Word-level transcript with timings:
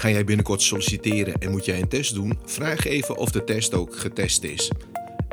Ga 0.00 0.10
jij 0.10 0.24
binnenkort 0.24 0.62
solliciteren 0.62 1.34
en 1.34 1.50
moet 1.50 1.64
jij 1.64 1.80
een 1.80 1.88
test 1.88 2.14
doen? 2.14 2.38
Vraag 2.44 2.84
even 2.84 3.16
of 3.16 3.30
de 3.30 3.44
test 3.44 3.74
ook 3.74 3.96
getest 3.96 4.42
is. 4.42 4.70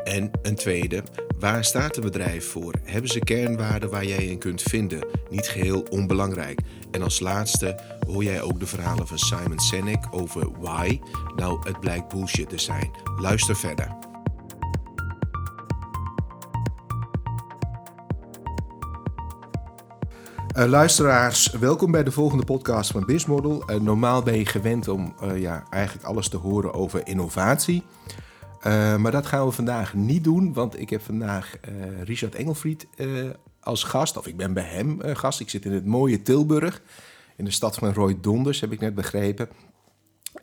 En 0.03 0.31
een 0.41 0.55
tweede, 0.55 1.03
waar 1.39 1.65
staat 1.65 1.95
het 1.95 2.03
bedrijf 2.03 2.45
voor? 2.45 2.73
Hebben 2.83 3.09
ze 3.09 3.19
kernwaarden 3.19 3.89
waar 3.89 4.05
jij 4.05 4.25
in 4.25 4.37
kunt 4.37 4.61
vinden? 4.61 5.07
Niet 5.29 5.47
geheel 5.47 5.85
onbelangrijk. 5.89 6.59
En 6.91 7.01
als 7.01 7.19
laatste 7.19 7.79
hoor 8.07 8.23
jij 8.23 8.41
ook 8.41 8.59
de 8.59 8.67
verhalen 8.67 9.07
van 9.07 9.19
Simon 9.19 9.59
Sinek 9.59 10.05
over 10.11 10.59
why. 10.59 10.99
Nou, 11.35 11.67
het 11.67 11.79
blijkt 11.79 12.07
bullshit 12.07 12.49
te 12.49 12.57
zijn. 12.57 12.91
Luister 13.19 13.55
verder. 13.55 14.06
Uh, 20.57 20.65
luisteraars, 20.65 21.49
welkom 21.49 21.91
bij 21.91 22.03
de 22.03 22.11
volgende 22.11 22.45
podcast 22.45 22.91
van 22.91 23.05
Bizmodel. 23.05 23.71
Uh, 23.71 23.79
normaal 23.79 24.23
ben 24.23 24.37
je 24.37 24.45
gewend 24.45 24.87
om 24.87 25.15
uh, 25.23 25.41
ja, 25.41 25.63
eigenlijk 25.69 26.05
alles 26.05 26.29
te 26.29 26.37
horen 26.37 26.73
over 26.73 27.07
innovatie. 27.07 27.83
maar 28.97 29.11
dat 29.11 29.25
gaan 29.25 29.45
we 29.45 29.51
vandaag 29.51 29.93
niet 29.93 30.23
doen, 30.23 30.53
want 30.53 30.79
ik 30.79 30.89
heb 30.89 31.01
vandaag 31.01 31.57
Richard 32.03 32.35
Engelfried 32.35 32.87
als 33.59 33.83
gast. 33.83 34.17
Of 34.17 34.27
ik 34.27 34.37
ben 34.37 34.53
bij 34.53 34.63
hem 34.63 34.99
gast. 35.01 35.39
Ik 35.39 35.49
zit 35.49 35.65
in 35.65 35.71
het 35.71 35.85
mooie 35.85 36.21
Tilburg, 36.21 36.81
in 37.35 37.45
de 37.45 37.51
stad 37.51 37.75
van 37.75 37.93
Roy 37.93 38.17
Donders, 38.21 38.59
heb 38.59 38.71
ik 38.71 38.79
net 38.79 38.95
begrepen. 38.95 39.49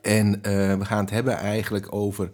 En 0.03 0.43
we 0.79 0.85
gaan 0.85 1.05
het 1.05 1.11
hebben 1.11 1.37
eigenlijk 1.37 1.95
over 1.95 2.31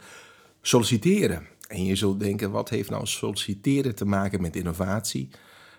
solliciteren. 0.62 1.46
En 1.68 1.84
je 1.84 1.96
zult 1.96 2.20
denken, 2.20 2.50
wat 2.50 2.68
heeft 2.68 2.90
nou 2.90 3.06
solliciteren 3.06 3.94
te 3.94 4.04
maken 4.04 4.40
met 4.40 4.56
innovatie? 4.56 5.28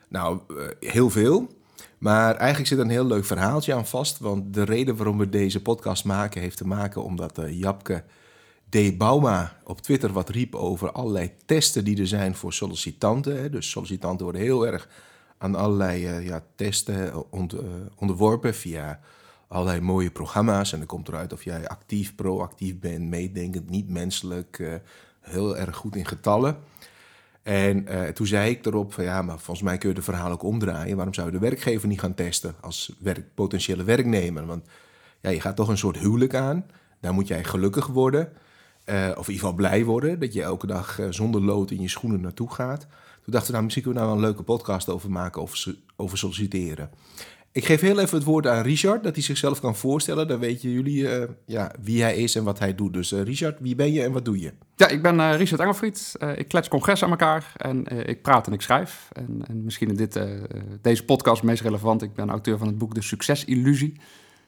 Nou, 0.10 0.40
heel 0.80 1.10
veel. 1.10 1.60
Maar 1.98 2.36
eigenlijk 2.36 2.68
zit 2.68 2.78
er 2.78 2.84
een 2.84 2.90
heel 2.90 3.06
leuk 3.06 3.26
verhaaltje 3.26 3.74
aan 3.74 3.88
vast. 3.88 4.20
Want 4.20 4.54
de 4.54 4.64
reden 4.64 4.96
waarom 4.96 5.18
we 5.18 5.30
deze 5.30 5.62
podcast 5.62 6.06
maken 6.06 6.42
heeft 6.42 6.58
te 6.58 6.68
maken 6.68 7.04
omdat 7.04 7.40
uh, 7.40 7.60
Japke 7.60 8.04
D. 8.70 8.98
Bauma 8.98 9.58
op 9.64 9.82
Twitter 9.82 10.12
wat 10.12 10.30
riep 10.30 10.56
over 10.56 10.92
allerlei 10.92 11.32
testen 11.46 11.84
die 11.84 12.00
er 12.00 12.08
zijn 12.08 12.36
voor 12.36 12.54
sollicitanten. 12.54 13.52
Dus 13.52 13.70
sollicitanten 13.70 14.24
worden 14.24 14.42
heel 14.42 14.68
erg 14.68 14.90
aan 15.38 15.56
allerlei 15.56 16.18
uh, 16.18 16.26
ja, 16.28 16.44
testen 16.56 17.08
uh, 17.08 17.40
onderworpen 17.96 18.54
via 18.54 19.00
allerlei 19.48 19.82
mooie 19.82 20.12
programma's. 20.12 20.72
En 20.72 20.78
dan 20.78 20.88
komt 20.88 21.08
eruit 21.08 21.34
of 21.34 21.44
jij 21.44 21.68
actief, 21.68 22.16
proactief 22.16 22.80
bent, 22.80 23.10
meedenkend, 23.10 23.70
niet 23.70 23.90
menselijk, 23.90 24.82
heel 25.22 25.58
erg 25.58 25.76
goed 25.76 25.96
in 25.96 26.06
getallen. 26.06 26.58
En 27.44 27.86
uh, 27.90 28.08
toen 28.08 28.28
zei 28.28 28.50
ik 28.52 28.66
erop 28.66 28.94
van 28.94 29.04
ja, 29.04 29.22
maar 29.22 29.40
volgens 29.40 29.66
mij 29.66 29.78
kun 29.78 29.90
je 29.90 29.96
de 29.96 30.02
verhaal 30.02 30.32
ook 30.32 30.44
omdraaien. 30.44 30.96
Waarom 30.96 31.14
zou 31.14 31.28
je 31.28 31.34
de 31.34 31.40
werkgever 31.40 31.88
niet 31.88 32.00
gaan 32.00 32.14
testen 32.14 32.56
als 32.62 32.96
werk, 33.00 33.34
potentiële 33.36 33.84
werknemer? 33.84 34.46
Want 34.46 34.66
ja, 35.22 35.30
je 35.30 35.42
gaat 35.42 35.56
toch 35.56 35.68
een 35.68 35.78
soort 35.78 35.98
huwelijk 35.98 36.36
aan. 36.36 36.66
Daar 37.00 37.14
moet 37.14 37.28
jij 37.28 37.44
gelukkig 37.44 37.88
worden. 37.88 38.32
Uh, 38.86 38.96
of 38.96 39.28
in 39.28 39.34
ieder 39.34 39.34
geval 39.34 39.54
blij 39.54 39.86
worden. 39.86 40.20
Dat 40.20 40.34
je 40.34 40.42
elke 40.42 40.68
dag 40.68 41.00
uh, 41.00 41.08
zonder 41.10 41.42
lood 41.42 41.72
in 41.72 41.82
je 41.82 41.88
schoenen 41.88 42.22
naartoe 42.22 42.52
gaat. 42.54 42.88
Toen 43.24 43.34
dachten 43.34 43.46
we, 43.46 43.52
nou, 43.52 43.64
misschien 43.64 43.84
kunnen 43.84 44.02
we 44.02 44.08
nou 44.10 44.22
een 44.22 44.28
leuke 44.28 44.44
podcast 44.44 44.90
over 44.90 45.12
maken 45.12 45.42
over, 45.42 45.76
over 45.96 46.18
solliciteren. 46.18 46.90
Ik 47.54 47.66
geef 47.66 47.82
heel 47.82 48.00
even 48.00 48.18
het 48.18 48.26
woord 48.26 48.48
aan 48.48 48.64
Richard, 48.64 49.04
dat 49.04 49.16
hij 49.16 49.24
zichzelf 49.24 49.60
kan 49.60 49.76
voorstellen. 49.76 50.28
Dan 50.28 50.40
weten 50.40 50.72
jullie 50.72 51.02
uh, 51.02 51.24
ja, 51.46 51.72
wie 51.82 52.02
hij 52.02 52.16
is 52.16 52.36
en 52.36 52.44
wat 52.44 52.60
hij 52.60 52.76
doet. 52.76 52.94
Dus 52.94 53.12
uh, 53.12 53.22
Richard, 53.22 53.60
wie 53.60 53.76
ben 53.76 53.94
je 53.94 54.04
en 54.04 54.12
wat 54.12 54.26
doe 54.26 54.40
je? 54.40 54.54
Ja, 54.76 54.88
ik 54.88 55.02
ben 55.02 55.16
uh, 55.16 55.36
Richard 55.36 55.62
Engelfried. 55.62 56.12
ik 56.36 56.48
klets 56.48 56.68
congres 56.68 57.04
aan 57.04 57.10
elkaar 57.10 57.54
en 57.58 58.08
ik 58.08 58.22
praat 58.22 58.48
en 58.48 58.54
ik 58.54 58.62
schrijf. 58.62 59.10
En, 59.12 59.42
en 59.48 59.64
misschien 59.64 59.90
in 59.90 59.96
dit, 59.96 60.20
deze 60.82 61.06
podcast 61.06 61.44
meest 61.44 61.62
relevant. 61.62 62.02
Ik 62.02 62.14
ben 62.14 62.30
auteur 62.30 62.58
van 62.58 62.68
het 62.68 62.78
boek 62.78 62.96
De 62.96 63.02
Succesillusie. 63.02 63.94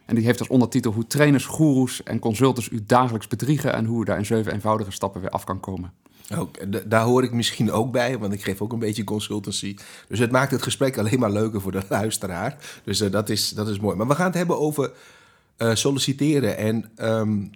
En 0.06 0.16
die 0.16 0.26
heeft 0.26 0.40
als 0.40 0.48
ondertitel 0.48 0.92
hoe 0.92 1.08
trainers, 1.08 1.46
goeroes 1.46 2.04
en 2.04 2.20
consultants 2.20 2.70
u 2.70 2.84
dagelijks 2.86 3.28
bedriegen... 3.28 3.74
en 3.74 3.86
hoe 3.86 4.02
u 4.02 4.06
daar 4.06 4.18
in 4.18 4.26
zeven 4.26 4.54
eenvoudige 4.54 4.92
stappen 4.92 5.22
weer 5.22 5.30
af 5.30 5.44
kan 5.44 5.60
komen. 5.60 5.94
Daar 6.86 7.04
hoor 7.04 7.24
ik 7.24 7.32
misschien 7.32 7.72
ook 7.72 7.92
bij, 7.92 8.18
want 8.18 8.34
ik 8.34 8.44
geef 8.44 8.62
ook 8.62 8.74
een 8.74 8.80
beetje 8.80 9.04
consultancy. 9.04 9.76
Dus 10.08 10.20
het 10.20 10.32
maakt 10.32 10.52
het 10.52 10.62
gesprek 10.62 10.98
alleen 10.98 11.20
maar 11.20 11.32
leuker 11.32 11.62
voor 11.62 11.72
de 11.72 11.82
luisteraar. 11.90 12.58
Dus 12.84 13.02
uh, 13.02 13.12
dat, 13.12 13.30
is, 13.30 13.50
dat 13.50 13.68
is 13.68 13.80
mooi. 13.80 13.96
Maar 13.96 14.08
we 14.08 14.16
gaan 14.16 14.26
het 14.26 14.36
hebben 14.36 14.60
over 14.60 14.92
uh, 15.58 15.76
solliciteren. 15.76 16.58
En 16.58 16.92
um, 17.02 17.52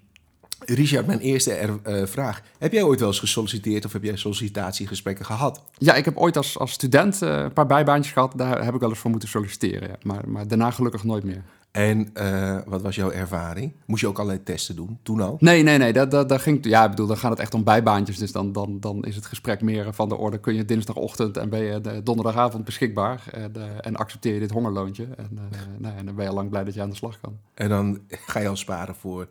Richard, 0.60 1.08
mijn 1.08 1.20
eerste 1.20 1.54
er, 1.54 1.80
uh, 1.88 2.06
vraag. 2.06 2.42
Heb 2.58 2.72
jij 2.72 2.84
ooit 2.84 3.00
wel 3.00 3.10
eens 3.10 3.20
gesolliciteerd 3.20 3.86
of 3.86 3.94
heb 3.94 4.04
jij 4.04 4.16
sollicitatiegesprekken 4.16 5.26
gehad? 5.26 5.62
Ja, 5.78 5.94
ik 5.94 6.06
heb 6.06 6.18
ooit 6.18 6.38
als, 6.38 6.58
als 6.58 6.72
student 6.72 7.22
een 7.22 7.54
paar 7.54 7.68
bijbaantjes 7.68 8.14
gehad. 8.14 8.34
Daar 8.36 8.66
heb 8.66 8.74
ik 8.74 8.80
wel 8.80 8.90
eens 8.90 9.00
voor 9.00 9.12
moeten 9.12 9.30
solliciteren. 9.30 9.90
Ja. 9.90 9.96
Maar, 10.04 10.30
maar 10.30 10.48
daarna 10.48 10.72
gelukkig 10.72 11.04
nooit 11.04 11.24
meer. 11.24 11.44
En 11.78 12.10
uh, 12.14 12.58
wat 12.66 12.82
was 12.82 12.96
jouw 12.96 13.12
ervaring? 13.12 13.74
Moest 13.86 14.02
je 14.02 14.08
ook 14.08 14.18
allerlei 14.18 14.44
testen 14.44 14.76
doen 14.76 15.00
toen 15.04 15.22
al? 15.22 15.36
Nee, 15.40 15.64
nee, 15.64 15.78
nee. 15.78 15.94
Dat, 15.94 16.12
dat, 16.12 16.30
dat 16.30 16.42
ging, 16.42 16.66
ja, 16.66 16.84
ik 16.84 16.90
bedoel, 16.90 17.08
dan 17.08 17.18
gaat 17.18 17.30
het 17.30 17.40
echt 17.40 17.54
om 17.54 17.64
bijbaantjes. 17.64 18.18
Dus 18.18 18.32
dan, 18.32 18.52
dan, 18.52 18.80
dan 18.80 19.04
is 19.04 19.16
het 19.16 19.26
gesprek 19.26 19.62
meer 19.62 19.94
van 19.94 20.10
de 20.10 20.16
orde. 20.16 20.40
Kun 20.40 20.56
je 20.56 20.66
dinsdagochtend 20.66 21.38
en 21.38 21.50
ben 21.50 21.60
je 21.60 22.02
donderdagavond 22.04 22.66
beschikbaar. 22.66 23.24
En, 23.32 23.54
uh, 23.58 23.64
en 23.82 23.96
accepteer 23.96 24.34
je 24.34 24.40
dit 24.40 24.52
hongerloontje. 24.52 25.08
En, 25.18 25.30
uh, 25.34 25.60
nou, 25.78 25.98
en 25.98 26.06
dan 26.06 26.16
ben 26.16 26.26
je 26.26 26.34
lang 26.34 26.50
blij 26.50 26.64
dat 26.64 26.74
je 26.74 26.82
aan 26.82 26.90
de 26.90 26.96
slag 26.96 27.20
kan. 27.20 27.38
En 27.54 27.70
dan 27.70 28.00
ga 28.10 28.40
je 28.40 28.48
al 28.48 28.56
sparen 28.56 28.96
voor 28.96 29.28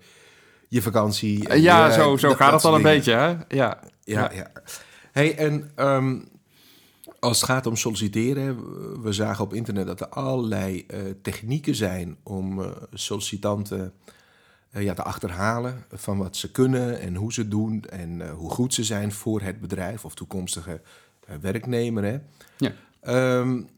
je 0.69 0.83
vakantie. 0.83 1.61
ja, 1.61 1.91
zo, 1.91 2.17
zo 2.17 2.35
gaat 2.35 2.53
het 2.53 2.65
al 2.65 2.75
een 2.75 2.83
beetje, 2.83 3.13
hè? 3.13 3.27
Ja. 3.29 3.39
Ja, 3.49 3.79
ja. 4.05 4.31
ja. 4.33 4.51
Hey, 5.13 5.37
en 5.37 5.71
um, 5.77 6.29
als 7.27 7.41
het 7.41 7.51
gaat 7.51 7.67
om 7.67 7.77
solliciteren, 7.77 8.57
we 9.03 9.13
zagen 9.13 9.45
op 9.45 9.55
internet 9.55 9.87
dat 9.87 10.01
er 10.01 10.09
allerlei 10.09 10.87
uh, 10.89 11.01
technieken 11.23 11.75
zijn 11.75 12.17
om 12.23 12.61
uh, 12.61 12.67
sollicitanten 12.93 13.93
uh, 14.77 14.83
ja, 14.83 14.95
te 14.95 15.03
achterhalen 15.03 15.85
van 15.93 16.19
wat 16.19 16.37
ze 16.37 16.51
kunnen 16.51 17.01
en 17.01 17.15
hoe 17.15 17.33
ze 17.33 17.49
doen 17.49 17.85
en 17.85 18.31
hoe 18.31 18.51
goed 18.51 18.75
ze 18.75 18.85
zijn 18.85 19.13
voor 19.13 19.41
het 19.41 19.61
bedrijf 19.61 20.05
of 20.05 20.15
toekomstige 20.15 20.81
werknemer. 21.41 22.05
Hè. 22.05 22.19
Ja. 22.59 22.73
Um, 23.39 23.69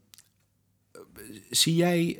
zie 1.49 1.75
jij 1.75 2.19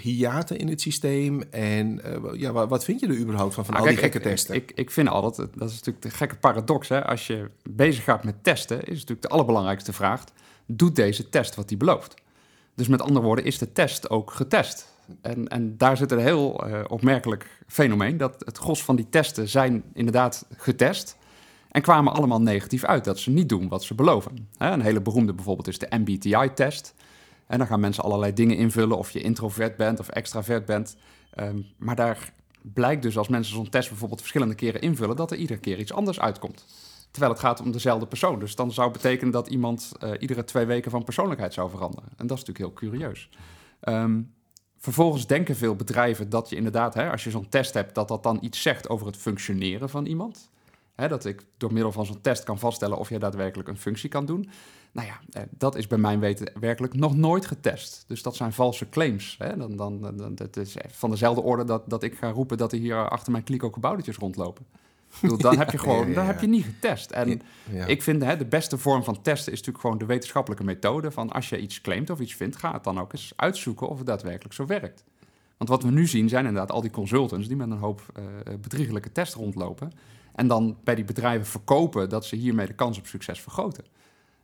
hiaten 0.00 0.58
in 0.58 0.68
het 0.68 0.80
systeem 0.80 1.42
en 1.42 2.00
ja, 2.32 2.52
wat, 2.52 2.68
wat, 2.68 2.84
vind 2.84 3.00
je 3.00 3.06
er 3.06 3.18
überhaupt 3.18 3.54
van, 3.54 3.64
van 3.64 3.74
nou, 3.74 3.86
al 3.86 3.92
die 3.92 4.02
gekke 4.02 4.20
testen? 4.20 4.54
Ik, 4.54 4.70
ik, 4.70 4.76
ik, 4.78 4.90
vind 4.90 5.08
altijd, 5.08 5.48
dat 5.54 5.68
is 5.68 5.74
natuurlijk 5.74 6.02
de 6.02 6.10
gekke 6.10 6.36
paradox, 6.36 6.88
hè? 6.88 7.04
als 7.04 7.26
je 7.26 7.50
bezig 7.70 8.04
gaat 8.04 8.24
met 8.24 8.44
testen, 8.44 8.78
is 8.78 8.94
natuurlijk 9.00 9.22
de 9.22 9.28
allerbelangrijkste 9.28 9.92
vraag 9.92 10.24
doet 10.66 10.96
deze 10.96 11.28
test 11.28 11.54
wat 11.54 11.68
hij 11.68 11.78
belooft? 11.78 12.14
Dus 12.74 12.88
met 12.88 13.02
andere 13.02 13.26
woorden, 13.26 13.44
is 13.44 13.58
de 13.58 13.72
test 13.72 14.10
ook 14.10 14.30
getest? 14.30 14.94
En, 15.20 15.48
en 15.48 15.76
daar 15.76 15.96
zit 15.96 16.12
een 16.12 16.18
heel 16.18 16.68
uh, 16.68 16.80
opmerkelijk 16.88 17.62
fenomeen. 17.66 18.16
Dat 18.16 18.42
het 18.44 18.58
gros 18.58 18.84
van 18.84 18.96
die 18.96 19.08
testen 19.08 19.48
zijn 19.48 19.84
inderdaad 19.92 20.46
getest. 20.56 21.16
En 21.70 21.82
kwamen 21.82 22.12
allemaal 22.12 22.40
negatief 22.40 22.84
uit. 22.84 23.04
Dat 23.04 23.18
ze 23.18 23.30
niet 23.30 23.48
doen 23.48 23.68
wat 23.68 23.84
ze 23.84 23.94
beloven. 23.94 24.48
Een 24.58 24.80
hele 24.80 25.00
beroemde 25.00 25.34
bijvoorbeeld 25.34 25.68
is 25.68 25.78
de 25.78 25.86
MBTI-test. 25.90 26.94
En 27.46 27.58
dan 27.58 27.66
gaan 27.66 27.80
mensen 27.80 28.04
allerlei 28.04 28.32
dingen 28.32 28.56
invullen. 28.56 28.98
Of 28.98 29.10
je 29.10 29.20
introvert 29.20 29.76
bent 29.76 30.00
of 30.00 30.08
extravert 30.08 30.64
bent. 30.64 30.96
Um, 31.38 31.66
maar 31.76 31.96
daar 31.96 32.32
blijkt 32.60 33.02
dus 33.02 33.18
als 33.18 33.28
mensen 33.28 33.54
zo'n 33.54 33.68
test 33.68 33.88
bijvoorbeeld 33.88 34.20
verschillende 34.20 34.54
keren 34.54 34.80
invullen. 34.80 35.16
dat 35.16 35.30
er 35.30 35.36
iedere 35.36 35.60
keer 35.60 35.78
iets 35.78 35.92
anders 35.92 36.20
uitkomt. 36.20 36.64
Terwijl 37.16 37.34
het 37.34 37.44
gaat 37.46 37.60
om 37.60 37.72
dezelfde 37.72 38.06
persoon. 38.06 38.38
Dus 38.38 38.54
dan 38.54 38.72
zou 38.72 38.90
betekenen 38.90 39.32
dat 39.32 39.48
iemand 39.48 39.92
uh, 40.04 40.10
iedere 40.18 40.44
twee 40.44 40.64
weken 40.64 40.90
van 40.90 41.04
persoonlijkheid 41.04 41.54
zou 41.54 41.70
veranderen. 41.70 42.10
En 42.16 42.26
dat 42.26 42.38
is 42.38 42.44
natuurlijk 42.44 42.58
heel 42.80 42.90
curieus. 42.90 43.28
Um, 43.82 44.34
vervolgens 44.78 45.26
denken 45.26 45.56
veel 45.56 45.76
bedrijven 45.76 46.28
dat 46.28 46.48
je 46.48 46.56
inderdaad, 46.56 46.94
hè, 46.94 47.10
als 47.10 47.24
je 47.24 47.30
zo'n 47.30 47.48
test 47.48 47.74
hebt, 47.74 47.94
dat 47.94 48.08
dat 48.08 48.22
dan 48.22 48.38
iets 48.40 48.62
zegt 48.62 48.88
over 48.88 49.06
het 49.06 49.16
functioneren 49.16 49.88
van 49.88 50.06
iemand. 50.06 50.50
Hè, 50.94 51.08
dat 51.08 51.24
ik 51.24 51.42
door 51.56 51.72
middel 51.72 51.92
van 51.92 52.06
zo'n 52.06 52.20
test 52.20 52.44
kan 52.44 52.58
vaststellen 52.58 52.98
of 52.98 53.08
je 53.08 53.18
daadwerkelijk 53.18 53.68
een 53.68 53.78
functie 53.78 54.08
kan 54.08 54.26
doen. 54.26 54.50
Nou 54.92 55.06
ja, 55.06 55.20
eh, 55.30 55.42
dat 55.50 55.76
is 55.76 55.86
bij 55.86 55.98
mijn 55.98 56.20
weten 56.20 56.52
werkelijk 56.60 56.94
nog 56.94 57.16
nooit 57.16 57.46
getest. 57.46 58.04
Dus 58.06 58.22
dat 58.22 58.36
zijn 58.36 58.52
valse 58.52 58.88
claims. 58.88 59.36
Hè? 59.38 59.56
Dan, 59.56 59.76
dan, 59.76 60.34
dat 60.34 60.56
is 60.56 60.76
van 60.86 61.10
dezelfde 61.10 61.42
orde 61.42 61.64
dat, 61.64 61.82
dat 61.86 62.02
ik 62.02 62.14
ga 62.14 62.30
roepen 62.30 62.58
dat 62.58 62.72
er 62.72 62.78
hier 62.78 63.08
achter 63.08 63.32
mijn 63.32 63.44
kliko 63.44 63.70
kaboutertjes 63.70 64.16
rondlopen 64.16 64.66
dan 65.20 65.58
heb 65.58 65.70
je 65.70 65.78
gewoon, 65.78 66.12
dan 66.12 66.26
heb 66.26 66.40
je 66.40 66.46
niet 66.46 66.64
getest. 66.64 67.10
En 67.10 67.42
ik 67.86 68.02
vind 68.02 68.22
hè, 68.22 68.36
de 68.36 68.46
beste 68.46 68.78
vorm 68.78 69.04
van 69.04 69.22
testen 69.22 69.52
is 69.52 69.58
natuurlijk 69.58 69.84
gewoon 69.84 69.98
de 69.98 70.06
wetenschappelijke 70.06 70.64
methode 70.64 71.10
van 71.10 71.32
als 71.32 71.48
je 71.48 71.58
iets 71.58 71.80
claimt 71.80 72.10
of 72.10 72.20
iets 72.20 72.34
vindt, 72.34 72.56
ga 72.56 72.72
het 72.72 72.84
dan 72.84 73.00
ook 73.00 73.12
eens 73.12 73.32
uitzoeken 73.36 73.88
of 73.88 73.98
het 73.98 74.06
daadwerkelijk 74.06 74.54
zo 74.54 74.66
werkt. 74.66 75.04
Want 75.56 75.70
wat 75.70 75.82
we 75.82 75.90
nu 75.90 76.06
zien 76.06 76.28
zijn 76.28 76.46
inderdaad 76.46 76.70
al 76.70 76.80
die 76.80 76.90
consultants 76.90 77.46
die 77.46 77.56
met 77.56 77.70
een 77.70 77.78
hoop 77.78 78.02
uh, 78.18 78.24
bedriegelijke 78.60 79.12
tests 79.12 79.34
rondlopen 79.34 79.92
en 80.34 80.46
dan 80.46 80.76
bij 80.84 80.94
die 80.94 81.04
bedrijven 81.04 81.46
verkopen 81.46 82.08
dat 82.08 82.24
ze 82.24 82.36
hiermee 82.36 82.66
de 82.66 82.74
kans 82.74 82.98
op 82.98 83.06
succes 83.06 83.40
vergroten. 83.40 83.84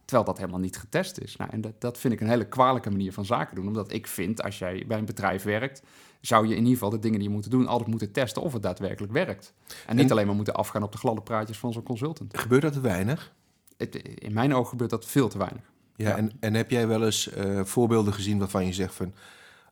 Terwijl 0.04 0.26
dat 0.26 0.38
helemaal 0.38 0.60
niet 0.60 0.76
getest 0.76 1.18
is. 1.18 1.36
Nou, 1.36 1.50
en 1.50 1.60
dat, 1.60 1.80
dat 1.80 1.98
vind 1.98 2.14
ik 2.14 2.20
een 2.20 2.28
hele 2.28 2.48
kwalijke 2.48 2.90
manier 2.90 3.12
van 3.12 3.24
zaken 3.24 3.56
doen. 3.56 3.66
Omdat 3.66 3.92
ik 3.92 4.06
vind, 4.06 4.42
als 4.42 4.58
jij 4.58 4.84
bij 4.86 4.98
een 4.98 5.04
bedrijf 5.04 5.42
werkt, 5.42 5.82
zou 6.22 6.46
je 6.46 6.52
in 6.52 6.58
ieder 6.58 6.72
geval 6.72 6.90
de 6.90 6.98
dingen 6.98 7.18
die 7.18 7.28
je 7.28 7.34
moet 7.34 7.50
doen, 7.50 7.66
altijd 7.66 7.90
moeten 7.90 8.12
testen 8.12 8.42
of 8.42 8.52
het 8.52 8.62
daadwerkelijk 8.62 9.12
werkt. 9.12 9.52
En 9.86 9.96
niet 9.96 10.10
alleen 10.10 10.26
maar 10.26 10.34
moeten 10.34 10.54
afgaan 10.54 10.82
op 10.82 10.92
de 10.92 10.98
gladde 10.98 11.22
praatjes 11.22 11.58
van 11.58 11.72
zo'n 11.72 11.82
consultant. 11.82 12.38
Gebeurt 12.38 12.62
dat 12.62 12.72
te 12.72 12.80
weinig? 12.80 13.32
Het, 13.76 13.96
in 13.96 14.32
mijn 14.32 14.54
ogen 14.54 14.68
gebeurt 14.68 14.90
dat 14.90 15.06
veel 15.06 15.28
te 15.28 15.38
weinig. 15.38 15.62
Ja, 15.96 16.16
En, 16.16 16.32
en 16.40 16.54
heb 16.54 16.70
jij 16.70 16.86
wel 16.86 17.04
eens 17.04 17.36
uh, 17.36 17.64
voorbeelden 17.64 18.12
gezien 18.12 18.38
waarvan 18.38 18.66
je 18.66 18.72
zegt 18.72 18.94
van, 18.94 19.14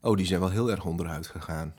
oh, 0.00 0.16
die 0.16 0.26
zijn 0.26 0.40
wel 0.40 0.50
heel 0.50 0.70
erg 0.70 0.84
onderuit 0.84 1.26
gegaan? 1.26 1.74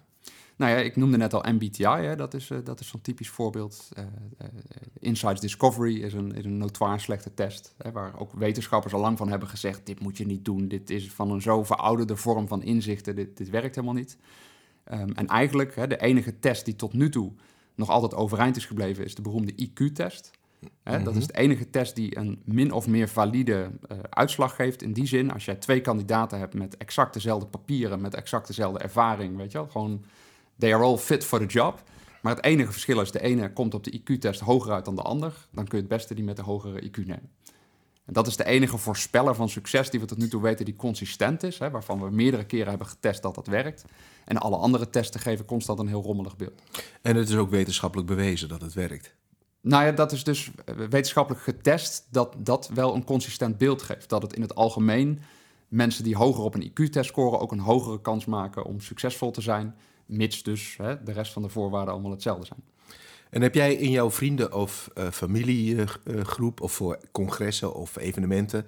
Nou 0.55 0.71
ja, 0.71 0.77
ik 0.77 0.95
noemde 0.95 1.17
net 1.17 1.33
al 1.33 1.51
MBTI, 1.51 1.83
hè, 1.83 2.15
dat 2.15 2.33
is, 2.33 2.49
uh, 2.49 2.57
dat 2.63 2.79
is 2.79 2.87
zo'n 2.87 3.01
typisch 3.01 3.29
voorbeeld. 3.29 3.89
Uh, 3.97 4.03
uh, 4.03 4.47
Insights 4.99 5.41
Discovery 5.41 6.01
is 6.03 6.13
een, 6.13 6.35
is 6.35 6.45
een 6.45 6.57
notoire 6.57 6.99
slechte 6.99 7.33
test, 7.33 7.73
hè, 7.77 7.91
waar 7.91 8.19
ook 8.19 8.31
wetenschappers 8.33 8.93
al 8.93 8.99
lang 8.99 9.17
van 9.17 9.29
hebben 9.29 9.47
gezegd, 9.47 9.85
dit 9.85 9.99
moet 9.99 10.17
je 10.17 10.25
niet 10.25 10.45
doen, 10.45 10.67
dit 10.67 10.89
is 10.89 11.11
van 11.11 11.31
een 11.31 11.41
zo 11.41 11.63
verouderde 11.63 12.15
vorm 12.15 12.47
van 12.47 12.63
inzichten, 12.63 13.15
dit, 13.15 13.37
dit 13.37 13.49
werkt 13.49 13.75
helemaal 13.75 13.95
niet. 13.95 14.17
Um, 14.91 15.11
en 15.13 15.27
eigenlijk, 15.27 15.75
hè, 15.75 15.87
de 15.87 16.01
enige 16.01 16.39
test 16.39 16.65
die 16.65 16.75
tot 16.75 16.93
nu 16.93 17.09
toe 17.09 17.31
nog 17.75 17.89
altijd 17.89 18.15
overeind 18.15 18.55
is 18.55 18.65
gebleven, 18.65 19.05
is 19.05 19.15
de 19.15 19.21
beroemde 19.21 19.53
IQ-test. 19.55 20.31
Hè, 20.83 21.03
Dat 21.03 21.15
is 21.15 21.27
de 21.27 21.37
enige 21.37 21.69
test 21.69 21.95
die 21.95 22.17
een 22.17 22.41
min 22.45 22.71
of 22.71 22.87
meer 22.87 23.07
valide 23.07 23.71
uh, 23.91 23.97
uitslag 24.09 24.55
geeft. 24.55 24.81
In 24.81 24.93
die 24.93 25.05
zin, 25.07 25.31
als 25.31 25.45
jij 25.45 25.55
twee 25.55 25.81
kandidaten 25.81 26.39
hebt 26.39 26.53
met 26.53 26.77
exact 26.77 27.13
dezelfde 27.13 27.47
papieren, 27.47 28.01
met 28.01 28.13
exact 28.13 28.47
dezelfde 28.47 28.79
ervaring, 28.79 29.37
weet 29.37 29.51
je 29.51 29.57
wel, 29.57 29.67
gewoon 29.67 30.05
they 30.57 30.73
are 30.73 30.83
all 30.83 30.97
fit 30.97 31.25
for 31.25 31.39
the 31.39 31.45
job. 31.45 31.83
Maar 32.21 32.35
het 32.35 32.45
enige 32.45 32.71
verschil 32.71 33.01
is, 33.01 33.11
de 33.11 33.21
ene 33.21 33.53
komt 33.53 33.73
op 33.73 33.83
de 33.83 33.99
IQ-test 33.99 34.39
hoger 34.39 34.71
uit 34.71 34.85
dan 34.85 34.95
de 34.95 35.01
ander, 35.01 35.47
dan 35.51 35.67
kun 35.67 35.77
je 35.77 35.83
het 35.83 35.93
beste 35.93 36.13
die 36.13 36.23
met 36.23 36.35
de 36.35 36.41
hogere 36.41 36.89
IQ 36.89 36.97
nemen. 36.97 37.29
En 38.11 38.17
dat 38.17 38.27
is 38.27 38.37
de 38.37 38.45
enige 38.45 38.77
voorspeller 38.77 39.35
van 39.35 39.49
succes 39.49 39.89
die 39.89 39.99
we 39.99 40.05
tot 40.05 40.17
nu 40.17 40.27
toe 40.27 40.41
weten 40.41 40.65
die 40.65 40.75
consistent 40.75 41.43
is, 41.43 41.59
hè, 41.59 41.69
waarvan 41.69 42.01
we 42.01 42.09
meerdere 42.09 42.45
keren 42.45 42.69
hebben 42.69 42.87
getest 42.87 43.21
dat 43.21 43.35
dat 43.35 43.47
werkt. 43.47 43.85
En 44.25 44.37
alle 44.37 44.55
andere 44.55 44.89
testen 44.89 45.19
geven 45.19 45.45
constant 45.45 45.79
een 45.79 45.87
heel 45.87 46.01
rommelig 46.01 46.35
beeld. 46.35 46.61
En 47.01 47.15
het 47.15 47.29
is 47.29 47.35
ook 47.35 47.49
wetenschappelijk 47.49 48.07
bewezen 48.07 48.47
dat 48.49 48.61
het 48.61 48.73
werkt. 48.73 49.15
Nou 49.61 49.85
ja, 49.85 49.91
dat 49.91 50.11
is 50.11 50.23
dus 50.23 50.51
wetenschappelijk 50.89 51.43
getest 51.43 52.07
dat 52.09 52.35
dat 52.37 52.69
wel 52.73 52.95
een 52.95 53.03
consistent 53.03 53.57
beeld 53.57 53.81
geeft. 53.81 54.09
Dat 54.09 54.21
het 54.21 54.33
in 54.33 54.41
het 54.41 54.55
algemeen 54.55 55.21
mensen 55.67 56.03
die 56.03 56.15
hoger 56.15 56.43
op 56.43 56.55
een 56.55 56.69
IQ-test 56.69 57.09
scoren 57.09 57.39
ook 57.39 57.51
een 57.51 57.59
hogere 57.59 58.01
kans 58.01 58.25
maken 58.25 58.63
om 58.63 58.79
succesvol 58.79 59.31
te 59.31 59.41
zijn, 59.41 59.75
mits 60.05 60.43
dus 60.43 60.77
hè, 60.77 61.03
de 61.03 61.11
rest 61.11 61.33
van 61.33 61.41
de 61.41 61.49
voorwaarden 61.49 61.93
allemaal 61.93 62.11
hetzelfde 62.11 62.45
zijn. 62.45 62.63
En 63.31 63.41
heb 63.41 63.55
jij 63.55 63.73
in 63.73 63.89
jouw 63.89 64.11
vrienden- 64.11 64.53
of 64.53 64.89
uh, 64.97 65.07
familiegroep 65.09 66.59
uh, 66.59 66.65
of 66.65 66.71
voor 66.71 66.99
congressen 67.11 67.73
of 67.73 67.97
evenementen 67.97 68.65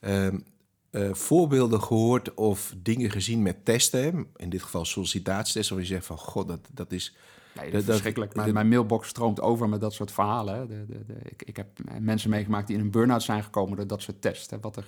uh, 0.00 0.28
voorbeelden 1.12 1.82
gehoord 1.82 2.34
of 2.34 2.74
dingen 2.82 3.10
gezien 3.10 3.42
met 3.42 3.64
testen? 3.64 4.26
In 4.36 4.50
dit 4.50 4.62
geval 4.62 4.84
sollicitatiestesten, 4.84 5.74
waar 5.74 5.84
je 5.84 5.90
zegt 5.90 6.06
van 6.06 6.18
god, 6.18 6.48
dat, 6.48 6.60
dat 6.72 6.92
is 6.92 7.14
Nee, 7.60 7.70
dat 7.70 7.80
is 7.80 7.86
verschrikkelijk. 7.86 8.34
Mijn, 8.34 8.52
mijn, 8.52 8.68
mailbox 8.68 9.08
stroomt 9.08 9.40
over 9.40 9.68
met 9.68 9.80
dat 9.80 9.92
soort 9.92 10.12
verhalen. 10.12 10.68
De, 10.68 10.86
de, 10.86 11.04
de, 11.06 11.14
ik, 11.22 11.42
ik, 11.42 11.56
heb 11.56 11.66
mensen 12.00 12.30
meegemaakt 12.30 12.66
die 12.66 12.76
in 12.76 12.82
een 12.82 12.90
burn-out 12.90 13.22
zijn 13.22 13.42
gekomen 13.42 13.76
door 13.76 13.86
dat 13.86 14.02
soort 14.02 14.20
tests. 14.20 14.48
Wat 14.60 14.76
er 14.76 14.86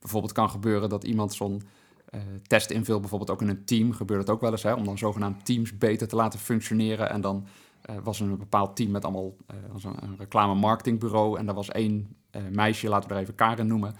bijvoorbeeld 0.00 0.32
kan 0.32 0.50
gebeuren 0.50 0.88
dat 0.88 1.04
iemand 1.04 1.34
zo'n 1.34 1.62
uh, 2.14 2.20
test 2.46 2.70
invult, 2.70 3.00
bijvoorbeeld 3.00 3.30
ook 3.30 3.42
in 3.42 3.48
een 3.48 3.64
team, 3.64 3.92
gebeurt 3.92 4.20
het 4.20 4.30
ook 4.30 4.40
wel 4.40 4.50
eens, 4.50 4.62
hè, 4.62 4.72
om 4.72 4.84
dan 4.84 4.98
zogenaamd 4.98 5.44
teams 5.44 5.78
beter 5.78 6.08
te 6.08 6.16
laten 6.16 6.38
functioneren. 6.38 7.10
En 7.10 7.20
dan 7.20 7.46
was 8.02 8.20
er 8.20 8.26
een 8.26 8.38
bepaald 8.38 8.76
team 8.76 8.90
met 8.90 9.04
allemaal, 9.04 9.34
uh, 9.50 9.56
was 9.72 9.84
een, 9.84 9.96
een 10.00 10.16
reclame-marketingbureau 10.18 11.38
en 11.38 11.46
daar 11.46 11.54
was 11.54 11.70
één 11.70 12.16
meisje, 12.50 12.88
laten 12.88 13.08
we 13.08 13.14
er 13.14 13.20
even 13.20 13.34
Karen 13.34 13.66
noemen, 13.66 13.94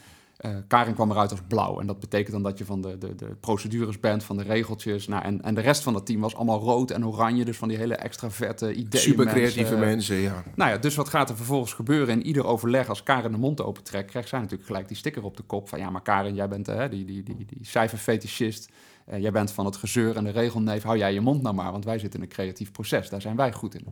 uh, 0.46 0.56
Karin 0.68 0.94
kwam 0.94 1.10
eruit 1.10 1.30
als 1.30 1.40
blauw. 1.48 1.80
En 1.80 1.86
dat 1.86 2.00
betekent 2.00 2.32
dan 2.32 2.42
dat 2.42 2.58
je 2.58 2.64
van 2.64 2.80
de, 2.80 2.98
de, 2.98 3.14
de 3.14 3.26
procedures 3.40 4.00
bent, 4.00 4.24
van 4.24 4.36
de 4.36 4.42
regeltjes. 4.42 5.08
Nou, 5.08 5.22
en, 5.22 5.42
en 5.42 5.54
de 5.54 5.60
rest 5.60 5.82
van 5.82 5.94
het 5.94 6.06
team 6.06 6.20
was 6.20 6.34
allemaal 6.34 6.60
rood 6.60 6.90
en 6.90 7.06
oranje. 7.06 7.44
Dus 7.44 7.56
van 7.56 7.68
die 7.68 7.76
hele 7.76 7.96
extraverte 7.96 8.74
ideeën. 8.74 9.02
Super 9.02 9.26
creatieve 9.26 9.76
mensen, 9.76 10.16
ja. 10.16 10.42
Nou 10.54 10.70
ja, 10.70 10.76
dus 10.76 10.94
wat 10.94 11.08
gaat 11.08 11.30
er 11.30 11.36
vervolgens 11.36 11.72
gebeuren? 11.72 12.14
In 12.14 12.26
ieder 12.26 12.44
overleg, 12.44 12.88
als 12.88 13.02
Karin 13.02 13.32
de 13.32 13.38
mond 13.38 13.62
opentrekt, 13.62 14.10
krijgt 14.10 14.28
zij 14.28 14.38
natuurlijk 14.38 14.66
gelijk 14.66 14.88
die 14.88 14.96
sticker 14.96 15.24
op 15.24 15.36
de 15.36 15.42
kop. 15.42 15.68
Van 15.68 15.78
ja, 15.78 15.90
maar 15.90 16.02
Karin, 16.02 16.34
jij 16.34 16.48
bent 16.48 16.68
uh, 16.68 16.88
die, 16.90 17.04
die, 17.04 17.22
die, 17.22 17.36
die 17.36 17.58
cijferfetischist. 17.60 18.70
Uh, 19.10 19.20
jij 19.20 19.32
bent 19.32 19.52
van 19.52 19.64
het 19.64 19.76
gezeur 19.76 20.16
en 20.16 20.24
de 20.24 20.30
regelneef. 20.30 20.82
Hou 20.82 20.98
jij 20.98 21.12
je 21.12 21.20
mond 21.20 21.42
nou 21.42 21.54
maar, 21.54 21.72
want 21.72 21.84
wij 21.84 21.98
zitten 21.98 22.20
in 22.20 22.26
een 22.26 22.32
creatief 22.32 22.72
proces. 22.72 23.08
Daar 23.08 23.20
zijn 23.20 23.36
wij 23.36 23.52
goed 23.52 23.74
in. 23.74 23.86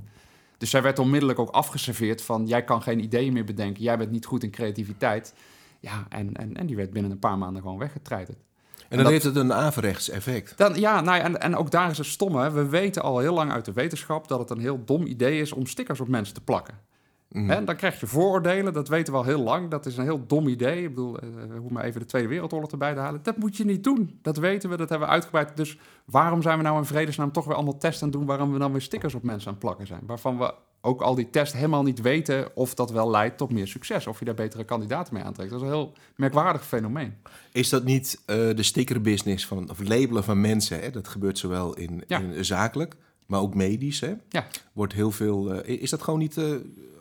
Dus 0.58 0.70
zij 0.70 0.82
werd 0.82 0.98
onmiddellijk 0.98 1.38
ook 1.38 1.50
afgeserveerd 1.50 2.22
van... 2.22 2.46
jij 2.46 2.64
kan 2.64 2.82
geen 2.82 3.00
ideeën 3.00 3.32
meer 3.32 3.44
bedenken, 3.44 3.82
jij 3.82 3.98
bent 3.98 4.10
niet 4.10 4.26
goed 4.26 4.42
in 4.42 4.50
creativiteit... 4.50 5.34
Ja, 5.80 6.06
en, 6.08 6.34
en, 6.36 6.56
en 6.56 6.66
die 6.66 6.76
werd 6.76 6.90
binnen 6.90 7.10
een 7.10 7.18
paar 7.18 7.38
maanden 7.38 7.62
gewoon 7.62 7.78
weggetreiterd. 7.78 8.38
En 8.78 8.84
dan 8.88 8.98
dat, 8.98 9.12
heeft 9.12 9.24
het 9.24 9.36
een 9.36 9.52
averechts 9.52 10.08
effect. 10.08 10.58
Dan, 10.58 10.74
ja, 10.74 11.00
nou 11.00 11.16
ja, 11.16 11.22
en, 11.22 11.40
en 11.40 11.56
ook 11.56 11.70
daar 11.70 11.90
is 11.90 11.98
het 11.98 12.06
stomme. 12.06 12.50
We 12.50 12.68
weten 12.68 13.02
al 13.02 13.18
heel 13.18 13.34
lang 13.34 13.52
uit 13.52 13.64
de 13.64 13.72
wetenschap 13.72 14.28
dat 14.28 14.38
het 14.38 14.50
een 14.50 14.58
heel 14.58 14.84
dom 14.84 15.06
idee 15.06 15.40
is 15.40 15.52
om 15.52 15.66
stickers 15.66 16.00
op 16.00 16.08
mensen 16.08 16.34
te 16.34 16.40
plakken. 16.40 16.78
Mm. 17.28 17.50
En 17.50 17.64
dan 17.64 17.76
krijg 17.76 18.00
je 18.00 18.06
vooroordelen, 18.06 18.72
dat 18.72 18.88
weten 18.88 19.12
we 19.12 19.18
al 19.18 19.24
heel 19.24 19.42
lang. 19.42 19.70
Dat 19.70 19.86
is 19.86 19.96
een 19.96 20.04
heel 20.04 20.26
dom 20.26 20.48
idee. 20.48 20.82
Ik 20.82 20.88
bedoel, 20.88 21.24
uh, 21.24 21.58
hoe 21.58 21.70
maar 21.72 21.84
even 21.84 22.00
de 22.00 22.06
Tweede 22.06 22.28
Wereldoorlog 22.28 22.70
erbij 22.70 22.94
te 22.94 23.00
halen. 23.00 23.22
Dat 23.22 23.36
moet 23.36 23.56
je 23.56 23.64
niet 23.64 23.84
doen. 23.84 24.18
Dat 24.22 24.36
weten 24.36 24.70
we, 24.70 24.76
dat 24.76 24.88
hebben 24.88 25.08
we 25.08 25.14
uitgebreid. 25.14 25.56
Dus 25.56 25.78
waarom 26.04 26.42
zijn 26.42 26.58
we 26.58 26.64
nou 26.64 26.78
in 26.78 26.84
vredesnaam 26.84 27.32
toch 27.32 27.44
weer 27.44 27.54
allemaal 27.54 27.78
tests 27.78 28.02
aan 28.02 28.08
het 28.08 28.16
doen... 28.16 28.26
waarom 28.26 28.52
we 28.52 28.58
dan 28.58 28.72
weer 28.72 28.80
stickers 28.80 29.14
op 29.14 29.22
mensen 29.22 29.46
aan 29.46 29.54
het 29.54 29.62
plakken 29.62 29.86
zijn? 29.86 30.02
Waarvan 30.06 30.38
we 30.38 30.54
ook 30.80 31.02
al 31.02 31.14
die 31.14 31.30
tests 31.30 31.54
helemaal 31.54 31.82
niet 31.82 32.00
weten 32.00 32.56
of 32.56 32.74
dat 32.74 32.90
wel 32.90 33.10
leidt 33.10 33.38
tot 33.38 33.52
meer 33.52 33.66
succes. 33.66 34.06
Of 34.06 34.18
je 34.18 34.24
daar 34.24 34.34
betere 34.34 34.64
kandidaten 34.64 35.14
mee 35.14 35.22
aantrekt. 35.22 35.50
Dat 35.50 35.60
is 35.60 35.66
een 35.66 35.72
heel 35.72 35.92
merkwaardig 36.16 36.66
fenomeen. 36.66 37.14
Is 37.52 37.68
dat 37.68 37.84
niet 37.84 38.22
uh, 38.26 38.36
de 38.36 38.62
stickerbusiness 38.62 39.46
van 39.46 39.70
of 39.70 39.88
labelen 39.88 40.24
van 40.24 40.40
mensen? 40.40 40.80
Hè? 40.80 40.90
Dat 40.90 41.08
gebeurt 41.08 41.38
zowel 41.38 41.76
in, 41.76 42.04
ja. 42.06 42.18
in 42.18 42.44
zakelijk, 42.44 42.96
maar 43.26 43.40
ook 43.40 43.54
medisch. 43.54 44.00
Hè? 44.00 44.14
Ja. 44.28 44.46
Wordt 44.72 44.92
heel 44.92 45.10
veel. 45.10 45.54
Uh, 45.54 45.82
is 45.82 45.90
dat 45.90 46.02
gewoon 46.02 46.18
niet 46.18 46.36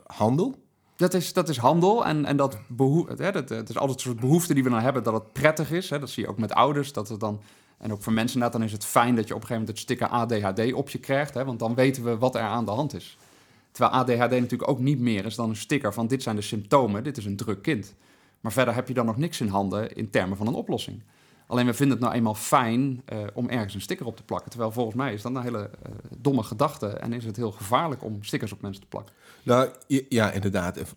handel? 0.06 0.54
Dat 0.96 1.14
is, 1.14 1.32
dat 1.32 1.48
is 1.48 1.56
handel 1.56 2.06
en, 2.06 2.24
en 2.24 2.36
dat, 2.36 2.58
behoe, 2.68 3.06
hè, 3.16 3.30
het 3.30 3.50
is 3.50 3.76
altijd 3.76 3.98
een 3.98 4.04
soort 4.04 4.20
behoefte 4.20 4.54
die 4.54 4.62
we 4.62 4.70
dan 4.70 4.80
hebben 4.80 5.02
dat 5.02 5.14
het 5.14 5.32
prettig 5.32 5.72
is. 5.72 5.90
Hè? 5.90 5.98
Dat 5.98 6.10
zie 6.10 6.22
je 6.22 6.28
ook 6.28 6.38
met 6.38 6.52
ouders, 6.52 6.92
dat 6.92 7.08
het 7.08 7.20
dan 7.20 7.40
en 7.78 7.92
ook 7.92 8.02
voor 8.02 8.12
mensen 8.12 8.50
dan 8.50 8.62
is 8.62 8.72
het 8.72 8.84
fijn 8.84 9.14
dat 9.14 9.28
je 9.28 9.34
op 9.34 9.40
een 9.40 9.46
gegeven 9.46 9.66
moment 9.66 9.68
het 9.68 9.78
sticker 9.78 10.08
ADHD 10.08 10.72
op 10.72 10.88
je 10.88 10.98
krijgt. 10.98 11.34
Hè, 11.34 11.44
want 11.44 11.58
dan 11.58 11.74
weten 11.74 12.04
we 12.04 12.18
wat 12.18 12.34
er 12.34 12.40
aan 12.40 12.64
de 12.64 12.70
hand 12.70 12.94
is. 12.94 13.18
Terwijl 13.70 13.94
ADHD 13.94 14.30
natuurlijk 14.30 14.68
ook 14.68 14.78
niet 14.78 14.98
meer 14.98 15.24
is 15.24 15.34
dan 15.34 15.48
een 15.48 15.56
sticker 15.56 15.92
van 15.92 16.06
dit 16.06 16.22
zijn 16.22 16.36
de 16.36 16.42
symptomen, 16.42 17.04
dit 17.04 17.16
is 17.16 17.24
een 17.24 17.36
druk 17.36 17.62
kind. 17.62 17.94
Maar 18.40 18.52
verder 18.52 18.74
heb 18.74 18.88
je 18.88 18.94
dan 18.94 19.06
nog 19.06 19.16
niks 19.16 19.40
in 19.40 19.48
handen 19.48 19.94
in 19.96 20.10
termen 20.10 20.36
van 20.36 20.46
een 20.46 20.54
oplossing. 20.54 21.02
Alleen 21.46 21.66
we 21.66 21.74
vinden 21.74 21.96
het 21.96 22.06
nou 22.06 22.16
eenmaal 22.16 22.34
fijn 22.34 23.02
uh, 23.12 23.18
om 23.34 23.48
ergens 23.48 23.74
een 23.74 23.80
sticker 23.80 24.06
op 24.06 24.16
te 24.16 24.22
plakken. 24.22 24.50
Terwijl 24.50 24.72
volgens 24.72 24.96
mij 24.96 25.12
is 25.12 25.22
dat 25.22 25.34
een 25.34 25.42
hele 25.42 25.70
uh, 25.88 25.94
domme 26.18 26.42
gedachte 26.42 26.86
en 26.86 27.12
is 27.12 27.24
het 27.24 27.36
heel 27.36 27.52
gevaarlijk 27.52 28.04
om 28.04 28.24
stickers 28.24 28.52
op 28.52 28.60
mensen 28.60 28.82
te 28.82 28.88
plakken. 28.88 29.14
Nou 29.42 29.68
ja, 30.08 30.30
inderdaad. 30.30 30.94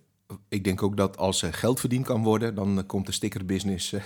Ik 0.50 0.64
denk 0.64 0.84
ook 0.84 0.98
dat 0.98 1.18
als 1.18 1.42
er 1.42 1.54
geld 1.54 1.80
verdiend 1.80 2.06
kan 2.06 2.24
worden, 2.24 2.56
dan 2.56 2.84
komt 2.86 3.06
de 3.06 3.12
stickerbusiness 3.12 3.94
uh, 3.94 4.00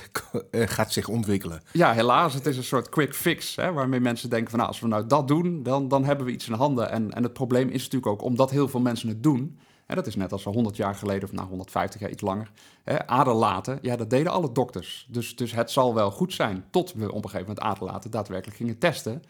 gaat 0.52 0.92
zich 0.92 1.08
ontwikkelen. 1.08 1.62
Ja, 1.72 1.94
helaas. 1.94 2.34
Het 2.34 2.46
is 2.46 2.58
een 2.58 2.64
soort 2.64 2.90
quick 2.90 3.16
fix, 3.16 3.56
hè, 3.56 3.72
waarmee 3.72 4.00
mensen 4.00 4.30
denken 4.30 4.50
van 4.50 4.60
nou, 4.60 4.72
als 4.72 4.80
we 4.80 4.88
nou 4.88 5.08
dat 5.08 5.28
doen, 5.28 5.64
dan, 5.64 5.88
dan 5.88 6.04
hebben 6.06 6.26
we 6.26 6.32
iets 6.32 6.48
in 6.48 6.54
handen. 6.54 6.92
En, 6.92 7.12
en 7.12 7.24
het 7.24 7.34
probleem 7.34 7.70
is 7.70 7.84
natuurlijk 7.84 8.12
ook, 8.12 8.22
omdat 8.22 8.52
heel 8.52 8.68
veel 8.68 8.80
mensen 8.80 9.10
het 9.10 9.24
doen, 9.24 9.58
dat 9.96 10.08
is 10.08 10.16
net 10.16 10.32
als 10.32 10.44
we 10.44 10.50
100 10.50 10.76
jaar 10.76 10.96
geleden, 10.96 11.24
of 11.24 11.32
nou 11.32 11.48
150 11.48 12.00
jaar, 12.00 12.10
iets 12.10 12.22
langer, 12.22 12.52
hè, 12.84 13.08
aderlaten, 13.08 13.80
ja, 13.82 13.96
dat 13.96 14.10
deden 14.10 14.32
alle 14.32 14.52
dokters. 14.52 15.08
Dus, 15.10 15.36
dus 15.36 15.52
het 15.52 15.72
zal 15.72 15.94
wel 15.94 16.12
goed 16.12 16.34
zijn, 16.34 16.66
tot 16.70 16.94
we 16.94 17.12
op 17.12 17.24
een 17.24 17.30
gegeven 17.30 17.48
moment 17.48 17.60
aderlaten 17.60 18.12
daadwerkelijk 18.12 18.58
gingen 18.58 18.78
testen. 18.78 19.24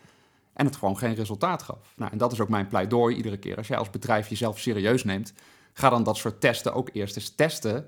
En 0.54 0.66
het 0.66 0.76
gewoon 0.76 0.98
geen 0.98 1.16
resultaat 1.16 1.64
gaf. 1.64 1.94
Nou, 1.96 2.12
en 2.12 2.18
dat 2.18 2.32
is 2.32 2.42
ook 2.42 2.50
mijn 2.50 2.68
pleidooi 2.68 3.16
iedere 3.16 3.38
keer. 3.38 3.58
Als 3.58 3.68
jij 3.68 3.78
als 3.78 3.90
bedrijf 3.90 4.28
jezelf 4.28 4.60
serieus 4.60 5.04
neemt, 5.04 5.34
ga 5.74 5.90
dan 5.90 6.04
dat 6.04 6.18
soort 6.18 6.42
testen 6.42 6.74
ook 6.74 6.90
eerst 6.94 7.16
eens 7.16 7.36
testen. 7.36 7.88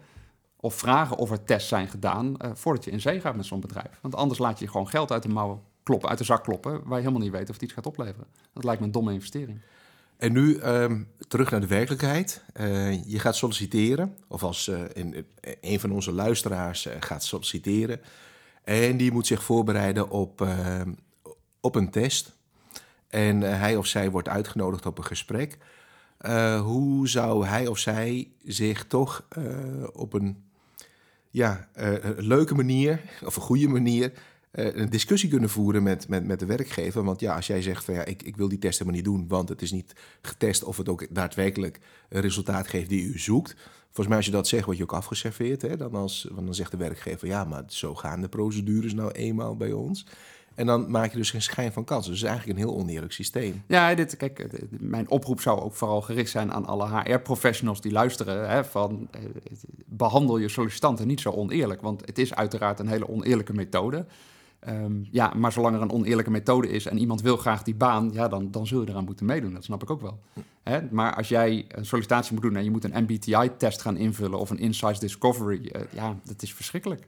Of 0.60 0.74
vragen 0.74 1.17
of 1.17 1.32
er 1.32 1.44
tests 1.44 1.70
zijn 1.70 1.88
gedaan 1.88 2.25
uh, 2.27 2.51
voordat 2.53 2.84
je 2.84 2.91
in 2.91 3.01
zee 3.01 3.22
gaat 3.22 3.36
met 3.36 3.46
zo'n 3.46 3.60
bedrijf. 3.60 4.00
Want 4.01 4.15
anders 4.15 4.39
laat 4.39 4.60
je 4.60 4.67
gewoon 4.67 4.88
geld 4.88 5.12
uit 5.12 5.24
de 5.24 5.29
mouwen 5.29 5.62
kloppen, 5.84 6.10
uit 6.10 6.17
de 6.17 6.24
zak 6.24 6.44
kloppen, 6.44 6.72
waar 6.72 6.98
je 6.98 7.03
helemaal 7.03 7.22
niet 7.22 7.32
weet 7.32 7.50
of 7.50 7.53
het 7.53 7.63
iets 7.63 7.74
gaat 7.74 7.86
opleveren. 7.86 8.27
Dat 8.53 8.63
lijkt 8.63 8.79
me 8.79 8.86
een 8.86 8.91
domme 8.91 9.13
investering. 9.13 9.62
En 10.25 10.34
nu 10.34 10.60
um, 10.63 11.08
terug 11.27 11.51
naar 11.51 11.62
de 11.62 11.67
werkelijkheid. 11.67 12.44
Uh, 12.60 13.03
je 13.03 13.20
gaat 13.20 13.36
solliciteren, 13.36 14.17
of 14.27 14.44
als 14.44 14.67
uh, 14.67 14.82
in, 14.94 15.25
een 15.62 15.79
van 15.79 15.91
onze 15.91 16.12
luisteraars 16.12 16.88
gaat 17.00 17.24
solliciteren. 17.24 18.01
En 18.63 18.98
die 18.98 19.12
moet 19.12 19.27
zich 19.27 19.44
voorbereiden 19.44 20.10
op, 20.10 20.41
ehm, 20.41 20.94
op 21.60 21.75
een 21.75 21.91
test. 21.91 22.32
En 23.08 23.41
hij 23.41 23.75
of 23.75 23.86
zij 23.86 24.12
wordt 24.12 24.29
uitgenodigd 24.29 24.86
op 24.86 24.98
een 24.98 25.05
gesprek. 25.05 25.58
Hoe 26.62 27.10
zou 27.10 27.46
hij 27.46 27.67
of 27.67 27.77
zij 27.77 28.27
zich 28.44 28.86
toch 28.86 29.27
op 29.94 30.13
een 30.13 30.44
ja, 31.29 31.67
leuke 32.17 32.55
manier 32.55 33.01
of 33.25 33.36
een 33.36 33.41
goede 33.41 33.67
manier 33.67 34.12
een 34.56 34.90
discussie 34.90 35.30
kunnen 35.30 35.50
voeren 35.50 35.84
met, 35.84 36.08
met, 36.08 36.26
met 36.26 36.40
de 36.40 36.46
werkgever? 36.46 37.04
Want 37.04 37.20
ja, 37.20 37.36
als 37.36 37.48
jij 37.48 37.62
zegt 37.62 37.84
van 37.84 37.94
ja, 37.94 38.06
ik, 38.06 38.24
ik 38.24 38.36
wil 38.36 38.50
die 38.50 38.60
test 38.60 38.80
helemaal 38.80 39.02
niet 39.02 39.10
doen, 39.10 39.28
want 39.28 39.50
het 39.50 39.62
is 39.62 39.72
niet 39.72 39.94
getest 40.22 40.64
of 40.64 40.78
het 40.78 40.90
ook 40.90 41.08
daadwerkelijk 41.10 41.80
een 42.10 42.22
resultaat 42.22 42.68
geeft 42.68 42.90
die 42.90 43.04
u 43.04 43.20
zoekt. 43.20 43.56
Volgens 43.86 44.08
mij 44.08 44.18
als 44.18 44.26
je 44.26 44.32
dat 44.32 44.48
zegt, 44.48 44.66
word 44.66 44.78
je 44.78 44.84
ook 44.84 44.94
afgeserveerd. 44.94 45.62
Hè? 45.62 45.78
Dan, 45.78 45.94
als, 45.94 46.28
want 46.32 46.46
dan 46.46 46.56
zegt 46.56 46.72
de 46.72 46.78
werkgever, 46.78 47.28
ja, 47.28 47.44
maar 47.44 47.64
zo 47.68 47.96
gaan 47.96 48.22
de 48.22 48.30
procedures 48.30 48.94
nou 48.94 49.12
eenmaal 49.12 49.56
bij 49.56 49.72
ons. 49.72 50.06
En 50.56 50.66
dan 50.66 50.92
maak 50.92 51.12
je 51.12 51.18
dus 51.18 51.32
geen 51.32 51.42
schijn 51.42 51.72
van 51.72 51.84
kans. 51.84 52.06
Dus 52.06 52.16
het 52.16 52.24
is 52.24 52.30
eigenlijk 52.30 52.60
een 52.60 52.66
heel 52.66 52.76
oneerlijk 52.76 53.14
systeem. 53.14 53.64
Ja, 53.68 53.96
dit, 53.96 54.18
kijk, 54.18 54.48
mijn 54.70 55.10
oproep 55.10 55.42
zou 55.42 55.60
ook 55.60 55.74
vooral 55.74 56.02
gericht 56.02 56.32
zijn 56.32 56.54
aan 56.54 56.66
alle 56.66 56.88
HR-professionals 56.88 57.82
die 57.82 57.92
luisteren. 57.92 58.50
Hè, 58.50 58.66
van, 58.66 59.10
behandel 59.86 60.38
je 60.38 60.50
sollicitanten 60.50 61.08
niet 61.08 61.22
zo 61.22 61.30
oneerlijk. 61.30 61.82
Want 61.82 62.06
het 62.06 62.18
is 62.18 62.34
uiteraard 62.36 62.80
een 62.80 62.88
hele 62.88 63.10
oneerlijke 63.10 63.54
methode. 63.54 64.06
Ehm, 64.60 64.94
ja, 65.12 65.34
maar 65.36 65.52
zolang 65.52 65.76
er 65.76 65.82
een 65.82 65.92
oneerlijke 65.92 66.32
methode 66.32 66.70
is 66.70 66.86
en 66.86 66.98
iemand 66.98 67.22
wil 67.22 67.38
graag 67.38 67.64
die 67.64 67.76
baan, 67.76 68.10
ja, 68.14 68.28
dan, 68.28 68.52
dan 68.52 68.68
zul 68.68 68.82
je 68.82 68.90
eraan 68.90 69.06
moeten 69.06 69.26
meedoen. 69.26 69.54
Dat 69.54 69.64
snap 69.64 69.82
ik 69.82 69.90
ook 69.90 70.02
wel. 70.02 70.20
Hè? 70.64 70.80
Maar 70.92 71.16
als 71.16 71.28
jij 71.28 71.66
een 71.68 71.86
sollicitatie 71.86 72.34
moet 72.34 72.42
doen 72.42 72.56
en 72.56 72.64
je 72.64 72.72
moet 72.72 72.84
een 72.84 73.04
MBTI-test 73.04 73.82
gaan 73.82 73.98
invullen 73.98 74.40
of 74.40 74.50
een 74.50 74.60
Insights 74.60 75.00
Discovery, 75.00 75.68
eh, 75.68 75.82
ja, 75.92 76.20
dat 76.24 76.42
is 76.42 76.54
verschrikkelijk. 76.54 77.08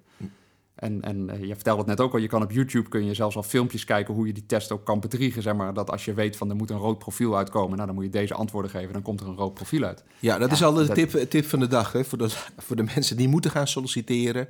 En, 0.78 1.02
en 1.02 1.30
uh, 1.34 1.44
je 1.44 1.56
vertelde 1.56 1.80
het 1.80 1.90
net 1.90 2.02
ook 2.02 2.14
al, 2.14 2.20
je 2.20 2.28
kan 2.28 2.44
op 2.44 2.52
YouTube 2.52 2.90
kun 2.90 3.06
je 3.06 3.14
zelfs 3.14 3.36
al 3.36 3.44
filmpjes 3.44 3.86
kijken 3.86 4.14
hoe 4.14 4.28
je 4.28 4.34
die 4.34 4.46
test 4.46 4.72
ook 4.72 4.86
kan 4.86 5.00
bedriegen. 5.00 5.42
Zeg 5.42 5.56
maar, 5.56 5.74
dat 5.74 5.92
als 5.92 6.06
je 6.06 6.14
weet 6.14 6.38
van 6.38 6.50
er 6.50 6.56
moet 6.56 6.70
een 6.70 6.78
rood 6.78 7.00
profiel 7.00 7.38
uitkomen, 7.38 7.76
nou 7.76 7.86
dan 7.86 7.96
moet 7.96 8.04
je 8.04 8.10
deze 8.10 8.34
antwoorden 8.34 8.72
geven, 8.72 8.94
dan 8.94 9.02
komt 9.02 9.20
er 9.20 9.28
een 9.28 9.36
rood 9.36 9.54
profiel 9.54 9.84
uit. 9.84 10.04
Ja, 10.20 10.38
dat 10.38 10.52
is 10.52 10.64
al 10.64 10.74
de 10.74 10.88
tip, 10.88 11.12
tip 11.30 11.46
van 11.46 11.60
de 11.60 11.68
dag 11.68 11.92
hè, 11.92 12.04
voor, 12.04 12.18
de, 12.18 12.30
voor 12.58 12.76
de 12.76 12.84
mensen 12.96 13.18
die 13.18 13.28
moeten 13.28 13.52
gaan 13.52 13.68
solliciteren. 13.68 14.48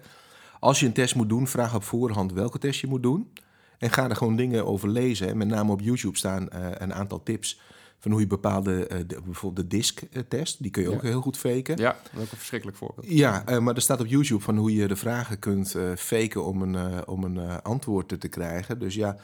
Als 0.59 0.79
je 0.79 0.85
een 0.85 0.93
test 0.93 1.15
moet 1.15 1.29
doen, 1.29 1.47
vraag 1.47 1.75
op 1.75 1.83
voorhand 1.83 2.33
welke 2.33 2.59
test 2.59 2.79
je 2.79 2.87
moet 2.87 3.03
doen. 3.03 3.31
En 3.77 3.89
ga 3.89 4.09
er 4.09 4.15
gewoon 4.15 4.35
dingen 4.35 4.65
over 4.65 4.89
lezen. 4.89 5.37
Met 5.37 5.47
name 5.47 5.71
op 5.71 5.81
YouTube 5.81 6.17
staan 6.17 6.47
uh, 6.53 6.67
een 6.77 6.93
aantal 6.93 7.23
tips 7.23 7.59
van 7.99 8.11
hoe 8.11 8.19
je 8.19 8.27
bepaalde, 8.27 8.89
uh, 8.91 8.97
de, 9.07 9.21
bijvoorbeeld 9.25 9.69
de 9.69 9.77
disk-test, 9.77 10.61
die 10.61 10.71
kun 10.71 10.83
je 10.83 10.91
ook 10.91 11.01
heel 11.01 11.21
goed 11.21 11.37
faken. 11.37 11.77
Ja, 11.77 11.91
dat 11.91 12.11
is 12.13 12.19
ook 12.19 12.31
een 12.31 12.37
verschrikkelijk 12.37 12.77
voorbeeld. 12.77 13.07
Ja, 13.09 13.49
uh, 13.49 13.57
maar 13.57 13.75
er 13.75 13.81
staat 13.81 13.99
op 13.99 14.05
YouTube 14.05 14.41
van 14.41 14.57
hoe 14.57 14.73
je 14.73 14.87
de 14.87 14.95
vragen 14.95 15.39
kunt 15.39 15.75
faken 15.95 16.45
om 16.45 16.61
een, 16.61 17.07
om 17.07 17.23
een 17.23 17.61
antwoord 17.61 18.19
te 18.19 18.27
krijgen. 18.27 18.79
Dus 18.79 18.95
ja, 18.95 19.17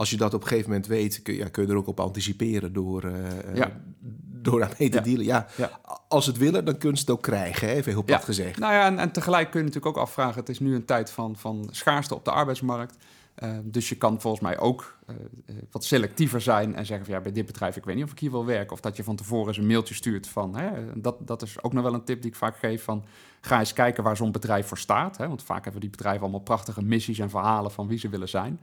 als 0.00 0.10
je 0.10 0.16
dat 0.16 0.34
op 0.34 0.42
een 0.42 0.48
gegeven 0.48 0.70
moment 0.70 0.88
weet, 0.88 1.22
kun, 1.22 1.34
ja, 1.34 1.48
kun 1.48 1.66
je 1.66 1.70
er 1.70 1.76
ook 1.76 1.86
op 1.86 2.00
anticiperen 2.00 2.72
door, 2.72 3.12
ja. 3.54 3.80
door 4.42 4.62
aan 4.62 4.70
mee 4.78 4.88
te 4.88 4.96
ja. 4.96 5.02
dealen. 5.02 5.24
Ja, 5.24 5.46
als 6.08 6.26
het 6.26 6.38
willen, 6.38 6.64
dan 6.64 6.78
kun 6.78 6.92
je 6.92 6.98
het 6.98 7.10
ook 7.10 7.22
krijgen, 7.22 7.68
hè? 7.68 7.74
even 7.74 7.92
heel 7.92 8.04
plat 8.04 8.24
gezegd. 8.24 8.58
Nou 8.58 8.72
ja, 8.72 8.86
en, 8.86 8.98
en 8.98 9.12
tegelijk 9.12 9.50
kun 9.50 9.60
je 9.60 9.66
natuurlijk 9.66 9.96
ook 9.96 10.02
afvragen, 10.02 10.40
het 10.40 10.48
is 10.48 10.58
nu 10.58 10.74
een 10.74 10.84
tijd 10.84 11.10
van, 11.10 11.36
van 11.36 11.68
schaarste 11.70 12.14
op 12.14 12.24
de 12.24 12.30
arbeidsmarkt. 12.30 12.96
Uh, 13.42 13.58
dus 13.62 13.88
je 13.88 13.94
kan 13.94 14.20
volgens 14.20 14.42
mij 14.42 14.58
ook 14.58 14.98
uh, 15.10 15.16
wat 15.70 15.84
selectiever 15.84 16.40
zijn 16.40 16.74
en 16.74 16.86
zeggen 16.86 17.06
van 17.06 17.14
ja, 17.14 17.20
bij 17.20 17.32
dit 17.32 17.46
bedrijf, 17.46 17.76
ik 17.76 17.84
weet 17.84 17.94
niet 17.94 18.04
of 18.04 18.10
ik 18.10 18.18
hier 18.18 18.30
wil 18.30 18.44
werken. 18.44 18.72
Of 18.72 18.80
dat 18.80 18.96
je 18.96 19.04
van 19.04 19.16
tevoren 19.16 19.48
eens 19.48 19.56
een 19.56 19.66
mailtje 19.66 19.94
stuurt 19.94 20.28
van, 20.28 20.56
hè, 20.56 20.70
dat, 20.94 21.16
dat 21.26 21.42
is 21.42 21.62
ook 21.62 21.72
nog 21.72 21.82
wel 21.82 21.94
een 21.94 22.04
tip 22.04 22.22
die 22.22 22.30
ik 22.30 22.36
vaak 22.36 22.56
geef 22.56 22.82
van, 22.82 23.04
ga 23.40 23.58
eens 23.58 23.72
kijken 23.72 24.04
waar 24.04 24.16
zo'n 24.16 24.32
bedrijf 24.32 24.66
voor 24.66 24.78
staat. 24.78 25.16
Hè, 25.16 25.28
want 25.28 25.42
vaak 25.42 25.62
hebben 25.62 25.80
die 25.80 25.90
bedrijven 25.90 26.22
allemaal 26.22 26.40
prachtige 26.40 26.82
missies 26.82 27.18
en 27.18 27.30
verhalen 27.30 27.70
van 27.70 27.86
wie 27.86 27.98
ze 27.98 28.08
willen 28.08 28.28
zijn. 28.28 28.60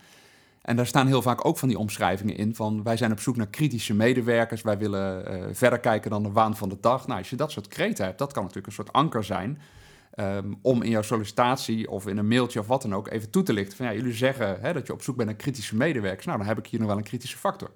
En 0.67 0.75
daar 0.75 0.87
staan 0.87 1.07
heel 1.07 1.21
vaak 1.21 1.45
ook 1.45 1.57
van 1.57 1.67
die 1.67 1.77
omschrijvingen 1.77 2.35
in 2.35 2.55
van, 2.55 2.83
wij 2.83 2.97
zijn 2.97 3.11
op 3.11 3.19
zoek 3.19 3.35
naar 3.35 3.47
kritische 3.47 3.93
medewerkers, 3.93 4.61
wij 4.61 4.77
willen 4.77 5.31
uh, 5.31 5.45
verder 5.51 5.79
kijken 5.79 6.11
dan 6.11 6.23
de 6.23 6.31
waan 6.31 6.55
van 6.55 6.69
de 6.69 6.77
dag. 6.81 7.07
Nou, 7.07 7.19
als 7.19 7.29
je 7.29 7.35
dat 7.35 7.51
soort 7.51 7.67
kreten 7.67 8.05
hebt, 8.05 8.17
dat 8.17 8.33
kan 8.33 8.41
natuurlijk 8.41 8.67
een 8.67 8.73
soort 8.73 8.93
anker 8.93 9.23
zijn 9.23 9.59
Um, 10.19 10.57
om 10.61 10.81
in 10.81 10.89
jouw 10.89 11.01
sollicitatie 11.01 11.89
of 11.89 12.07
in 12.07 12.17
een 12.17 12.27
mailtje 12.27 12.59
of 12.59 12.67
wat 12.67 12.81
dan 12.81 12.95
ook 12.95 13.09
even 13.09 13.29
toe 13.29 13.43
te 13.43 13.53
lichten. 13.53 13.77
Van 13.77 13.85
ja, 13.85 13.93
jullie 13.93 14.13
zeggen 14.13 14.61
hè, 14.61 14.73
dat 14.73 14.87
je 14.87 14.93
op 14.93 15.01
zoek 15.01 15.15
bent 15.15 15.27
naar 15.27 15.37
kritische 15.37 15.75
medewerkers. 15.75 16.25
Nou, 16.25 16.37
dan 16.37 16.47
heb 16.47 16.57
ik 16.57 16.67
hier 16.67 16.79
nog 16.79 16.89
wel 16.89 16.97
een 16.97 17.03
kritische 17.03 17.37
factor. 17.37 17.71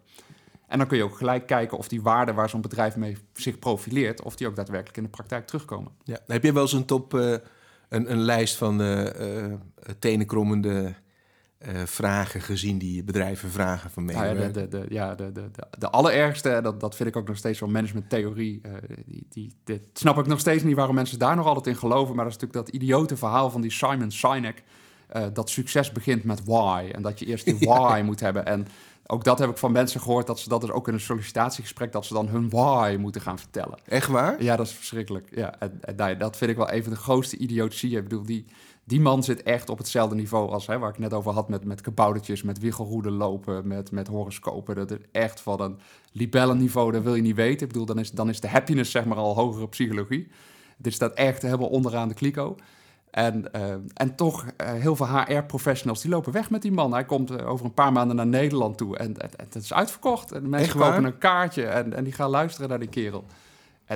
En 0.67 0.77
dan 0.77 0.87
kun 0.87 0.97
je 0.97 1.03
ook 1.03 1.17
gelijk 1.17 1.47
kijken 1.47 1.77
of 1.77 1.87
die 1.87 2.01
waarden 2.01 2.35
waar 2.35 2.49
zo'n 2.49 2.61
bedrijf 2.61 2.95
mee 2.95 3.17
zich 3.33 3.59
profileert, 3.59 4.21
of 4.21 4.35
die 4.35 4.47
ook 4.47 4.55
daadwerkelijk 4.55 4.97
in 4.97 5.03
de 5.03 5.09
praktijk 5.09 5.47
terugkomen. 5.47 5.91
Ja, 6.03 6.19
heb 6.27 6.43
je 6.43 6.53
wel 6.53 6.61
eens 6.61 6.73
een 6.73 6.85
top, 6.85 7.13
uh, 7.13 7.35
een, 7.89 8.11
een 8.11 8.21
lijst 8.21 8.55
van 8.55 8.81
uh, 8.81 9.05
tenenkrommende 9.99 10.93
uh, 11.67 11.81
vragen 11.85 12.41
gezien 12.41 12.77
die 12.77 13.03
bedrijven 13.03 13.49
vragen 13.49 13.89
van 13.89 14.05
medewerkers? 14.05 14.45
Ja, 14.45 14.51
de, 14.51 14.67
de, 14.67 14.79
de, 14.87 14.93
ja, 14.93 15.15
de, 15.15 15.31
de, 15.31 15.51
de, 15.51 15.63
de 15.77 15.89
allerergste, 15.89 16.59
dat, 16.63 16.79
dat 16.79 16.95
vind 16.95 17.09
ik 17.09 17.15
ook 17.15 17.27
nog 17.27 17.37
steeds 17.37 17.57
zo'n 17.57 17.71
managementtheorie. 17.71 18.61
Uh, 18.65 18.71
die, 19.05 19.25
die, 19.29 19.53
dit 19.63 19.81
snap 19.93 20.17
ik 20.17 20.27
nog 20.27 20.39
steeds 20.39 20.63
niet 20.63 20.75
waarom 20.75 20.95
mensen 20.95 21.19
daar 21.19 21.35
nog 21.35 21.45
altijd 21.45 21.67
in 21.67 21.75
geloven. 21.75 22.15
Maar 22.15 22.25
dat 22.25 22.33
is 22.33 22.39
natuurlijk 22.39 22.65
dat 22.65 22.81
idiote 22.81 23.17
verhaal 23.17 23.49
van 23.49 23.61
die 23.61 23.71
Simon 23.71 24.11
Sinek. 24.11 24.63
Uh, 25.15 25.23
dat 25.33 25.49
succes 25.49 25.91
begint 25.91 26.23
met 26.23 26.43
why. 26.43 26.89
En 26.91 27.01
dat 27.01 27.19
je 27.19 27.25
eerst 27.25 27.45
die 27.45 27.57
why 27.69 27.97
ja. 27.97 28.03
moet 28.03 28.19
hebben. 28.19 28.45
En 28.45 28.67
ook 29.05 29.23
dat 29.23 29.39
heb 29.39 29.49
ik 29.49 29.57
van 29.57 29.71
mensen 29.71 30.01
gehoord, 30.01 30.27
dat 30.27 30.39
ze 30.39 30.49
dat 30.49 30.61
dus 30.61 30.71
ook 30.71 30.87
in 30.87 30.93
een 30.93 30.99
sollicitatiegesprek, 30.99 31.91
dat 31.91 32.05
ze 32.05 32.13
dan 32.13 32.27
hun 32.27 32.49
why 32.49 32.95
moeten 32.99 33.21
gaan 33.21 33.39
vertellen. 33.39 33.77
Echt 33.85 34.07
waar? 34.07 34.43
Ja, 34.43 34.55
dat 34.55 34.65
is 34.65 34.73
verschrikkelijk. 34.73 35.27
Ja, 35.35 35.55
en, 35.59 35.79
en, 35.81 36.17
dat 36.17 36.37
vind 36.37 36.51
ik 36.51 36.57
wel 36.57 36.69
even 36.69 36.91
de 36.91 36.97
grootste 36.97 37.37
idiotie. 37.37 37.97
Ik 37.97 38.03
bedoel, 38.03 38.23
die, 38.23 38.45
die 38.91 39.01
man 39.01 39.23
zit 39.23 39.43
echt 39.43 39.69
op 39.69 39.77
hetzelfde 39.77 40.15
niveau 40.15 40.49
als 40.49 40.67
hè, 40.67 40.79
waar 40.79 40.89
ik 40.89 40.97
net 40.97 41.13
over 41.13 41.31
had 41.31 41.49
met, 41.49 41.65
met 41.65 41.81
kaboutertjes, 41.81 42.41
met 42.41 42.59
wiggelroeden 42.59 43.11
lopen, 43.11 43.67
met, 43.67 43.91
met 43.91 44.07
horoscopen. 44.07 44.75
Dat 44.75 44.91
is 44.91 44.97
echt 45.11 45.41
van 45.41 45.61
een 45.61 45.79
libellenniveau, 46.11 46.91
dat 46.91 47.03
wil 47.03 47.15
je 47.15 47.21
niet 47.21 47.35
weten. 47.35 47.67
Ik 47.67 47.73
bedoel, 47.73 47.85
dan 47.85 47.99
is, 47.99 48.11
dan 48.11 48.29
is 48.29 48.39
de 48.39 48.47
happiness 48.47 48.91
zeg 48.91 49.05
maar 49.05 49.17
al 49.17 49.35
hogere 49.35 49.67
psychologie. 49.67 50.27
Dit 50.77 50.93
staat 50.93 51.13
echt 51.13 51.41
helemaal 51.41 51.67
onderaan 51.67 52.07
de 52.07 52.13
kliko. 52.13 52.55
En, 53.11 53.49
uh, 53.55 53.73
en 53.93 54.15
toch, 54.15 54.45
uh, 54.45 54.71
heel 54.71 54.95
veel 54.95 55.07
HR-professionals 55.07 56.01
die 56.01 56.11
lopen 56.11 56.31
weg 56.33 56.49
met 56.49 56.61
die 56.61 56.71
man. 56.71 56.93
Hij 56.93 57.05
komt 57.05 57.31
uh, 57.31 57.49
over 57.49 57.65
een 57.65 57.73
paar 57.73 57.91
maanden 57.91 58.15
naar 58.15 58.27
Nederland 58.27 58.77
toe 58.77 58.97
en 58.97 59.15
het 59.35 59.55
is 59.55 59.73
uitverkocht. 59.73 60.31
En 60.31 60.49
mensen 60.49 60.79
kopen 60.79 61.03
een 61.03 61.17
kaartje 61.17 61.65
en, 61.65 61.93
en 61.93 62.03
die 62.03 62.13
gaan 62.13 62.29
luisteren 62.29 62.69
naar 62.69 62.79
die 62.79 62.89
kerel. 62.89 63.25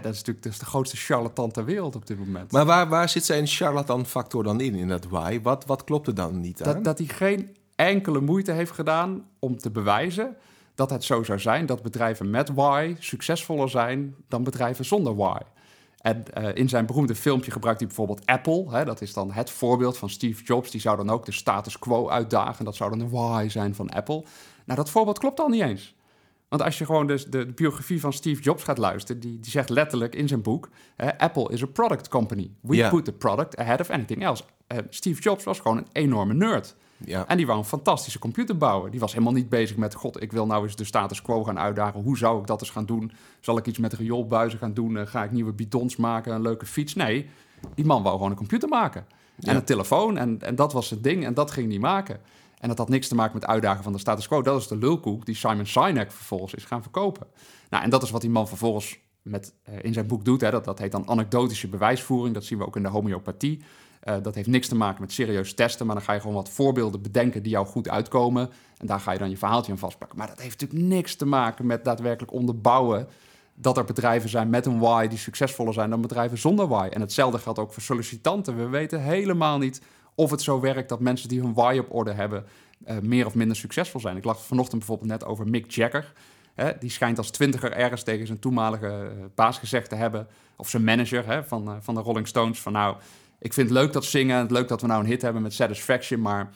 Dat 0.01 0.13
is 0.13 0.17
natuurlijk 0.17 0.43
dat 0.43 0.53
is 0.53 0.59
de 0.59 0.65
grootste 0.65 0.97
charlatan 0.97 1.51
ter 1.51 1.65
wereld 1.65 1.95
op 1.95 2.07
dit 2.07 2.17
moment. 2.17 2.51
Maar 2.51 2.65
waar, 2.65 2.89
waar 2.89 3.09
zit 3.09 3.25
zijn 3.25 3.47
charlatan-factor 3.47 4.43
dan 4.43 4.61
in, 4.61 4.75
in 4.75 4.87
dat 4.87 5.05
why? 5.05 5.41
Wat, 5.41 5.65
wat 5.65 5.83
klopt 5.83 6.07
er 6.07 6.15
dan 6.15 6.39
niet 6.39 6.63
aan? 6.63 6.73
Dat, 6.73 6.83
dat 6.83 6.97
hij 6.97 7.07
geen 7.07 7.55
enkele 7.75 8.21
moeite 8.21 8.51
heeft 8.51 8.71
gedaan 8.71 9.25
om 9.39 9.57
te 9.57 9.71
bewijzen 9.71 10.35
dat 10.75 10.89
het 10.89 11.03
zo 11.03 11.23
zou 11.23 11.39
zijn 11.39 11.65
dat 11.65 11.81
bedrijven 11.81 12.29
met 12.29 12.53
why 12.53 12.95
succesvoller 12.99 13.69
zijn 13.69 14.15
dan 14.27 14.43
bedrijven 14.43 14.85
zonder 14.85 15.15
why. 15.15 15.39
En 16.05 16.23
uh, 16.37 16.55
in 16.55 16.69
zijn 16.69 16.85
beroemde 16.85 17.15
filmpje 17.15 17.51
gebruikt 17.51 17.79
hij 17.79 17.87
bijvoorbeeld 17.87 18.25
Apple. 18.25 18.65
Hè, 18.69 18.85
dat 18.85 19.01
is 19.01 19.13
dan 19.13 19.31
het 19.31 19.49
voorbeeld 19.49 19.97
van 19.97 20.09
Steve 20.09 20.43
Jobs. 20.43 20.71
Die 20.71 20.81
zou 20.81 20.97
dan 20.97 21.09
ook 21.09 21.25
de 21.25 21.31
status 21.31 21.79
quo 21.79 22.09
uitdagen. 22.09 22.65
Dat 22.65 22.75
zou 22.75 22.89
dan 22.89 22.99
de 22.99 23.09
why 23.09 23.47
zijn 23.49 23.75
van 23.75 23.89
Apple. 23.89 24.23
Nou, 24.65 24.79
dat 24.79 24.89
voorbeeld 24.89 25.19
klopt 25.19 25.39
al 25.39 25.47
niet 25.47 25.61
eens. 25.61 25.95
Want 26.49 26.61
als 26.61 26.77
je 26.77 26.85
gewoon 26.85 27.07
dus 27.07 27.25
de, 27.25 27.45
de, 27.45 27.53
biografie 27.53 27.99
van 27.99 28.13
Steve 28.13 28.41
Jobs 28.41 28.63
gaat 28.63 28.77
luisteren, 28.77 29.21
die, 29.21 29.39
die 29.39 29.51
zegt 29.51 29.69
letterlijk 29.69 30.15
in 30.15 30.27
zijn 30.27 30.41
boek: 30.41 30.69
hè, 30.95 31.17
Apple 31.17 31.49
is 31.51 31.63
a 31.63 31.65
product 31.65 32.07
company. 32.07 32.51
We 32.61 32.75
yeah. 32.75 32.89
put 32.91 33.05
the 33.05 33.13
product 33.13 33.57
ahead 33.57 33.79
of 33.79 33.89
anything 33.89 34.23
else. 34.23 34.43
Uh, 34.67 34.77
Steve 34.89 35.21
Jobs 35.21 35.43
was 35.43 35.59
gewoon 35.59 35.77
een 35.77 35.87
enorme 35.91 36.33
nerd. 36.33 36.75
Ja. 36.97 37.27
En 37.27 37.37
die 37.37 37.45
wou 37.45 37.59
een 37.59 37.65
fantastische 37.65 38.19
computer 38.19 38.57
bouwen. 38.57 38.91
Die 38.91 38.99
was 38.99 39.11
helemaal 39.11 39.33
niet 39.33 39.49
bezig 39.49 39.77
met: 39.77 39.93
God, 39.93 40.21
ik 40.21 40.31
wil 40.31 40.45
nou 40.45 40.63
eens 40.63 40.75
de 40.75 40.83
status 40.83 41.21
quo 41.21 41.43
gaan 41.43 41.59
uitdagen. 41.59 42.01
Hoe 42.01 42.17
zou 42.17 42.39
ik 42.39 42.47
dat 42.47 42.61
eens 42.61 42.69
gaan 42.69 42.85
doen? 42.85 43.11
Zal 43.39 43.57
ik 43.57 43.65
iets 43.65 43.77
met 43.77 43.93
rioolbuizen 43.93 44.59
gaan 44.59 44.73
doen? 44.73 44.95
Uh, 44.95 45.05
ga 45.05 45.23
ik 45.23 45.31
nieuwe 45.31 45.53
bidons 45.53 45.95
maken? 45.95 46.33
Een 46.33 46.41
leuke 46.41 46.65
fiets? 46.65 46.93
Nee, 46.93 47.29
die 47.75 47.85
man 47.85 48.03
wou 48.03 48.15
gewoon 48.15 48.31
een 48.31 48.37
computer 48.37 48.69
maken. 48.69 49.05
Ja. 49.35 49.49
En 49.49 49.55
een 49.55 49.63
telefoon. 49.63 50.17
En, 50.17 50.41
en 50.41 50.55
dat 50.55 50.73
was 50.73 50.89
het 50.89 51.03
ding. 51.03 51.25
En 51.25 51.33
dat 51.33 51.51
ging 51.51 51.69
hij 51.69 51.79
maken. 51.79 52.19
En 52.65 52.71
dat 52.71 52.79
had 52.79 52.89
niks 52.89 53.07
te 53.07 53.15
maken 53.15 53.33
met 53.33 53.45
uitdagen 53.45 53.83
van 53.83 53.91
de 53.91 53.99
status 53.99 54.27
quo. 54.27 54.41
Dat 54.41 54.61
is 54.61 54.67
de 54.67 54.77
lulkoek 54.77 55.25
die 55.25 55.35
Simon 55.35 55.65
Sinek 55.65 56.11
vervolgens 56.11 56.53
is 56.53 56.63
gaan 56.63 56.81
verkopen. 56.81 57.27
Nou, 57.69 57.83
en 57.83 57.89
dat 57.89 58.03
is 58.03 58.09
wat 58.09 58.21
die 58.21 58.29
man 58.29 58.47
vervolgens 58.47 58.99
met, 59.21 59.53
uh, 59.69 59.75
in 59.81 59.93
zijn 59.93 60.07
boek 60.07 60.25
doet. 60.25 60.41
Hè. 60.41 60.51
Dat, 60.51 60.65
dat 60.65 60.79
heet 60.79 60.91
dan 60.91 61.09
anekdotische 61.09 61.67
bewijsvoering. 61.67 62.33
Dat 62.33 62.43
zien 62.43 62.57
we 62.57 62.65
ook 62.65 62.75
in 62.75 62.83
de 62.83 62.89
homeopathie. 62.89 63.63
Uh, 64.03 64.15
dat 64.21 64.35
heeft 64.35 64.47
niks 64.47 64.67
te 64.67 64.75
maken 64.75 65.01
met 65.01 65.11
serieus 65.11 65.53
testen, 65.53 65.85
maar 65.85 65.95
dan 65.95 66.03
ga 66.03 66.13
je 66.13 66.19
gewoon 66.19 66.35
wat 66.35 66.49
voorbeelden 66.49 67.01
bedenken 67.01 67.43
die 67.43 67.51
jou 67.51 67.65
goed 67.65 67.89
uitkomen. 67.89 68.49
En 68.77 68.87
daar 68.87 68.99
ga 68.99 69.11
je 69.11 69.19
dan 69.19 69.29
je 69.29 69.37
verhaaltje 69.37 69.71
aan 69.71 69.77
vastpakken. 69.77 70.17
Maar 70.17 70.27
dat 70.27 70.41
heeft 70.41 70.61
natuurlijk 70.61 70.89
niks 70.89 71.15
te 71.15 71.25
maken 71.25 71.65
met 71.65 71.83
daadwerkelijk 71.83 72.33
onderbouwen 72.33 73.07
dat 73.55 73.77
er 73.77 73.85
bedrijven 73.85 74.29
zijn 74.29 74.49
met 74.49 74.65
een 74.65 74.79
why 74.79 75.07
die 75.07 75.17
succesvoller 75.17 75.73
zijn 75.73 75.89
dan 75.89 76.01
bedrijven 76.01 76.37
zonder 76.37 76.67
why. 76.67 76.87
En 76.91 77.01
hetzelfde 77.01 77.39
geldt 77.39 77.59
ook 77.59 77.73
voor 77.73 77.83
sollicitanten. 77.83 78.57
We 78.57 78.67
weten 78.67 79.01
helemaal 79.01 79.57
niet 79.57 79.81
of 80.15 80.31
het 80.31 80.41
zo 80.41 80.59
werkt 80.59 80.89
dat 80.89 80.99
mensen 80.99 81.29
die 81.29 81.41
hun 81.41 81.53
why 81.53 81.77
op 81.79 81.93
orde 81.93 82.11
hebben 82.11 82.45
uh, 82.87 82.97
meer 82.99 83.25
of 83.25 83.35
minder 83.35 83.57
succesvol 83.57 83.99
zijn. 83.99 84.17
Ik 84.17 84.23
lag 84.23 84.45
vanochtend 84.45 84.77
bijvoorbeeld 84.77 85.09
net 85.09 85.25
over 85.25 85.47
Mick 85.47 85.71
Jagger. 85.71 86.13
Hè, 86.53 86.71
die 86.79 86.89
schijnt 86.89 87.17
als 87.17 87.31
twintiger 87.31 87.71
ergens 87.71 88.03
tegen 88.03 88.27
zijn 88.27 88.39
toenmalige 88.39 88.87
uh, 88.87 89.25
baas 89.35 89.57
gezegd 89.57 89.89
te 89.89 89.95
hebben, 89.95 90.27
of 90.55 90.69
zijn 90.69 90.83
manager 90.83 91.25
hè, 91.25 91.43
van, 91.43 91.69
uh, 91.69 91.75
van 91.79 91.95
de 91.95 92.01
Rolling 92.01 92.27
Stones, 92.27 92.59
van 92.59 92.71
nou, 92.71 92.95
ik 93.39 93.53
vind 93.53 93.69
het 93.69 93.77
leuk 93.77 93.93
dat 93.93 94.05
zingen, 94.05 94.37
het 94.37 94.51
leuk 94.51 94.67
dat 94.67 94.81
we 94.81 94.87
nou 94.87 95.03
een 95.03 95.09
hit 95.09 95.21
hebben 95.21 95.41
met 95.41 95.53
Satisfaction, 95.53 96.21
maar 96.21 96.53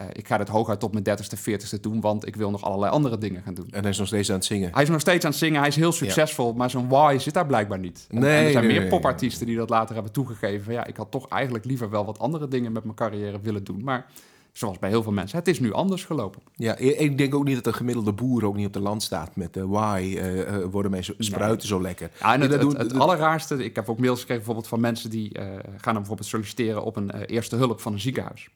uh, 0.00 0.06
ik 0.12 0.26
ga 0.26 0.38
dit 0.38 0.48
hooguit 0.48 0.80
tot 0.80 0.92
mijn 0.92 1.18
30ste, 1.18 1.38
40ste 1.38 1.80
doen, 1.80 2.00
want 2.00 2.26
ik 2.26 2.36
wil 2.36 2.50
nog 2.50 2.64
allerlei 2.64 2.92
andere 2.92 3.18
dingen 3.18 3.42
gaan 3.42 3.54
doen. 3.54 3.68
En 3.70 3.80
hij 3.80 3.90
is 3.90 3.98
nog 3.98 4.06
steeds 4.06 4.28
aan 4.28 4.34
het 4.34 4.44
zingen. 4.44 4.72
Hij 4.72 4.82
is 4.82 4.88
nog 4.88 5.00
steeds 5.00 5.24
aan 5.24 5.30
het 5.30 5.40
zingen, 5.40 5.58
hij 5.58 5.68
is 5.68 5.76
heel 5.76 5.92
succesvol, 5.92 6.48
ja. 6.48 6.56
maar 6.56 6.70
zijn 6.70 6.88
why 6.88 7.16
zit 7.18 7.34
daar 7.34 7.46
blijkbaar 7.46 7.78
niet. 7.78 8.06
En, 8.10 8.20
nee, 8.20 8.38
en 8.38 8.44
er 8.44 8.50
zijn 8.50 8.64
nee, 8.64 8.72
meer 8.72 8.80
nee, 8.80 8.90
popartiesten 8.90 9.46
die 9.46 9.56
dat 9.56 9.70
later 9.70 9.94
hebben 9.94 10.12
toegegeven. 10.12 10.64
Van, 10.64 10.74
ja, 10.74 10.86
ik 10.86 10.96
had 10.96 11.10
toch 11.10 11.28
eigenlijk 11.28 11.64
liever 11.64 11.90
wel 11.90 12.04
wat 12.04 12.18
andere 12.18 12.48
dingen 12.48 12.72
met 12.72 12.84
mijn 12.84 12.96
carrière 12.96 13.40
willen 13.40 13.64
doen, 13.64 13.84
maar 13.84 14.06
zoals 14.52 14.78
bij 14.78 14.88
heel 14.90 15.02
veel 15.02 15.12
mensen, 15.12 15.38
het 15.38 15.48
is 15.48 15.60
nu 15.60 15.72
anders 15.72 16.04
gelopen. 16.04 16.42
Ja, 16.54 16.76
ik 16.76 17.18
denk 17.18 17.34
ook 17.34 17.44
niet 17.44 17.54
dat 17.54 17.66
een 17.66 17.74
gemiddelde 17.74 18.12
boer 18.12 18.44
ook 18.44 18.56
niet 18.56 18.66
op 18.66 18.72
de 18.72 18.80
land 18.80 19.02
staat 19.02 19.36
met 19.36 19.56
uh, 19.56 19.64
why 19.66 20.14
uh, 20.16 20.36
uh, 20.36 20.64
worden 20.70 20.90
mijn 20.90 21.04
spruiten 21.04 21.58
nee. 21.58 21.66
zo 21.66 21.80
lekker. 21.80 22.10
Ja, 22.20 22.34
en 22.34 22.40
het, 22.40 22.52
het, 22.52 22.62
het, 22.62 22.76
het, 22.76 22.94
allerraarste, 22.94 23.64
ik 23.64 23.76
heb 23.76 23.88
ook 23.88 23.98
mails 23.98 24.20
gekregen 24.20 24.44
bijvoorbeeld 24.44 24.68
van 24.68 24.80
mensen 24.80 25.10
die 25.10 25.30
gaan 25.34 25.80
dan 25.82 25.94
bijvoorbeeld 25.94 26.28
solliciteren 26.28 26.84
op 26.84 26.96
een 26.96 27.10
eerste 27.10 27.56
hulp 27.56 27.80
van 27.80 27.92
een 27.92 28.00
ziekenhuis. 28.00 28.50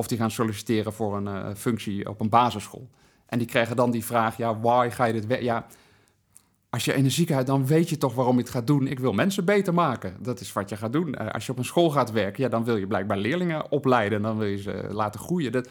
Of 0.00 0.06
die 0.06 0.18
gaan 0.18 0.30
solliciteren 0.30 0.92
voor 0.92 1.16
een 1.16 1.26
uh, 1.26 1.54
functie 1.56 2.08
op 2.08 2.20
een 2.20 2.28
basisschool. 2.28 2.88
En 3.26 3.38
die 3.38 3.46
krijgen 3.46 3.76
dan 3.76 3.90
die 3.90 4.04
vraag, 4.04 4.36
ja, 4.36 4.60
why 4.60 4.88
ga 4.92 5.04
je 5.04 5.12
dit... 5.12 5.26
We 5.26 5.42
ja, 5.42 5.66
als 6.70 6.84
je 6.84 6.94
in 6.94 7.04
een 7.04 7.10
ziekenhuis, 7.10 7.46
dan 7.46 7.66
weet 7.66 7.88
je 7.88 7.98
toch 7.98 8.14
waarom 8.14 8.34
je 8.34 8.42
het 8.42 8.50
gaat 8.50 8.66
doen. 8.66 8.86
Ik 8.86 8.98
wil 8.98 9.12
mensen 9.12 9.44
beter 9.44 9.74
maken. 9.74 10.16
Dat 10.20 10.40
is 10.40 10.52
wat 10.52 10.68
je 10.68 10.76
gaat 10.76 10.92
doen. 10.92 11.08
Uh, 11.20 11.28
als 11.28 11.46
je 11.46 11.52
op 11.52 11.58
een 11.58 11.64
school 11.64 11.90
gaat 11.90 12.10
werken, 12.10 12.42
ja, 12.42 12.48
dan 12.48 12.64
wil 12.64 12.76
je 12.76 12.86
blijkbaar 12.86 13.16
leerlingen 13.16 13.70
opleiden. 13.70 14.22
Dan 14.22 14.38
wil 14.38 14.46
je 14.46 14.62
ze 14.62 14.86
laten 14.90 15.20
groeien. 15.20 15.52
Dat, 15.52 15.68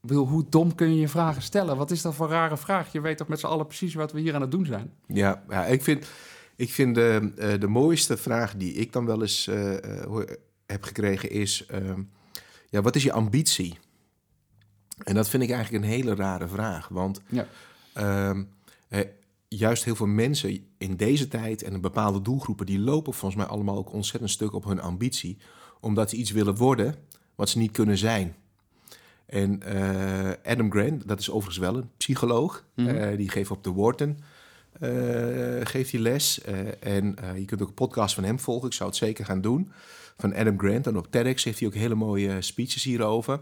wil, 0.00 0.26
hoe 0.26 0.44
dom 0.48 0.74
kun 0.74 0.94
je 0.94 1.00
je 1.00 1.08
vragen 1.08 1.42
stellen? 1.42 1.76
Wat 1.76 1.90
is 1.90 2.02
dat 2.02 2.14
voor 2.14 2.28
rare 2.28 2.56
vraag? 2.56 2.92
Je 2.92 3.00
weet 3.00 3.16
toch 3.16 3.28
met 3.28 3.40
z'n 3.40 3.46
allen 3.46 3.66
precies 3.66 3.94
wat 3.94 4.12
we 4.12 4.20
hier 4.20 4.34
aan 4.34 4.40
het 4.40 4.50
doen 4.50 4.66
zijn? 4.66 4.92
Ja, 5.06 5.42
ja 5.48 5.64
ik 5.64 5.82
vind, 5.82 6.06
ik 6.56 6.70
vind 6.70 6.94
de, 6.94 7.32
eh, 7.36 7.60
de 7.60 7.68
mooiste 7.68 8.16
vraag 8.16 8.56
die 8.56 8.72
ik 8.72 8.92
dan 8.92 9.06
wel 9.06 9.20
eens 9.20 9.46
eh, 9.46 10.02
eh, 10.04 10.20
heb 10.66 10.82
gekregen 10.82 11.30
is... 11.30 11.66
ehm, 11.66 12.00
ja, 12.74 12.82
wat 12.82 12.96
is 12.96 13.02
je 13.02 13.12
ambitie? 13.12 13.78
En 15.04 15.14
dat 15.14 15.28
vind 15.28 15.42
ik 15.42 15.50
eigenlijk 15.50 15.84
een 15.84 15.90
hele 15.90 16.14
rare 16.14 16.48
vraag. 16.48 16.88
Want 16.88 17.20
Ja. 17.28 17.46
ehm, 17.92 18.42
eh, 18.88 19.00
juist 19.48 19.84
heel 19.84 19.96
veel 19.96 20.06
mensen 20.06 20.66
in 20.78 20.96
deze 20.96 21.28
tijd 21.28 21.62
en 21.62 21.74
een 21.74 21.80
bepaalde 21.80 22.22
doelgroepen... 22.22 22.66
die 22.66 22.78
lopen 22.78 23.12
volgens 23.14 23.40
mij 23.42 23.50
allemaal 23.50 23.76
ook 23.76 23.92
ontzettend 23.92 24.30
stuk 24.30 24.52
op 24.52 24.64
hun 24.64 24.80
ambitie. 24.80 25.38
Omdat 25.80 26.10
ze 26.10 26.16
iets 26.16 26.30
willen 26.30 26.54
worden 26.56 26.94
wat 27.34 27.48
ze 27.48 27.58
niet 27.58 27.70
kunnen 27.70 27.98
zijn. 27.98 28.34
En 29.26 29.62
eh, 29.62 30.52
Adam 30.52 30.70
Grant, 30.70 31.08
dat 31.08 31.20
is 31.20 31.30
overigens 31.30 31.58
wel 31.58 31.76
een 31.76 31.90
psycholoog. 31.96 32.64
Mhm. 32.74 32.88
eh, 32.88 33.16
die 33.16 33.28
geeft 33.28 33.50
op 33.50 33.64
de 33.64 33.72
Wharton 33.72 34.18
geeft 35.64 35.90
hij 35.92 36.00
les. 36.00 36.40
En 36.80 37.16
je 37.36 37.44
kunt 37.44 37.62
ook 37.62 37.68
een 37.68 37.74
podcast 37.74 38.14
van 38.14 38.24
hem 38.24 38.38
volgen. 38.38 38.66
Ik 38.68 38.74
zou 38.74 38.88
het 38.88 38.98
zeker 38.98 39.24
gaan 39.24 39.40
doen. 39.40 39.72
Van 40.16 40.34
Adam 40.34 40.58
Grant. 40.58 40.86
En 40.86 40.96
op 40.96 41.10
TEDx 41.10 41.44
heeft 41.44 41.58
hij 41.58 41.68
ook 41.68 41.74
hele 41.74 41.94
mooie 41.94 42.42
speeches 42.42 42.84
hierover. 42.84 43.40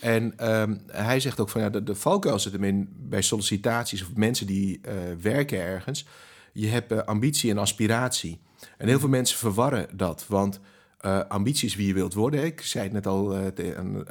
En 0.00 0.38
ehm, 0.38 0.76
hij 0.86 1.20
zegt 1.20 1.40
ook 1.40 1.48
van 1.48 1.60
ja, 1.60 1.70
de, 1.70 1.82
de 1.82 1.94
valkuil 1.94 2.38
zit 2.38 2.52
hem 2.52 2.64
in 2.64 2.88
bij 2.96 3.22
sollicitaties 3.22 4.02
of 4.02 4.08
mensen 4.14 4.46
die 4.46 4.80
eh, 4.82 4.94
werken 5.20 5.60
ergens. 5.60 6.06
Je 6.52 6.68
hebt 6.68 6.92
eh, 6.92 6.98
ambitie 6.98 7.50
en 7.50 7.58
aspiratie. 7.58 8.40
En 8.78 8.88
heel 8.88 8.98
veel 8.98 9.08
mensen 9.08 9.38
verwarren 9.38 9.86
dat. 9.92 10.24
Want 10.28 10.60
eh, 11.00 11.20
ambitie 11.28 11.68
is 11.68 11.76
wie 11.76 11.86
je 11.86 11.94
wilt 11.94 12.14
worden. 12.14 12.44
Ik 12.44 12.60
zei 12.60 12.84
het 12.84 12.92
net 12.92 13.06
al 13.06 13.34
eh, 13.36 13.78
aan, 13.78 14.08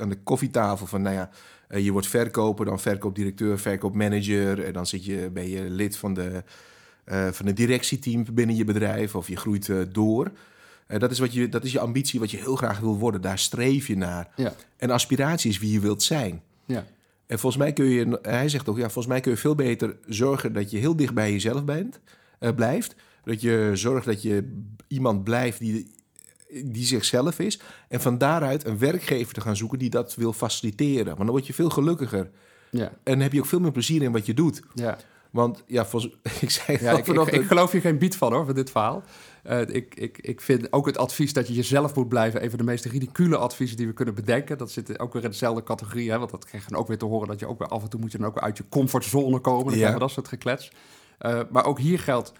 aan, 0.00 0.08
de 0.08 0.18
koffietafel 0.22 0.86
van 0.86 1.02
nou 1.02 1.14
ja, 1.14 1.30
eh, 1.72 1.84
je 1.84 1.92
wordt 1.92 2.06
verkoper, 2.06 2.64
dan 2.64 2.80
verkoopdirecteur, 2.80 3.58
verkoopmanager. 3.58 4.64
En 4.64 4.72
dan 4.72 4.86
zit 4.86 5.04
je, 5.04 5.30
ben 5.32 5.48
je 5.48 5.70
lid 5.70 5.96
van 5.96 6.14
de, 6.14 6.42
eh, 7.04 7.28
van 7.28 7.46
het 7.46 7.56
directieteam 7.56 8.24
binnen 8.32 8.56
je 8.56 8.64
bedrijf 8.64 9.14
of 9.14 9.28
je 9.28 9.36
groeit 9.36 9.68
eh, 9.68 9.76
door. 9.92 10.30
Eh, 10.92 10.98
dat, 10.98 11.10
is 11.10 11.18
wat 11.18 11.32
je, 11.32 11.48
dat 11.48 11.64
is 11.64 11.72
je 11.72 11.80
ambitie, 11.80 12.20
wat 12.20 12.30
je 12.30 12.36
heel 12.36 12.56
graag 12.56 12.78
wil 12.78 12.98
worden. 12.98 13.20
Daar 13.20 13.38
streef 13.38 13.86
je 13.86 13.96
naar. 13.96 14.28
Ja, 14.36 14.54
En 14.76 14.90
aspiratie 14.90 15.50
is 15.50 15.58
wie 15.58 15.72
je 15.72 15.80
wilt 15.80 16.02
zijn. 16.02 16.42
ja, 16.64 16.86
En 17.26 17.38
volgens 17.38 17.62
mij 17.62 17.72
kun 17.72 17.84
je, 17.84 18.18
hij 18.22 18.48
zegt 18.48 18.68
ook, 18.68 18.76
ja, 18.76 18.82
volgens 18.82 19.06
mij 19.06 19.20
kun 19.20 19.30
je 19.30 19.36
veel 19.36 19.54
beter 19.54 19.96
zorgen 20.06 20.52
dat 20.52 20.70
je 20.70 20.78
heel 20.78 20.96
dicht 20.96 21.14
bij 21.14 21.32
jezelf 21.32 21.64
bent, 21.64 22.00
eh, 22.38 22.50
blijft. 22.54 22.94
Dat 23.24 23.40
je 23.40 23.70
zorgt 23.74 24.06
dat 24.06 24.22
je 24.22 24.62
iemand 24.88 25.24
blijft 25.24 25.58
die, 25.58 25.90
die 26.64 26.84
zichzelf 26.84 27.38
is. 27.38 27.60
En 27.88 28.00
van 28.00 28.18
daaruit 28.18 28.64
een 28.64 28.78
werkgever 28.78 29.34
te 29.34 29.40
gaan 29.40 29.56
zoeken 29.56 29.78
die 29.78 29.90
dat 29.90 30.14
wil 30.14 30.32
faciliteren. 30.32 31.04
Want 31.06 31.18
dan 31.18 31.26
word 31.30 31.46
je 31.46 31.54
veel 31.54 31.70
gelukkiger. 31.70 32.30
ja, 32.70 32.92
En 33.02 33.20
heb 33.20 33.32
je 33.32 33.38
ook 33.40 33.46
veel 33.46 33.60
meer 33.60 33.72
plezier 33.72 34.02
in 34.02 34.12
wat 34.12 34.26
je 34.26 34.34
doet. 34.34 34.62
ja. 34.74 34.98
Want 35.30 35.62
ja, 35.66 35.86
volgens, 35.86 36.12
ik 36.40 36.50
zei 36.50 36.78
Ja, 36.80 36.92
ik, 36.92 36.98
ik, 36.98 37.04
vanochtend. 37.04 37.42
ik 37.42 37.46
geloof 37.48 37.70
hier 37.72 37.80
geen 37.80 37.98
bied 37.98 38.16
van 38.16 38.32
hoor, 38.32 38.44
van 38.44 38.54
dit 38.54 38.70
verhaal. 38.70 39.02
Eh, 39.42 39.60
ik, 39.60 39.94
ik, 39.94 40.18
ik 40.18 40.40
vind 40.40 40.72
ook 40.72 40.86
het 40.86 40.98
advies 40.98 41.32
dat 41.32 41.48
je 41.48 41.54
jezelf 41.54 41.94
moet 41.94 42.08
blijven... 42.08 42.42
een 42.42 42.48
van 42.50 42.58
de 42.58 42.64
meest 42.64 42.84
ridicule 42.84 43.36
adviezen 43.36 43.76
die 43.76 43.86
we 43.86 43.92
kunnen 43.92 44.14
bedenken. 44.14 44.58
Dat 44.58 44.70
zit 44.70 44.98
ook 44.98 45.12
weer 45.12 45.24
in 45.24 45.30
dezelfde 45.30 45.62
categorie. 45.62 46.10
Hè, 46.10 46.18
want 46.18 46.30
dat 46.30 46.44
krijg 46.44 46.64
je 46.64 46.70
dan 46.70 46.78
ook 46.80 46.88
weer 46.88 46.98
te 46.98 47.04
horen... 47.04 47.28
dat 47.28 47.40
je 47.40 47.46
ook 47.46 47.58
weer 47.58 47.68
af 47.68 47.82
en 47.82 47.88
toe 47.88 48.00
moet 48.00 48.12
je 48.12 48.18
dan 48.18 48.26
ook 48.26 48.38
uit 48.38 48.56
je 48.56 48.64
comfortzone 48.68 49.38
komen. 49.38 49.64
Dan 49.64 49.72
Ja. 49.72 49.78
krijgen 49.78 49.94
we 49.94 50.04
dat 50.04 50.10
soort 50.10 50.28
geklets. 50.28 50.72
Eh, 51.18 51.40
maar 51.50 51.64
ook 51.64 51.78
hier 51.78 51.98
geldt... 51.98 52.32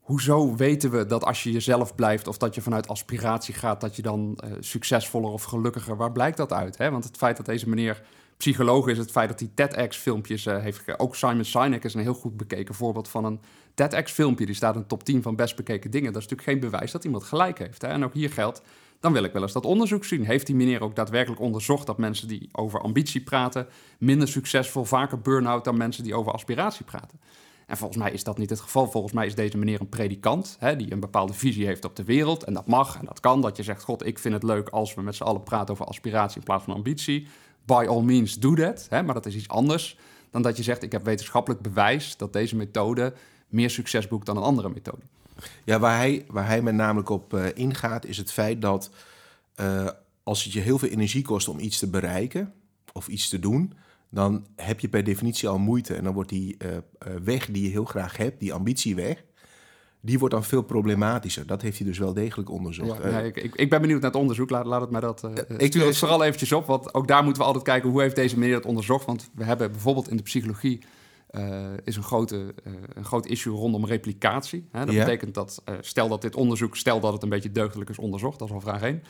Hoezo 0.00 0.56
weten 0.56 0.90
we 0.90 1.06
dat 1.06 1.24
als 1.24 1.42
je 1.42 1.52
jezelf 1.52 1.94
blijft... 1.94 2.28
of 2.28 2.36
dat 2.38 2.54
je 2.54 2.60
vanuit 2.60 2.88
aspiratie 2.88 3.54
gaat... 3.54 3.80
dat 3.80 3.96
je 3.96 4.02
dan 4.02 4.36
eh, 4.36 4.50
succesvoller 4.60 5.30
of 5.30 5.42
gelukkiger... 5.42 5.96
waar 5.96 6.12
blijkt 6.12 6.36
dat 6.36 6.52
uit? 6.52 6.78
Hè? 6.78 6.90
Want 6.90 7.04
het 7.04 7.16
feit 7.16 7.36
dat 7.36 7.46
deze 7.46 7.68
meneer 7.68 8.02
psycholoog 8.36 8.88
is... 8.88 8.98
het 8.98 9.10
feit 9.10 9.28
dat 9.28 9.40
hij 9.40 9.50
TEDx-filmpjes 9.54 10.46
eh, 10.46 10.58
heeft... 10.58 10.98
ook 10.98 11.16
Simon 11.16 11.44
Sinek 11.44 11.84
is 11.84 11.94
een 11.94 12.00
heel 12.00 12.14
goed 12.14 12.36
bekeken 12.36 12.74
voorbeeld 12.74 13.08
van 13.08 13.24
een 13.24 13.40
TEDx-filmpje. 13.74 14.46
Die 14.46 14.54
staat 14.54 14.74
in 14.74 14.80
de 14.80 14.86
top 14.86 15.04
10 15.04 15.22
van 15.22 15.36
best 15.36 15.56
bekeken 15.56 15.90
dingen. 15.90 16.12
Dat 16.12 16.22
is 16.22 16.28
natuurlijk 16.28 16.60
geen 16.60 16.70
bewijs 16.70 16.92
dat 16.92 17.04
iemand 17.04 17.24
gelijk 17.24 17.58
heeft. 17.58 17.82
Hè? 17.82 17.88
En 17.88 18.04
ook 18.04 18.14
hier 18.14 18.30
geldt... 18.30 18.62
Dan 19.00 19.12
wil 19.12 19.24
ik 19.24 19.32
wel 19.32 19.42
eens 19.42 19.52
dat 19.52 19.64
onderzoek 19.64 20.04
zien. 20.04 20.24
Heeft 20.24 20.46
die 20.46 20.54
meneer 20.54 20.82
ook 20.82 20.96
daadwerkelijk 20.96 21.40
onderzocht 21.40 21.86
dat 21.86 21.98
mensen 21.98 22.28
die 22.28 22.48
over 22.52 22.80
ambitie 22.80 23.20
praten 23.20 23.66
minder 23.98 24.28
succesvol, 24.28 24.84
vaker 24.84 25.20
burn-out 25.20 25.64
dan 25.64 25.76
mensen 25.76 26.04
die 26.04 26.14
over 26.14 26.32
aspiratie 26.32 26.84
praten? 26.84 27.20
En 27.66 27.76
volgens 27.76 27.98
mij 27.98 28.12
is 28.12 28.24
dat 28.24 28.38
niet 28.38 28.50
het 28.50 28.60
geval. 28.60 28.90
Volgens 28.90 29.12
mij 29.12 29.26
is 29.26 29.34
deze 29.34 29.58
meneer 29.58 29.80
een 29.80 29.88
predikant 29.88 30.56
hè, 30.58 30.76
die 30.76 30.92
een 30.92 31.00
bepaalde 31.00 31.32
visie 31.32 31.66
heeft 31.66 31.84
op 31.84 31.96
de 31.96 32.04
wereld. 32.04 32.44
En 32.44 32.54
dat 32.54 32.66
mag 32.66 32.98
en 32.98 33.04
dat 33.04 33.20
kan. 33.20 33.40
Dat 33.40 33.56
je 33.56 33.62
zegt, 33.62 33.82
god, 33.82 34.06
ik 34.06 34.18
vind 34.18 34.34
het 34.34 34.42
leuk 34.42 34.68
als 34.68 34.94
we 34.94 35.02
met 35.02 35.14
z'n 35.14 35.22
allen 35.22 35.42
praten 35.42 35.74
over 35.74 35.86
aspiratie 35.86 36.38
in 36.38 36.44
plaats 36.44 36.64
van 36.64 36.74
ambitie. 36.74 37.28
By 37.66 37.86
all 37.88 38.02
means, 38.02 38.38
do 38.38 38.54
that. 38.54 38.86
Hè, 38.90 39.02
maar 39.02 39.14
dat 39.14 39.26
is 39.26 39.34
iets 39.34 39.48
anders 39.48 39.98
dan 40.30 40.42
dat 40.42 40.56
je 40.56 40.62
zegt, 40.62 40.82
ik 40.82 40.92
heb 40.92 41.04
wetenschappelijk 41.04 41.62
bewijs 41.62 42.16
dat 42.16 42.32
deze 42.32 42.56
methode 42.56 43.14
meer 43.48 43.70
succes 43.70 44.08
boekt 44.08 44.26
dan 44.26 44.36
een 44.36 44.42
andere 44.42 44.68
methode. 44.68 45.02
Ja, 45.64 45.78
waar 45.78 45.96
hij, 45.96 46.24
waar 46.28 46.46
hij 46.46 46.62
met 46.62 46.74
namelijk 46.74 47.08
op 47.08 47.34
eh, 47.34 47.44
ingaat, 47.54 48.04
is 48.04 48.16
het 48.16 48.32
feit 48.32 48.62
dat 48.62 48.90
eh, 49.54 49.88
als 50.22 50.44
het 50.44 50.52
je 50.52 50.60
heel 50.60 50.78
veel 50.78 50.88
energie 50.88 51.22
kost 51.22 51.48
om 51.48 51.58
iets 51.58 51.78
te 51.78 51.90
bereiken 51.90 52.52
of 52.92 53.08
iets 53.08 53.28
te 53.28 53.38
doen, 53.38 53.72
dan 54.08 54.46
heb 54.56 54.80
je 54.80 54.88
per 54.88 55.04
definitie 55.04 55.48
al 55.48 55.58
moeite. 55.58 55.94
En 55.94 56.04
dan 56.04 56.14
wordt 56.14 56.30
die 56.30 56.56
eh, 56.56 56.76
weg 57.22 57.46
die 57.46 57.62
je 57.62 57.70
heel 57.70 57.84
graag 57.84 58.16
hebt, 58.16 58.40
die 58.40 58.52
ambitie 58.52 58.94
weg, 58.94 59.24
die 60.06 60.18
wordt 60.18 60.34
dan 60.34 60.44
veel 60.44 60.62
problematischer. 60.62 61.46
Dat 61.46 61.62
heeft 61.62 61.78
hij 61.78 61.86
dus 61.86 61.98
wel 61.98 62.12
degelijk 62.14 62.50
onderzocht. 62.50 62.98
Ja, 62.98 63.04
Eh, 63.04 63.12
ja, 63.12 63.18
ik, 63.20 63.36
ik, 63.36 63.54
ik 63.54 63.70
ben 63.70 63.80
benieuwd 63.80 64.00
naar 64.00 64.10
het 64.10 64.20
onderzoek. 64.20 64.50
Laat, 64.50 64.66
laat 64.66 64.80
het 64.80 64.90
mij 64.90 65.00
dat. 65.00 65.24
eh 65.24 65.30
ik- 65.58 65.72
stuur 65.72 65.86
het 65.86 65.96
vooral 65.98 66.24
eventjes 66.24 66.52
op. 66.52 66.66
Want 66.66 66.94
ook 66.94 67.08
daar 67.08 67.22
moeten 67.24 67.42
we 67.42 67.46
altijd 67.48 67.64
kijken 67.64 67.90
hoe 67.90 68.00
heeft 68.02 68.16
deze 68.16 68.38
meneer 68.38 68.54
dat 68.54 68.64
onderzocht. 68.66 69.04
Want 69.04 69.30
we 69.34 69.44
hebben 69.44 69.70
bijvoorbeeld 69.70 70.08
in 70.10 70.16
de 70.16 70.22
psychologie. 70.22 70.78
eh, 71.26 71.64
is 71.84 71.96
een, 71.96 72.02
grote, 72.02 72.54
eh, 72.64 72.72
een 72.94 73.04
groot 73.04 73.26
issue 73.26 73.54
rondom 73.54 73.86
replicatie. 73.86 74.68
Hè? 74.70 74.84
Dat 74.84 74.94
Ja. 74.94 75.04
betekent 75.04 75.34
dat, 75.34 75.62
eh, 75.64 75.74
stel 75.80 76.08
dat 76.08 76.22
dit 76.22 76.36
onderzoek, 76.36 76.76
stel 76.76 77.00
dat 77.00 77.12
het 77.12 77.22
een 77.22 77.28
beetje 77.28 77.52
deugdelijk 77.52 77.90
is 77.90 77.98
onderzocht, 77.98 78.38
dat 78.38 78.48
is 78.48 78.54
al 78.54 78.60
vraag 78.60 78.82
1. 78.82 79.02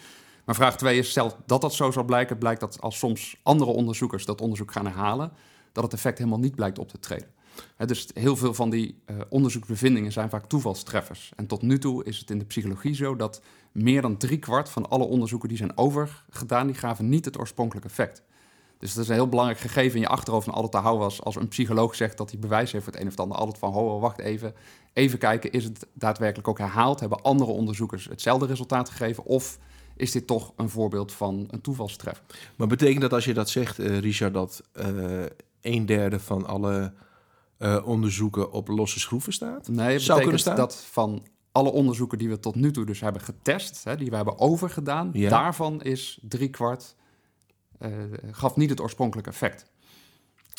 Maar 0.45 0.55
vraag 0.55 0.77
2 0.77 0.99
is, 0.99 1.11
stel 1.11 1.33
dat 1.47 1.61
dat 1.61 1.75
zo 1.75 1.91
zal 1.91 2.05
blijken, 2.05 2.39
blijkt 2.39 2.61
dat 2.61 2.81
als 2.81 2.99
soms 2.99 3.37
andere 3.43 3.71
onderzoekers 3.71 4.25
dat 4.25 4.41
onderzoek 4.41 4.73
gaan 4.73 4.87
herhalen, 4.87 5.33
dat 5.73 5.85
het 5.85 5.93
effect 5.93 6.19
helemaal 6.19 6.39
niet 6.39 6.55
blijkt 6.55 6.79
op 6.79 6.89
te 6.89 6.99
treden. 6.99 7.29
Dus 7.87 8.09
heel 8.15 8.37
veel 8.37 8.55
van 8.55 8.71
die 8.71 9.03
eh, 9.05 9.17
onderzoeksbevindingen 9.29 10.13
zijn 10.13 10.31
vaak 10.31 10.47
toevalstreffers. 10.47 11.33
En 11.37 11.47
tot 11.47 11.63
nu 11.63 11.79
toe 11.79 12.05
is 12.05 12.19
het 12.19 12.31
in 12.31 12.39
de 12.39 12.45
psychologie 12.45 12.95
zo 12.95 13.17
dat 13.17 13.43
meer 13.73 14.03
dan 14.03 14.17
driekwart 14.17 14.69
van 14.69 14.89
alle 14.89 15.05
onderzoeken 15.05 15.49
die 15.49 15.59
zijn 15.59 15.77
overgedaan, 15.77 16.67
die 16.67 16.77
gaven 16.77 17.09
niet 17.09 17.25
het 17.25 17.39
oorspronkelijke 17.39 17.89
effect. 17.89 18.23
Dus 18.79 18.95
dat 18.95 19.03
is 19.03 19.09
een 19.09 19.15
heel 19.15 19.29
belangrijk 19.29 19.61
gegeven 19.61 19.95
in 19.95 20.01
je 20.01 20.09
achterhoofd 20.09 20.47
en 20.47 20.53
altijd 20.53 20.73
te 20.73 20.79
houden 20.79 21.05
als, 21.05 21.23
als 21.23 21.37
een 21.37 21.49
psycholoog 21.49 21.95
zegt 21.95 22.17
dat 22.17 22.31
hij 22.31 22.39
bewijs 22.39 22.73
heeft 22.73 22.85
voor 22.85 22.93
het 22.93 23.03
een 23.03 23.09
of 23.09 23.17
ander. 23.17 23.39
Altijd 23.39 23.59
van, 23.59 23.73
ho, 23.73 23.89
ho, 23.89 23.99
wacht 23.99 24.19
even, 24.19 24.55
even 24.93 25.19
kijken, 25.19 25.53
is 25.53 25.65
het 25.65 25.87
daadwerkelijk 25.93 26.49
ook 26.49 26.59
herhaald? 26.59 27.01
Hebben 27.01 27.23
andere 27.23 27.51
onderzoekers 27.51 28.05
hetzelfde 28.05 28.47
resultaat 28.47 28.91
gegeven? 28.91 29.25
Of 29.25 29.59
is 29.97 30.13
dit 30.13 30.27
toch 30.27 30.53
een 30.57 30.69
voorbeeld 30.69 31.13
van 31.13 31.49
een 31.51 31.61
toevalstreffer? 31.61 32.25
Maar 32.57 32.67
betekent 32.67 33.01
dat 33.01 33.13
als 33.13 33.25
je 33.25 33.35
dat 33.35 33.51
zegt, 33.51 33.79
eh, 33.79 33.99
Richard, 33.99 34.35
dat 34.35 34.63
eh, 34.73 34.89
een 35.61 35.87
derde 35.87 36.21
van 36.21 36.47
alle 36.47 36.93
eh, 37.59 37.83
onderzoeken 37.87 38.53
op 38.53 38.69
losse 38.69 39.01
schroeven 39.01 39.33
staat? 39.33 39.69
Nee, 39.69 39.93
het 39.93 40.03
Zou 40.03 40.21
kunnen 40.21 40.39
staan? 40.39 40.57
dat 40.57 40.85
van 40.91 41.27
alle 41.53 41.71
onderzoeken 41.71 42.19
die 42.19 42.29
we 42.29 42.39
tot 42.41 42.55
nu 42.55 42.71
toe 42.73 42.85
dus 42.85 43.01
hebben 43.01 43.23
getest, 43.23 43.85
hè, 43.85 43.97
die 43.97 44.11
we 44.11 44.17
hebben 44.17 44.39
overgedaan, 44.39 45.11
Ja. 45.13 45.29
daarvan 45.31 45.83
is 45.83 46.19
driekwart 46.23 46.95
eh 47.79 47.91
gaf 48.31 48.57
niet 48.57 48.71
het 48.71 48.81
oorspronkelijke 48.81 49.31
effect. 49.31 49.67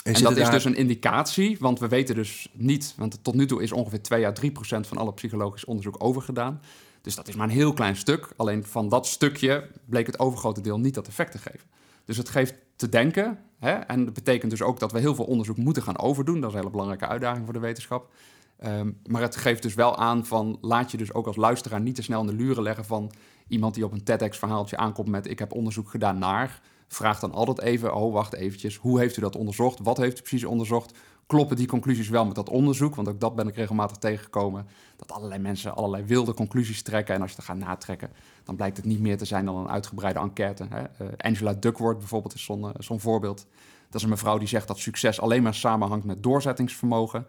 En 0.03 0.23
dat 0.23 0.37
is 0.37 0.49
dus 0.49 0.65
een 0.65 0.75
indicatie, 0.75 1.57
want 1.59 1.79
we 1.79 1.87
weten 1.87 2.15
dus 2.15 2.49
niet, 2.53 2.93
want 2.97 3.19
tot 3.23 3.33
nu 3.35 3.45
toe 3.45 3.63
is 3.63 3.71
ongeveer 3.71 4.01
2 4.01 4.25
à 4.25 4.31
3 4.31 4.51
procent 4.51 4.87
van 4.87 4.97
alle 4.97 5.13
psychologisch 5.13 5.65
onderzoek 5.65 5.95
overgedaan. 6.03 6.61
Dus 7.01 7.15
dat 7.15 7.27
is 7.27 7.35
maar 7.35 7.47
een 7.47 7.53
heel 7.53 7.73
klein 7.73 7.95
stuk. 7.95 8.29
Alleen 8.35 8.63
van 8.63 8.89
dat 8.89 9.07
stukje 9.07 9.69
bleek 9.85 10.05
het 10.05 10.19
overgrote 10.19 10.61
deel 10.61 10.79
niet 10.79 10.93
dat 10.93 11.07
effect 11.07 11.31
te 11.31 11.37
geven. 11.37 11.67
Dus 12.05 12.17
het 12.17 12.29
geeft 12.29 12.53
te 12.77 12.89
denken. 12.89 13.39
Hè? 13.59 13.71
En 13.71 14.05
dat 14.05 14.13
betekent 14.13 14.51
dus 14.51 14.61
ook 14.61 14.79
dat 14.79 14.91
we 14.91 14.99
heel 14.99 15.15
veel 15.15 15.25
onderzoek 15.25 15.57
moeten 15.57 15.83
gaan 15.83 15.99
overdoen. 15.99 16.39
Dat 16.39 16.49
is 16.49 16.55
een 16.55 16.59
hele 16.59 16.71
belangrijke 16.71 17.07
uitdaging 17.07 17.43
voor 17.43 17.53
de 17.53 17.59
wetenschap. 17.59 18.11
Ehm, 18.57 18.91
maar 19.05 19.21
het 19.21 19.35
geeft 19.35 19.61
dus 19.61 19.73
wel 19.73 19.97
aan 19.97 20.25
van 20.25 20.57
laat 20.61 20.91
je 20.91 20.97
dus 20.97 21.13
ook 21.13 21.27
als 21.27 21.35
luisteraar 21.35 21.81
niet 21.81 21.95
te 21.95 22.01
snel 22.01 22.21
in 22.21 22.27
de 22.27 22.33
luren 22.33 22.63
leggen 22.63 22.85
van 22.85 23.11
iemand 23.47 23.73
die 23.73 23.85
op 23.85 23.91
een 23.91 24.03
TEDx-verhaaltje 24.03 24.77
aankomt 24.77 25.07
met 25.07 25.29
ik 25.29 25.39
heb 25.39 25.53
onderzoek 25.53 25.89
gedaan 25.89 26.17
naar. 26.17 26.61
Vraag 26.87 27.19
dan 27.19 27.31
altijd 27.31 27.61
even, 27.61 27.95
oh 27.95 28.13
wacht 28.13 28.33
eventjes, 28.33 28.75
hoe 28.75 28.99
heeft 28.99 29.17
u 29.17 29.21
dat 29.21 29.35
onderzocht? 29.35 29.79
Wat 29.79 29.97
heeft 29.97 30.17
u 30.17 30.21
precies 30.21 30.45
onderzocht? 30.45 30.97
Kloppen 31.27 31.57
die 31.57 31.67
conclusies 31.67 32.09
wel 32.09 32.25
met 32.25 32.35
dat 32.35 32.49
onderzoek? 32.49 32.95
Want 32.95 33.07
ook 33.07 33.19
dat 33.19 33.35
ben 33.35 33.47
ik 33.47 33.55
regelmatig 33.55 33.97
tegengekomen. 33.97 34.67
Dat 34.95 35.11
allerlei 35.11 35.41
mensen 35.41 35.75
allerlei 35.75 36.03
wilde 36.03 36.33
conclusies 36.33 36.81
trekken. 36.81 37.15
En 37.15 37.21
als 37.21 37.29
je 37.29 37.35
dat 37.35 37.45
gaat 37.45 37.57
natrekken, 37.57 38.09
dan 38.43 38.55
blijkt 38.55 38.77
het 38.77 38.85
niet 38.85 38.99
meer 38.99 39.17
te 39.17 39.25
zijn 39.25 39.45
dan 39.45 39.55
een 39.55 39.69
uitgebreide 39.69 40.19
enquête. 40.19 40.67
Hè? 40.69 40.81
Eh, 40.81 41.07
Angela 41.17 41.53
Duckworth 41.53 41.97
bijvoorbeeld 41.97 42.33
is 42.33 42.43
zo'n 42.43 42.63
eh, 42.63 42.69
zo'n 42.77 42.99
voorbeeld. 42.99 43.45
Dat 43.85 43.95
is 43.95 44.03
een 44.03 44.09
mevrouw 44.09 44.37
die 44.37 44.47
zegt 44.47 44.67
dat 44.67 44.79
succes 44.79 45.21
alleen 45.21 45.43
maar 45.43 45.53
samenhangt 45.53 46.05
met 46.05 46.23
doorzettingsvermogen 46.23 47.25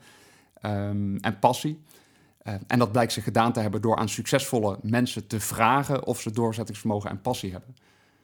ehm, 0.61 1.17
en 1.17 1.39
passie. 1.39 1.83
Eh, 2.39 2.55
en 2.67 2.79
dat 2.79 2.93
blijkt 2.93 3.13
ze 3.13 3.21
gedaan 3.21 3.53
te 3.53 3.61
hebben 3.61 3.81
door 3.81 3.97
aan 3.97 4.09
succesvolle 4.09 4.79
mensen 4.83 5.27
te 5.27 5.41
vragen 5.41 6.05
of 6.05 6.21
ze 6.21 6.31
doorzettingsvermogen 6.31 7.11
en 7.11 7.21
passie 7.21 7.53
hebben. 7.53 7.77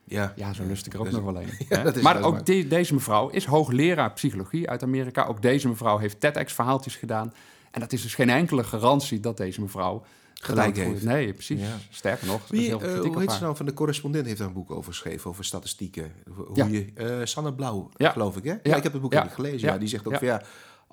Ja, 0.04 0.32
Ja, 0.36 0.52
zo 0.52 0.62
lust 0.66 0.86
ik 0.86 0.92
er 0.94 1.00
ook 1.00 1.10
nog 1.10 1.22
wel 1.22 1.36
een. 1.40 1.48
Ja, 1.68 1.92
maar 2.02 2.22
ook 2.22 2.46
deze 2.46 2.94
mevrouw 2.94 3.28
is 3.28 3.44
hoogleraar 3.44 4.12
psychologie 4.12 4.70
uit 4.70 4.82
Amerika. 4.82 5.24
Ook 5.24 5.42
deze 5.42 5.68
mevrouw 5.68 5.98
heeft 5.98 6.20
TEDx-verhaaltjes 6.20 6.96
gedaan. 6.96 7.32
En 7.70 7.80
dat 7.80 7.92
is 7.92 8.02
dus 8.02 8.14
geen 8.14 8.30
enkele 8.30 8.64
garantie 8.64 9.20
dat 9.20 9.36
deze 9.36 9.60
mevrouw 9.60 10.04
Gelijk 10.34 10.76
heeft. 10.76 11.02
Nee, 11.04 11.32
precies. 11.32 11.60
Ja. 11.60 11.76
Sterker 11.90 12.26
nog, 12.26 12.48
Wie, 12.48 12.60
heel 12.66 12.78
kritiek 12.78 13.12
hoe 13.12 13.20
heet 13.20 13.32
ze 13.32 13.40
nou 13.42 13.56
van 13.56 13.66
de 13.66 13.72
correspondent 13.72 14.26
heeft 14.26 14.38
daar 14.38 14.46
een 14.46 14.52
boek 14.52 14.70
over 14.70 14.92
geschreven, 14.92 15.30
over 15.30 15.44
statistieken. 15.44 16.12
Hoe 16.34 16.46
Ja. 16.56 16.66
je, 16.66 16.86
eh, 16.94 17.16
Sanne 17.24 17.54
Blauw, 17.54 17.88
Ja. 17.96 18.10
geloof 18.10 18.36
ik, 18.36 18.44
hè? 18.44 18.54
Ja, 18.62 18.76
ik 18.76 18.82
heb 18.82 18.92
het 18.92 19.00
boek 19.02 19.14
gelezen. 19.30 19.68
Ja. 19.68 19.78
Die 19.78 19.88
zegt 19.88 20.06
ook 20.06 20.14
van 20.14 20.26
ja, 20.26 20.42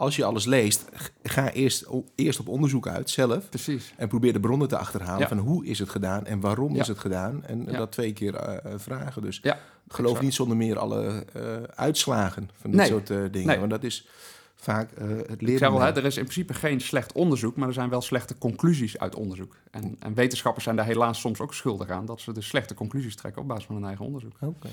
als 0.01 0.15
je 0.15 0.23
alles 0.25 0.45
leest, 0.45 0.85
ga 1.23 1.51
eerst, 1.51 1.85
eerst 2.15 2.39
op 2.39 2.47
onderzoek 2.47 2.87
uit, 2.87 3.09
zelf. 3.09 3.49
Precies. 3.49 3.93
En 3.97 4.07
probeer 4.07 4.33
de 4.33 4.39
bronnen 4.39 4.67
te 4.67 4.77
achterhalen 4.77 5.19
Ja. 5.19 5.27
van 5.27 5.37
hoe 5.37 5.65
is 5.65 5.79
het 5.79 5.89
gedaan 5.89 6.25
en 6.25 6.39
waarom 6.39 6.75
Ja. 6.75 6.81
is 6.81 6.87
het 6.87 6.99
gedaan. 6.99 7.43
En 7.43 7.65
Ja. 7.65 7.77
dat 7.77 7.91
twee 7.91 8.13
keer 8.13 8.35
eh, 8.35 8.73
eh, 8.73 8.79
vragen. 8.79 9.21
Dus 9.21 9.41
geloof 9.87 10.05
exact. 10.09 10.21
niet 10.21 10.33
zonder 10.33 10.57
meer 10.57 10.79
alle 10.79 11.25
eh, 11.33 11.41
uitslagen 11.75 12.49
van 12.61 12.71
dit 12.71 12.79
Nee. 12.79 12.89
soort 12.89 13.07
dingen. 13.07 13.47
Nee. 13.47 13.57
Want 13.59 13.69
dat 13.71 13.83
is 13.83 14.07
vaak 14.55 14.89
het 15.27 15.41
leren. 15.41 15.73
hè, 15.73 15.87
er 15.95 16.05
is 16.05 16.17
in 16.17 16.23
principe 16.23 16.53
geen 16.53 16.79
slecht 16.81 17.11
onderzoek, 17.11 17.55
maar 17.55 17.67
er 17.67 17.73
zijn 17.73 17.89
wel 17.89 18.01
slechte 18.01 18.37
conclusies 18.37 18.97
uit 18.99 19.15
onderzoek. 19.15 19.55
En, 19.71 19.95
en 19.99 20.13
wetenschappers 20.13 20.63
zijn 20.63 20.75
daar 20.75 20.85
helaas 20.85 21.19
soms 21.19 21.39
ook 21.39 21.53
schuldig 21.53 21.89
aan, 21.89 22.05
dat 22.05 22.21
ze 22.21 22.33
dus 22.33 22.47
slechte 22.47 22.73
conclusies 22.73 23.15
trekken 23.15 23.41
op 23.41 23.47
basis 23.47 23.65
van 23.65 23.75
hun 23.75 23.85
eigen 23.85 24.05
onderzoek. 24.05 24.33
Oké. 24.41 24.69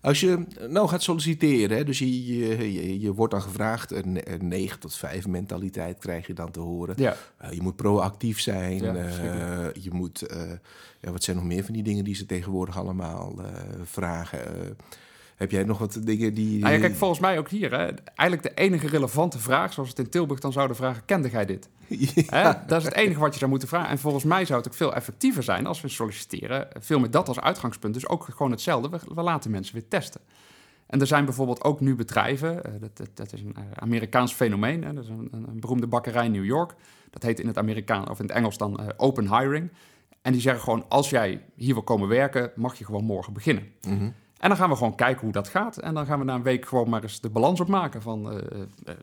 Als 0.00 0.20
je 0.20 0.44
nou 0.68 0.88
gaat 0.88 1.02
solliciteren, 1.02 1.76
hè, 1.76 1.84
dus 1.84 1.98
je, 1.98 2.36
je, 2.36 2.72
je, 2.72 3.00
je 3.00 3.14
wordt 3.14 3.32
dan 3.32 3.42
gevraagd, 3.42 3.92
een, 3.92 4.32
een 4.32 4.48
9 4.48 4.80
tot 4.80 4.94
5 4.94 5.26
mentaliteit 5.26 5.98
krijg 5.98 6.26
je 6.26 6.34
dan 6.34 6.50
te 6.50 6.60
horen. 6.60 6.94
Ja, 6.98 7.16
Eh, 7.36 7.52
je 7.52 7.62
moet 7.62 7.76
proactief 7.76 8.40
zijn. 8.40 8.82
Ja, 8.82 8.94
eh, 8.94 9.82
je 9.82 9.90
moet, 9.90 10.22
eh, 10.22 10.50
ja, 11.00 11.10
wat 11.10 11.22
zijn 11.22 11.36
nog 11.36 11.44
meer 11.44 11.64
van 11.64 11.74
die 11.74 11.82
dingen 11.82 12.04
die 12.04 12.14
ze 12.14 12.26
tegenwoordig 12.26 12.78
allemaal 12.78 13.40
vragen? 13.84 14.76
Eh, 15.38 15.44
heb 15.44 15.50
jij 15.50 15.64
nog 15.64 15.78
wat 15.78 16.00
dingen 16.02 16.34
die. 16.34 16.60
Nou 16.60 16.72
ja, 16.72 16.80
kijk, 16.80 16.94
volgens 16.94 17.20
mij 17.20 17.38
ook 17.38 17.48
hier, 17.48 17.70
hè, 17.70 17.88
eigenlijk 18.14 18.42
de 18.42 18.62
enige 18.62 18.88
relevante 18.88 19.38
vraag, 19.38 19.72
zoals 19.72 19.88
het 19.88 19.98
in 19.98 20.08
Tilburg 20.08 20.40
dan 20.40 20.52
zouden 20.52 20.76
vragen, 20.76 21.04
kende 21.04 21.30
jij 21.30 21.46
dit? 21.46 21.68
Hè? 22.30 22.52
Dat 22.66 22.78
is 22.78 22.84
het 22.84 22.94
enige 22.94 23.20
wat 23.20 23.32
je 23.32 23.38
zou 23.38 23.50
moeten 23.50 23.68
vragen. 23.68 23.88
En 23.88 23.98
volgens 23.98 24.24
mij 24.24 24.44
zou 24.44 24.58
het 24.58 24.68
ook 24.68 24.74
veel 24.74 24.94
effectiever 24.94 25.42
zijn 25.42 25.66
als 25.66 25.80
we 25.80 25.88
solliciteren. 25.88 26.68
Veel 26.80 26.98
met 26.98 27.12
dat 27.12 27.28
als 27.28 27.40
uitgangspunt. 27.40 27.94
Dus 27.94 28.08
ook 28.08 28.24
gewoon 28.24 28.50
hetzelfde. 28.50 28.88
We, 28.88 28.98
we 29.14 29.22
laten 29.22 29.50
mensen 29.50 29.74
weer 29.74 29.88
testen. 29.88 30.20
En 30.88 31.00
er 31.00 31.06
zijn 31.06 31.24
bijvoorbeeld 31.24 31.64
ook 31.64 31.80
nu 31.80 31.94
bedrijven, 31.94 32.64
eh, 32.64 32.72
dat, 32.80 32.96
dat, 32.96 33.08
dat 33.14 33.32
is 33.32 33.40
een 33.40 33.54
eh, 33.56 33.62
Amerikaans 33.74 34.34
fenomeen. 34.34 34.84
Hè? 34.84 34.92
Dat 34.92 35.04
is 35.04 35.10
een, 35.10 35.60
beroemde 35.60 35.86
bakkerij 35.86 36.24
in 36.24 36.32
New 36.32 36.44
York. 36.44 36.74
Dat 37.10 37.22
heet 37.22 37.40
in 37.40 37.46
het, 37.46 37.58
Amerikaan, 37.58 38.10
of 38.10 38.18
in 38.18 38.26
het 38.26 38.34
Engels 38.34 38.58
dan 38.58 38.78
eh, 38.78 38.86
open 38.96 39.38
hiring. 39.38 39.70
En 40.22 40.32
die 40.32 40.40
zeggen 40.40 40.62
gewoon, 40.62 40.84
als 40.88 41.10
jij 41.10 41.44
hier 41.54 41.74
wil 41.74 41.82
komen 41.82 42.08
werken, 42.08 42.50
mag 42.56 42.78
je 42.78 42.84
gewoon 42.84 43.04
morgen 43.04 43.32
beginnen. 43.32 43.68
Mhm. 43.88 44.10
En 44.38 44.48
dan 44.48 44.58
gaan 44.58 44.70
we 44.70 44.76
gewoon 44.76 44.94
kijken 44.94 45.20
hoe 45.22 45.32
dat 45.32 45.48
gaat. 45.48 45.76
En 45.76 45.94
dan 45.94 46.06
gaan 46.06 46.18
we 46.18 46.24
na 46.24 46.34
een 46.34 46.42
week 46.42 46.66
gewoon 46.66 46.88
maar 46.88 47.02
eens 47.02 47.20
de 47.20 47.30
balans 47.30 47.60
opmaken 47.60 48.02
van... 48.02 48.30
eh, 48.32 48.60
eh, 48.84 48.94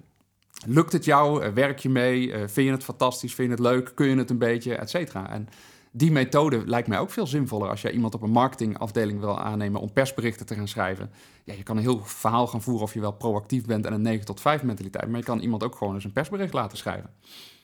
lukt 0.65 0.91
het 0.91 1.05
jou? 1.05 1.43
Eh, 1.43 1.51
werk 1.53 1.79
je 1.79 1.89
mee? 1.89 2.31
Eh, 2.31 2.39
vind 2.39 2.67
je 2.67 2.71
het 2.71 2.83
fantastisch? 2.83 3.33
Vind 3.35 3.47
je 3.47 3.53
het 3.53 3.63
leuk? 3.63 3.91
Kun 3.95 4.07
je 4.07 4.17
het 4.17 4.29
een 4.29 4.37
beetje? 4.37 4.75
Et. 4.75 5.11
En 5.11 5.47
die 5.91 6.11
methode 6.11 6.61
lijkt 6.65 6.87
mij 6.87 6.99
ook 6.99 7.09
veel 7.09 7.27
zinvoller... 7.27 7.69
als 7.69 7.81
jij 7.81 7.91
iemand 7.91 8.13
op 8.13 8.21
een 8.21 8.31
marketingafdeling 8.31 9.19
wil 9.19 9.39
aannemen... 9.39 9.81
om 9.81 9.93
persberichten 9.93 10.45
te 10.45 10.55
gaan 10.55 10.67
schrijven. 10.67 11.11
Ja, 11.43 11.53
je 11.53 11.63
kan 11.63 11.77
een 11.77 11.83
heel 11.83 12.01
verhaal 12.03 12.47
gaan 12.47 12.61
voeren 12.61 12.83
of 12.83 12.93
je 12.93 12.99
wel 12.99 13.11
proactief 13.11 13.65
bent... 13.65 13.85
en 13.85 13.93
een 13.93 14.01
9 14.01 14.25
tot 14.25 14.41
5 14.41 14.63
mentaliteit. 14.63 15.07
Maar 15.07 15.19
je 15.19 15.25
kan 15.25 15.39
iemand 15.39 15.63
ook 15.63 15.75
gewoon 15.75 15.93
eens 15.93 16.03
een 16.03 16.11
persbericht 16.11 16.53
laten 16.53 16.77
schrijven. 16.77 17.09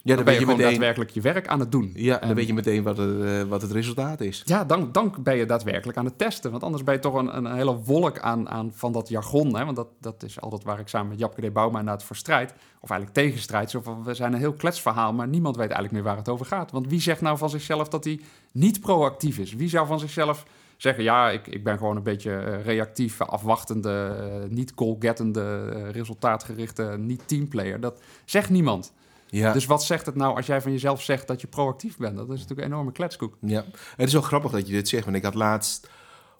Ja, 0.04 0.16
dan 0.16 0.16
dan 0.16 0.26
ben 0.26 0.34
je 0.34 0.40
gewoon 0.40 0.56
meteen, 0.58 0.72
daadwerkelijk 0.72 1.12
je 1.12 1.22
werk 1.22 1.48
aan 1.48 1.60
het 1.60 1.72
doen. 1.72 1.92
ja, 1.96 2.18
dan 2.20 2.30
En- 2.30 2.36
weet 2.36 2.48
je 2.48 2.54
meteen 2.54 2.84
wat 2.84 2.98
het, 2.98 3.22
eh, 3.22 3.42
wat 3.42 3.62
het 3.62 3.72
resultaat 3.72 4.22
is. 4.22 4.42
ja, 4.46 4.66
dan, 4.66 4.92
dan 4.92 5.16
ben 5.20 5.36
je 5.38 5.46
daadwerkelijk 5.46 5.98
aan 5.98 6.06
het 6.06 6.18
testen. 6.18 6.52
Want 6.52 6.64
anders 6.64 6.84
ben 6.84 6.94
je 6.94 7.00
toch 7.00 7.14
een, 7.14 7.38
een 7.38 7.54
hele 7.56 7.76
wolk 7.76 8.20
aan, 8.20 8.50
aan 8.50 8.72
van 8.74 8.92
dat 8.92 9.10
jargon. 9.10 9.56
Hè? 9.56 9.66
Want 9.66 9.76
dat, 9.76 9.88
dat 10.00 10.24
is 10.24 10.42
altijd 10.42 10.64
waar 10.64 10.80
ik 10.80 10.88
samen 10.88 11.10
met 11.10 11.20
Japke 11.20 11.42
de 11.42 11.52
Bouma 11.52 11.80
inderdaad 11.80 12.04
voor 12.04 12.16
strijd. 12.16 12.54
Of 12.80 12.90
eigenlijk 12.90 13.20
tegenstrijd. 13.20 13.70
Zo 13.70 13.82
van, 13.82 14.04
we 14.04 14.14
zijn 14.14 14.34
een 14.34 14.40
heel 14.40 14.54
kletsverhaal, 14.54 15.14
maar 15.14 15.28
niemand 15.28 15.56
weet 15.56 15.66
eigenlijk 15.66 15.94
meer 15.94 16.04
waar 16.04 16.18
het 16.18 16.30
over 16.30 16.46
gaat. 16.46 16.72
Want 16.72 16.88
wie 16.88 17.02
zegt 17.02 17.22
nou 17.22 17.38
van 17.38 17.50
zichzelf 17.50 17.88
dat 17.88 18.04
hij 18.04 18.20
niet 18.52 18.80
proactief 18.82 19.38
is? 19.38 19.54
Wie 19.54 19.70
zou 19.70 19.88
van 19.88 20.00
zichzelf 20.00 20.46
zeggen, 20.78 21.04
ja, 21.04 21.30
ik, 21.30 21.48
ik 21.48 21.64
ben 21.64 21.78
gewoon 21.78 21.96
een 21.96 22.04
beetje 22.04 22.34
eh, 22.36 22.66
reactief, 22.66 23.22
afwachtende, 23.22 24.16
eh, 24.20 24.50
niet 24.50 24.72
goal-gettende, 24.76 25.70
resultaatgerichte, 25.92 26.96
niet 26.98 27.22
teamplayer. 27.28 27.80
Dat 27.80 28.02
zegt 28.26 28.50
niemand. 28.50 28.94
Ja. 29.32 29.54
Dus 29.54 29.66
wat 29.66 29.84
zegt 29.84 30.06
het 30.06 30.16
nou 30.16 30.36
als 30.36 30.46
jij 30.46 30.62
van 30.62 30.72
jezelf 30.72 31.02
zegt 31.02 31.28
dat 31.28 31.42
je 31.42 31.48
proactief 31.48 31.98
bent? 31.98 32.16
Dat 32.18 32.26
is 32.30 32.40
natuurlijk 32.40 32.60
een 32.60 32.74
enorme 32.74 32.92
kletskoek. 32.92 33.38
Ja, 33.42 33.66
het 33.96 34.08
is 34.08 34.14
wel 34.14 34.22
grappig 34.22 34.52
dat 34.52 34.68
je 34.68 34.74
dit 34.74 34.88
zegt, 34.90 35.04
want 35.06 35.18
ik 35.18 35.24
had 35.24 35.34
laatst 35.36 35.90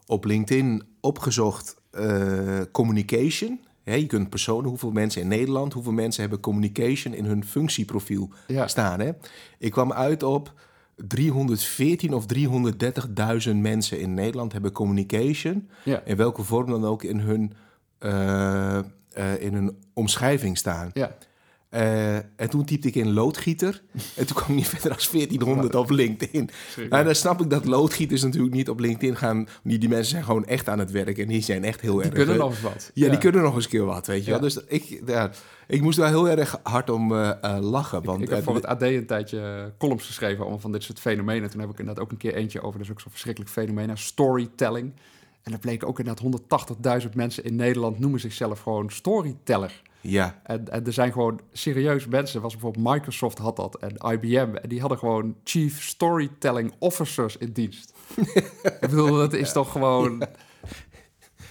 op 0.06 0.26
LinkedIn 0.26 0.84
opgezocht 1.02 1.76
eh, 1.92 2.60
communication. 2.72 3.60
Je 3.84 4.06
kunt 4.06 4.30
personen, 4.30 4.70
hoeveel 4.70 4.92
mensen 4.92 5.22
in 5.22 5.28
Nederland, 5.28 5.74
hoeveel 5.74 5.92
mensen 5.92 6.22
hebben 6.22 6.40
communication 6.40 7.14
in 7.14 7.26
hun 7.26 7.46
functieprofiel 7.46 8.30
Ja. 8.48 8.68
staan. 8.68 9.00
Hè? 9.00 9.12
Ik 9.58 9.72
kwam 9.72 9.94
uit 9.94 10.24
op 10.24 10.54
314 11.08 12.14
of 12.14 12.26
330.000 12.26 13.56
mensen 13.56 14.00
in 14.00 14.14
Nederland 14.14 14.52
hebben 14.54 14.72
communication, 14.72 15.70
Ja. 15.84 16.02
in 16.06 16.16
welke 16.16 16.44
vorm 16.44 16.70
dan 16.70 16.86
ook 16.86 17.04
in 17.04 17.20
hun, 17.20 17.54
eh, 17.98 18.78
eh, 18.78 18.84
in 19.40 19.54
hun 19.54 19.78
omschrijving 19.94 20.58
staan. 20.58 20.90
Ja. 20.94 21.16
Eh, 21.72 22.16
en 22.16 22.50
toen 22.50 22.66
typte 22.66 22.88
ik 22.88 22.96
in 22.96 23.14
loodgieter. 23.14 23.82
En 24.18 24.26
toen 24.28 24.36
kwam 24.36 24.50
ik 24.50 24.56
niet 24.56 24.68
verder 24.68 24.90
dan 24.90 24.98
1400 25.12 25.76
op 25.76 25.90
LinkedIn. 25.90 26.50
Nou, 26.90 27.04
dan 27.04 27.16
snap 27.16 27.42
ik 27.42 27.50
dat 27.50 27.66
loodgieters 27.66 28.22
natuurlijk 28.22 28.54
niet 28.54 28.70
op 28.70 28.80
LinkedIn 28.80 29.16
gaan. 29.16 29.48
Die, 29.64 29.78
die 29.78 29.90
mensen 29.90 30.10
zijn 30.12 30.24
gewoon 30.24 30.46
echt 30.46 30.70
aan 30.70 30.80
het 30.80 30.92
werk. 30.92 31.18
En 31.18 31.28
die 31.28 31.42
zijn 31.42 31.64
echt 31.64 31.82
heel 31.82 31.96
Die 31.96 32.04
erg... 32.06 32.14
kunnen 32.14 32.36
eh, 32.36 32.42
nog 32.42 32.50
eens 32.50 32.62
wat. 32.62 32.92
Ja, 32.94 33.10
die 33.10 33.18
kunnen 33.18 33.42
nog 33.42 33.56
eens 33.56 33.64
een 33.64 33.70
keer 33.70 33.86
wat, 33.86 34.08
weet 34.08 34.26
je 34.26 34.32
Ja. 34.32 34.40
wel. 34.40 34.50
Dus 34.50 34.64
ik, 34.68 35.02
ja, 35.06 35.32
ik 35.68 35.82
moest 35.82 35.98
daar 35.98 36.08
heel 36.08 36.30
erg 36.30 36.60
hard 36.64 36.90
om 36.90 37.16
eh, 37.16 37.58
lachen. 37.62 38.04
Want, 38.04 38.22
Ik 38.22 38.30
heb 38.30 38.38
eh, 38.38 38.44
voor 38.44 38.56
het 38.56 38.66
AD 38.66 38.82
een 38.82 39.06
tijdje 39.06 39.74
columns 39.78 40.06
geschreven 40.06 40.46
om 40.46 40.60
van 40.60 40.72
dit 40.72 40.84
soort 40.84 41.00
fenomenen. 41.00 41.50
Toen 41.50 41.60
heb 41.60 41.70
ik 41.70 41.80
inderdaad 41.80 42.04
ook 42.04 42.12
een 42.12 42.18
keer 42.18 42.36
eentje 42.36 42.62
over, 42.62 42.78
dat 42.80 42.88
is 42.88 42.94
ook 42.94 43.02
zo'n 43.02 43.12
verschrikkelijk 43.12 43.52
fenomeen, 43.52 43.98
storytelling. 43.98 44.94
En 45.44 45.52
dat 45.52 45.62
bleek 45.62 45.86
ook 45.86 46.00
inderdaad 46.00 47.02
180.000 47.04 47.10
mensen 47.16 47.44
in 47.44 47.56
Nederland 47.56 48.00
noemen 48.00 48.20
zichzelf 48.20 48.60
gewoon 48.60 48.90
storyteller. 48.90 49.82
Ja, 50.02 50.42
En, 50.44 50.70
en 50.70 50.86
er 50.86 50.94
zijn 50.94 51.12
gewoon 51.12 51.42
serieus 51.52 52.08
mensen, 52.08 52.42
was 52.42 52.52
bijvoorbeeld 52.54 52.94
Microsoft 52.94 53.38
had 53.38 53.56
dat 53.56 53.78
en 53.78 54.12
IBM. 54.12 54.56
En 54.56 54.70
die 54.70 54.80
hadden 54.80 54.98
gewoon 54.98 55.36
Chief 55.44 55.84
Storytelling 55.84 56.74
Officers 56.80 57.38
in 57.38 57.52
dienst. 57.52 57.94
ik 58.64 58.78
bedoel, 58.80 59.16
dat 59.18 59.34
is 59.34 59.52
toch 59.52 59.72
gewoon 59.72 60.24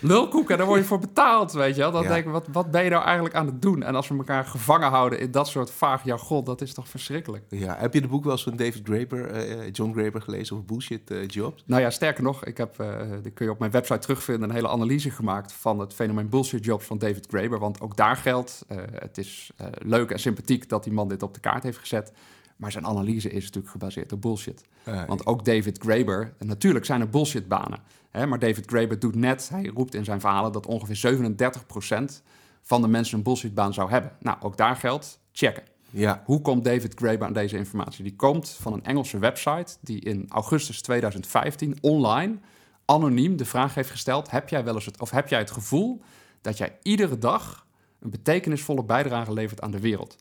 lulkoek 0.00 0.50
en 0.50 0.56
daar 0.56 0.66
word 0.66 0.80
je 0.80 0.86
voor 0.86 0.98
betaald, 0.98 1.52
weet 1.52 1.74
je 1.74 1.80
wel. 1.80 1.90
Dan 1.90 2.02
Ja. 2.02 2.08
denk 2.08 2.24
ik, 2.24 2.30
wat, 2.32 2.46
wat 2.52 2.70
ben 2.70 2.84
je 2.84 2.90
nou 2.90 3.04
eigenlijk 3.04 3.34
aan 3.34 3.46
het 3.46 3.62
doen? 3.62 3.82
En 3.82 3.94
als 3.94 4.08
we 4.08 4.16
elkaar 4.16 4.44
gevangen 4.44 4.88
houden 4.88 5.18
in 5.20 5.30
dat 5.30 5.48
soort 5.48 5.70
vaag 5.70 6.04
jargon, 6.04 6.44
dat 6.44 6.60
is 6.60 6.74
toch 6.74 6.88
verschrikkelijk. 6.88 7.44
ja. 7.48 7.76
Heb 7.78 7.94
je 7.94 8.00
het 8.00 8.10
boek 8.10 8.22
wel 8.24 8.32
eens 8.32 8.42
van 8.42 8.56
David 8.56 8.80
Graeber, 8.84 9.26
eh, 9.30 9.70
John 9.72 9.92
Graeber 9.92 10.22
gelezen 10.22 10.54
over 10.56 10.66
bullshit 10.66 11.10
eh, 11.10 11.26
jobs? 11.28 11.62
Nou 11.66 11.82
ja, 11.82 11.90
sterker 11.90 12.22
nog, 12.22 12.44
ik 12.44 12.56
heb, 12.56 12.78
eh 12.80 12.88
die 13.22 13.32
kun 13.32 13.44
je 13.46 13.52
op 13.52 13.58
mijn 13.58 13.70
website 13.70 13.98
terugvinden, 13.98 14.48
een 14.48 14.54
hele 14.54 14.68
analyse 14.68 15.10
gemaakt 15.10 15.52
van 15.52 15.78
het 15.78 15.94
fenomeen 15.94 16.28
bullshit 16.28 16.64
jobs 16.64 16.86
van 16.86 16.98
David 16.98 17.26
Graeber. 17.28 17.58
Want 17.58 17.80
ook 17.80 17.96
daar 17.96 18.16
geldt, 18.16 18.64
eh, 18.68 18.76
het 18.94 19.18
is 19.18 19.50
eh, 19.56 19.66
leuk 19.78 20.10
en 20.10 20.18
sympathiek 20.20 20.68
dat 20.68 20.84
die 20.84 20.92
man 20.92 21.08
dit 21.08 21.22
op 21.22 21.34
de 21.34 21.40
kaart 21.40 21.62
heeft 21.62 21.78
gezet. 21.78 22.12
Maar 22.60 22.72
zijn 22.72 22.86
analyse 22.86 23.30
is 23.30 23.44
natuurlijk 23.44 23.72
gebaseerd 23.72 24.12
op 24.12 24.22
bullshit. 24.22 24.64
Want 25.06 25.26
ook 25.26 25.44
David 25.44 25.78
Graeber, 25.78 26.34
en 26.38 26.46
natuurlijk 26.46 26.84
zijn 26.84 27.00
er 27.00 27.08
bullshitbanen. 27.08 27.78
Hè, 28.10 28.26
maar 28.26 28.38
David 28.38 28.66
Graeber 28.66 28.98
doet 28.98 29.14
net, 29.14 29.48
hij 29.48 29.70
roept 29.74 29.94
in 29.94 30.04
zijn 30.04 30.20
verhalen 30.20 30.52
dat 30.52 30.66
ongeveer 30.66 30.96
37% 30.96 32.22
van 32.62 32.82
de 32.82 32.88
mensen 32.88 33.16
een 33.16 33.24
bullshitbaan 33.24 33.74
zou 33.74 33.90
hebben. 33.90 34.12
Nou, 34.20 34.36
ook 34.40 34.56
daar 34.56 34.76
geldt, 34.76 35.20
checken. 35.32 35.62
ja, 35.90 36.22
Hoe 36.24 36.40
komt 36.40 36.64
David 36.64 36.94
Graeber 36.94 37.26
aan 37.26 37.32
deze 37.32 37.56
informatie? 37.56 38.04
Die 38.04 38.16
komt 38.16 38.48
van 38.48 38.72
een 38.72 38.84
Engelse 38.84 39.18
website 39.18 39.76
die 39.80 40.00
in 40.00 40.26
augustus 40.28 40.82
2015 40.82 41.78
online 41.80 42.38
anoniem 42.84 43.36
de 43.36 43.44
vraag 43.44 43.74
heeft 43.74 43.90
gesteld: 43.90 44.30
heb 44.30 44.48
jij 44.48 44.64
wel 44.64 44.74
eens 44.74 44.86
het 44.86 45.00
of 45.00 45.10
heb 45.10 45.28
jij 45.28 45.38
het 45.38 45.50
gevoel 45.50 46.00
dat 46.40 46.58
jij 46.58 46.78
iedere 46.82 47.18
dag 47.18 47.66
een 48.00 48.10
betekenisvolle 48.10 48.84
bijdrage 48.84 49.32
levert 49.32 49.60
aan 49.60 49.70
de 49.70 49.80
wereld? 49.80 50.16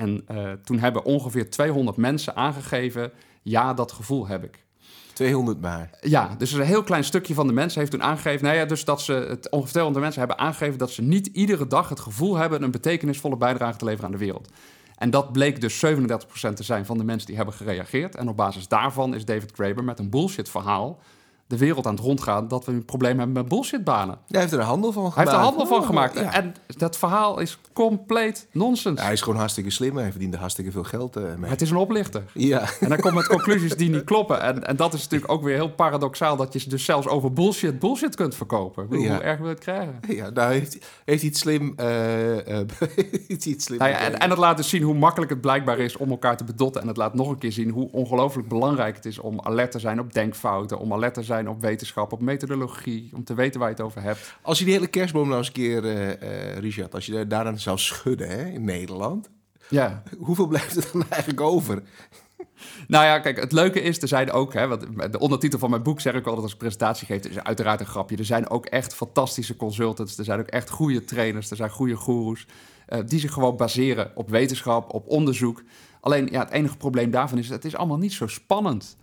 En 0.00 0.22
eh, 0.26 0.52
toen 0.64 0.78
hebben 0.78 1.04
ongeveer 1.04 1.50
200 1.50 1.96
mensen 1.96 2.36
aangegeven: 2.36 3.12
ja, 3.42 3.74
dat 3.74 3.92
gevoel 3.92 4.26
heb 4.26 4.44
ik. 4.44 4.64
200 5.12 5.60
maar. 5.60 5.90
Ja, 6.00 6.34
dus 6.38 6.52
een 6.52 6.60
heel 6.60 6.82
klein 6.82 7.04
stukje 7.04 7.34
van 7.34 7.46
de 7.46 7.52
mensen 7.52 7.78
heeft 7.80 7.92
toen 7.92 8.02
aangegeven... 8.02 8.44
Nou 8.44 8.56
ja, 8.56 8.64
dus 8.64 8.84
dat 8.84 9.00
ze, 9.00 9.12
het, 9.12 9.50
ongeveer 9.50 9.72
200 9.72 10.04
mensen 10.04 10.26
hebben 10.26 10.38
aangegeven... 10.38 10.78
dat 10.78 10.90
ze 10.90 11.02
niet 11.02 11.26
iedere 11.26 11.66
dag 11.66 11.88
het 11.88 12.00
gevoel 12.00 12.36
hebben... 12.36 12.62
een 12.62 12.70
betekenisvolle 12.70 13.36
bijdrage 13.36 13.78
te 13.78 13.84
leveren 13.84 14.06
aan 14.06 14.12
de 14.12 14.24
wereld. 14.24 14.48
En 14.96 15.10
dat 15.10 15.32
bleek 15.32 15.60
dus 15.60 15.84
37% 15.86 15.88
te 16.54 16.62
zijn 16.62 16.86
van 16.86 16.98
de 16.98 17.04
mensen 17.04 17.26
die 17.26 17.36
hebben 17.36 17.54
gereageerd. 17.54 18.14
En 18.14 18.28
op 18.28 18.36
basis 18.36 18.68
daarvan 18.68 19.14
is 19.14 19.24
David 19.24 19.52
Graeber 19.52 19.84
met 19.84 19.98
een 19.98 20.10
bullshit 20.10 20.48
verhaal... 20.48 21.02
de 21.50 21.58
wereld 21.58 21.86
aan 21.86 21.94
het 21.94 22.04
rondgaan 22.04 22.48
dat 22.48 22.64
we 22.64 22.72
een 22.72 22.84
probleem 22.84 23.16
hebben 23.16 23.34
met 23.34 23.48
bullshitbanen. 23.48 24.18
Hij 24.28 24.40
heeft 24.40 24.52
er 24.52 24.58
een 24.58 24.64
handel 24.64 24.92
van 24.92 25.12
gemaakt. 25.12 25.16
Hij 25.16 25.24
heeft 25.24 25.36
er 25.36 25.44
handel 25.44 25.66
van 25.66 25.80
Oh, 25.80 25.86
gemaakt. 25.86 26.14
ja. 26.18 26.32
En 26.34 26.54
dat 26.66 26.96
verhaal 26.96 27.38
is 27.40 27.58
compleet 27.72 28.46
nonsens. 28.52 29.00
Hij 29.02 29.12
is 29.12 29.20
gewoon 29.20 29.38
hartstikke 29.38 29.70
slim. 29.70 29.96
Hij 29.96 30.10
verdient 30.10 30.34
er 30.34 30.40
hartstikke 30.40 30.70
veel 30.70 30.84
geld 30.84 31.16
eh, 31.16 31.22
mee. 31.22 31.36
Maar 31.36 31.50
het 31.50 31.60
is 31.62 31.70
een 31.70 31.76
oplichter. 31.76 32.22
Ja, 32.34 32.60
En 32.80 32.88
hij 32.88 32.96
komt 32.96 33.14
met 33.14 33.26
conclusies 33.26 33.76
die 33.76 33.90
niet 33.90 34.04
kloppen. 34.04 34.40
En, 34.40 34.66
en 34.66 34.76
dat 34.76 34.94
is 34.94 35.02
natuurlijk 35.02 35.32
ook 35.32 35.42
weer 35.42 35.54
heel 35.54 35.70
paradoxaal... 35.70 36.36
dat 36.36 36.62
je 36.62 36.68
dus 36.68 36.84
zelfs 36.84 37.06
over 37.08 37.32
bullshit 37.32 37.78
bullshit 37.78 38.14
kunt 38.14 38.34
verkopen. 38.34 38.82
Ik 38.82 38.88
bedoel, 38.88 39.04
Ja. 39.04 39.14
Hoe 39.14 39.22
erg 39.22 39.38
wil 39.38 39.46
je 39.46 39.52
het 39.54 39.62
krijgen? 39.62 40.00
ja 40.08 40.30
nou 40.30 40.52
heeft, 40.52 40.78
heeft 41.04 41.22
iets 41.22 41.40
slim... 41.40 41.72
eh, 41.76 42.60
eh, 42.60 42.66
heeft 43.28 43.44
hij 43.44 43.52
iets 43.52 43.64
slim 43.64 43.78
Nou 43.78 43.90
en, 43.92 44.18
en 44.18 44.30
het 44.30 44.38
laat 44.38 44.56
dus 44.56 44.68
zien 44.68 44.82
hoe 44.82 44.94
makkelijk 44.94 45.30
het 45.30 45.40
blijkbaar 45.40 45.78
is 45.78 45.96
om 45.96 46.10
elkaar 46.10 46.36
te 46.36 46.44
bedotten. 46.44 46.82
En 46.82 46.88
het 46.88 46.96
laat 46.96 47.14
nog 47.14 47.28
een 47.28 47.38
keer 47.38 47.52
zien 47.52 47.70
hoe 47.70 47.88
ongelooflijk 47.92 48.48
belangrijk 48.48 48.96
het 48.96 49.04
is 49.04 49.18
om 49.18 49.40
alert 49.40 49.70
te 49.70 49.78
zijn 49.78 50.00
op 50.00 50.12
denkfouten, 50.12 50.78
om 50.78 50.92
alert 50.92 51.14
te 51.14 51.22
zijn 51.22 51.39
op 51.48 51.60
wetenschap, 51.60 52.12
op 52.12 52.20
methodologie, 52.22 53.10
om 53.14 53.24
te 53.24 53.34
weten 53.34 53.60
waar 53.60 53.68
je 53.68 53.74
het 53.74 53.84
over 53.84 54.02
hebt. 54.02 54.34
Als 54.42 54.58
je 54.58 54.64
die 54.64 54.74
hele 54.74 54.86
kerstboom 54.86 55.26
nou 55.26 55.38
eens 55.38 55.46
een 55.46 55.52
keer, 55.52 55.84
eh, 55.84 56.56
Richard, 56.58 56.94
als 56.94 57.06
je 57.06 57.12
daar- 57.12 57.28
daaraan 57.28 57.58
zou 57.58 57.78
schudden 57.78 58.28
hè, 58.28 58.44
in 58.44 58.64
Nederland, 58.64 59.30
Ja. 59.68 60.02
hoeveel 60.26 60.46
blijft 60.46 60.76
er 60.76 60.88
dan 60.92 61.04
eigenlijk 61.08 61.40
over? 61.40 61.82
Nou 62.88 63.04
ja, 63.04 63.18
kijk, 63.18 63.40
het 63.40 63.52
leuke 63.52 63.80
is, 63.80 64.02
er 64.02 64.08
zijn 64.08 64.30
ook, 64.32 64.52
hè, 64.54 64.66
wat, 64.68 64.86
de 65.10 65.18
ondertitel 65.18 65.58
van 65.58 65.70
mijn 65.70 65.82
boek 65.82 66.00
zeg 66.00 66.14
ik 66.14 66.24
altijd 66.26 66.42
als 66.42 66.52
ik 66.52 66.58
presentatie 66.58 67.06
geef, 67.06 67.24
is 67.24 67.38
uiteraard 67.38 67.80
een 67.80 67.86
grapje. 67.86 68.16
Er 68.16 68.24
zijn 68.24 68.50
ook 68.50 68.66
echt 68.66 68.94
fantastische 68.94 69.56
consultants, 69.56 70.18
er 70.18 70.24
zijn 70.24 70.40
ook 70.40 70.46
echt 70.46 70.70
goede 70.70 71.04
trainers, 71.04 71.50
er 71.50 71.56
zijn 71.56 71.70
goede 71.70 71.94
goeroes, 71.94 72.46
eh, 72.86 72.98
die 73.06 73.20
zich 73.20 73.32
gewoon 73.32 73.56
baseren 73.56 74.10
op 74.14 74.30
wetenschap, 74.30 74.94
op 74.94 75.08
onderzoek. 75.08 75.62
Alleen, 76.00 76.28
ja, 76.30 76.40
het 76.40 76.50
enige 76.50 76.76
probleem 76.76 77.10
daarvan 77.10 77.38
is, 77.38 77.48
het 77.48 77.64
is 77.64 77.76
allemaal 77.76 77.98
niet 77.98 78.12
zo 78.12 78.26
spannend. 78.26 78.96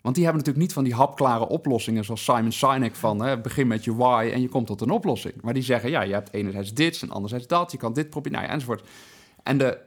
Want 0.00 0.14
die 0.14 0.24
hebben 0.24 0.42
natuurlijk 0.44 0.66
niet 0.66 0.72
van 0.72 0.84
die 0.84 0.94
hapklare 0.94 1.48
oplossingen 1.48 2.04
zoals 2.04 2.24
Simon 2.24 2.52
Sinek 2.52 2.94
van 2.94 3.22
hè, 3.22 3.40
begin 3.40 3.66
met 3.66 3.84
je 3.84 3.94
why 3.94 4.30
en 4.32 4.40
je 4.40 4.48
komt 4.48 4.66
tot 4.66 4.80
een 4.80 4.90
oplossing. 4.90 5.34
Maar 5.42 5.54
die 5.54 5.62
zeggen, 5.62 5.90
ja, 5.90 6.02
je 6.02 6.12
hebt 6.12 6.32
enerzijds 6.32 6.74
dit 6.74 7.02
en 7.02 7.10
anderzijds 7.10 7.46
dat, 7.46 7.72
je 7.72 7.78
kan 7.78 7.92
dit 7.92 8.10
proberen, 8.10 8.38
nou 8.38 8.48
ja, 8.48 8.54
enzovoort. 8.54 8.88
En 9.42 9.58
de 9.58 9.78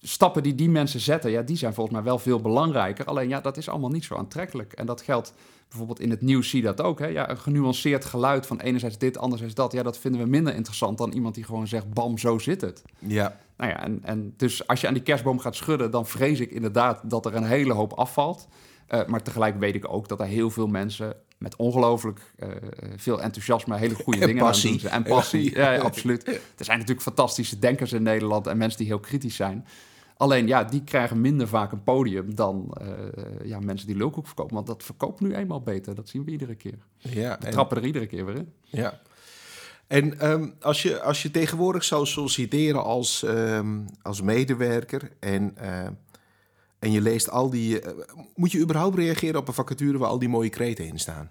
stappen 0.00 0.42
die 0.42 0.54
die 0.54 0.70
mensen 0.70 1.00
zetten, 1.00 1.30
ja, 1.30 1.42
die 1.42 1.56
zijn 1.56 1.74
volgens 1.74 1.96
mij 1.96 2.04
wel 2.04 2.18
veel 2.18 2.40
belangrijker. 2.40 3.04
Alleen 3.04 3.28
ja, 3.28 3.40
dat 3.40 3.56
is 3.56 3.68
allemaal 3.68 3.90
niet 3.90 4.04
zo 4.04 4.14
aantrekkelijk. 4.14 4.72
En 4.72 4.86
dat 4.86 5.02
geldt 5.02 5.32
bijvoorbeeld 5.68 6.00
in 6.00 6.10
het 6.10 6.20
nieuws 6.20 6.48
zie 6.48 6.60
je 6.60 6.66
dat 6.66 6.80
ook. 6.80 6.98
Hè? 6.98 7.06
Ja, 7.06 7.30
een 7.30 7.38
genuanceerd 7.38 8.04
geluid 8.04 8.46
van 8.46 8.60
enerzijds 8.60 8.98
dit, 8.98 9.18
anderzijds 9.18 9.54
dat. 9.54 9.72
Ja, 9.72 9.82
dat 9.82 9.98
vinden 9.98 10.20
we 10.20 10.26
minder 10.26 10.54
interessant 10.54 10.98
dan 10.98 11.12
iemand 11.12 11.34
die 11.34 11.44
gewoon 11.44 11.66
zegt, 11.66 11.92
bam, 11.92 12.18
zo 12.18 12.38
zit 12.38 12.60
het. 12.60 12.82
Ja, 12.98 13.36
Nou 13.56 13.70
ja, 13.70 13.82
en, 13.82 14.00
en 14.02 14.34
dus 14.36 14.66
als 14.66 14.80
je 14.80 14.86
aan 14.86 14.94
die 14.94 15.02
kerstboom 15.02 15.38
gaat 15.38 15.56
schudden, 15.56 15.90
dan 15.90 16.06
vrees 16.06 16.40
ik 16.40 16.50
inderdaad 16.50 17.00
dat 17.10 17.26
er 17.26 17.34
een 17.34 17.44
hele 17.44 17.72
hoop 17.72 17.92
afvalt. 17.92 18.48
Eh, 18.86 19.06
maar 19.06 19.22
tegelijk 19.22 19.58
weet 19.58 19.74
ik 19.74 19.88
ook 19.92 20.08
dat 20.08 20.20
er 20.20 20.26
heel 20.26 20.50
veel 20.50 20.66
mensen 20.66 21.16
met 21.38 21.56
ongelooflijk 21.56 22.20
eh, 22.36 22.48
veel 22.96 23.22
enthousiasme 23.22 23.76
hele 23.76 23.94
goede 23.94 24.20
En 24.20 24.26
dingen 24.26 24.42
aan 24.42 24.48
passie. 24.48 24.70
doen 24.70 24.80
zijn. 24.80 24.92
En 24.92 25.02
passie, 25.02 25.54
Ja. 25.56 25.76
absoluut. 25.78 26.26
Er 26.28 26.64
zijn 26.64 26.78
natuurlijk 26.78 27.06
fantastische 27.06 27.58
denkers 27.58 27.92
in 27.92 28.02
Nederland 28.02 28.46
en 28.46 28.56
mensen 28.56 28.78
die 28.78 28.86
heel 28.86 29.00
kritisch 29.00 29.36
zijn. 29.36 29.66
Alleen 30.16 30.46
ja, 30.46 30.64
die 30.64 30.84
krijgen 30.84 31.20
minder 31.20 31.48
vaak 31.48 31.72
een 31.72 31.82
podium 31.82 32.34
dan 32.34 32.74
eh, 32.80 32.86
ja, 33.48 33.58
mensen 33.60 33.86
die 33.86 33.96
lulkoek 33.96 34.26
verkopen. 34.26 34.54
Want 34.54 34.66
dat 34.66 34.82
verkoopt 34.82 35.20
nu 35.20 35.34
eenmaal 35.34 35.62
beter. 35.62 35.94
Dat 35.94 36.08
zien 36.08 36.24
we 36.24 36.30
iedere 36.30 36.54
keer. 36.54 36.78
ja. 36.98 37.36
We 37.40 37.46
en- 37.46 37.52
trappen 37.52 37.76
er 37.76 37.84
iedere 37.84 38.06
keer 38.06 38.24
weer 38.26 38.34
in. 38.36 38.52
Ja. 38.64 39.00
En 39.86 40.20
ehm, 40.20 40.48
als, 40.60 40.82
je, 40.82 41.00
als 41.02 41.22
je 41.22 41.30
tegenwoordig 41.30 41.84
zou 41.84 42.06
solliciteren 42.06 42.84
als, 42.84 43.22
ehm, 43.22 43.78
als 44.02 44.20
medewerker 44.22 45.10
en, 45.20 45.56
eh, 45.56 45.86
en 46.84 46.92
je 46.92 47.00
leest 47.00 47.30
al 47.30 47.50
die... 47.50 47.80
eh, 47.80 47.92
moet 48.34 48.52
je 48.52 48.60
überhaupt 48.60 48.96
reageren 48.96 49.40
op 49.40 49.48
een 49.48 49.54
vacature 49.54 49.98
waar 49.98 50.08
al 50.08 50.18
die 50.18 50.28
mooie 50.28 50.48
kreten 50.48 50.86
in 50.86 50.98
staan? 50.98 51.30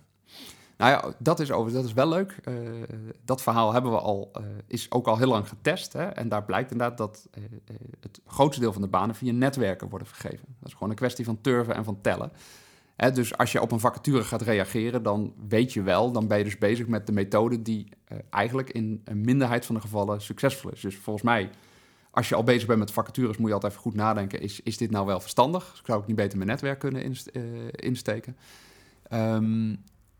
Nou 0.78 0.92
ja, 0.92 1.14
dat 1.20 1.40
is, 1.40 1.52
over, 1.52 1.72
dat 1.72 1.86
is 1.86 1.94
wel 1.94 2.10
leuk. 2.10 2.38
Eh, 2.44 2.54
dat 3.26 3.42
verhaal 3.42 3.74
hebben 3.74 3.92
we 3.92 4.00
al, 4.00 4.30
eh, 4.34 4.44
is 4.68 4.92
ook 4.92 5.08
al 5.08 5.18
heel 5.18 5.28
lang 5.28 5.48
getest. 5.48 5.94
Hè? 5.94 6.04
En 6.04 6.30
daar 6.30 6.44
blijkt 6.44 6.72
inderdaad 6.72 6.98
dat 6.98 7.28
het 8.00 8.22
grootste 8.26 8.62
deel 8.62 8.74
van 8.74 8.82
de 8.82 8.88
banen 8.88 9.16
via 9.16 9.32
netwerken 9.32 9.90
worden 9.90 10.08
vergeven. 10.08 10.46
Dat 10.60 10.68
is 10.68 10.74
gewoon 10.74 10.90
een 10.90 10.96
kwestie 10.96 11.26
van 11.26 11.42
turven 11.42 11.76
en 11.76 11.84
van 11.84 12.02
tellen. 12.02 12.32
Hè, 12.96 13.12
dus 13.12 13.38
als 13.38 13.52
je 13.52 13.62
op 13.62 13.72
een 13.72 13.80
vacature 13.80 14.24
gaat 14.24 14.42
reageren, 14.42 15.04
dan 15.04 15.34
weet 15.48 15.74
je 15.74 15.82
wel, 15.82 16.12
dan 16.12 16.28
ben 16.28 16.38
je 16.38 16.44
dus 16.44 16.58
bezig 16.58 16.88
met 16.88 17.06
de 17.06 17.12
methode 17.12 17.62
die 17.62 17.88
eigenlijk 18.30 18.70
in 18.70 19.02
een 19.04 19.22
minderheid 19.22 19.66
van 19.66 19.76
de 19.76 19.82
gevallen 19.82 20.22
succesvol 20.22 20.72
is. 20.72 20.82
Dus 20.82 20.96
volgens 20.96 21.26
mij, 21.26 21.50
als 22.14 22.30
je 22.30 22.36
al 22.36 22.44
bezig 22.44 22.68
bent 22.68 22.80
met 22.80 22.92
vacatures, 22.92 23.38
moet 23.38 23.48
je 23.48 23.54
altijd 23.54 23.72
even 23.72 23.84
goed 23.84 23.96
nadenken: 23.96 24.42
is, 24.42 24.62
is 24.62 24.78
dit 24.78 24.92
nou 24.92 25.06
wel 25.06 25.20
verstandig? 25.20 25.82
Zou 25.86 26.02
ik 26.02 26.08
niet 26.08 26.16
beter 26.16 26.38
mijn 26.38 26.50
netwerk 26.50 26.80
kunnen 26.80 27.04
eh, 27.04 27.42
insteken? 27.72 28.38
Ehm, 29.04 29.76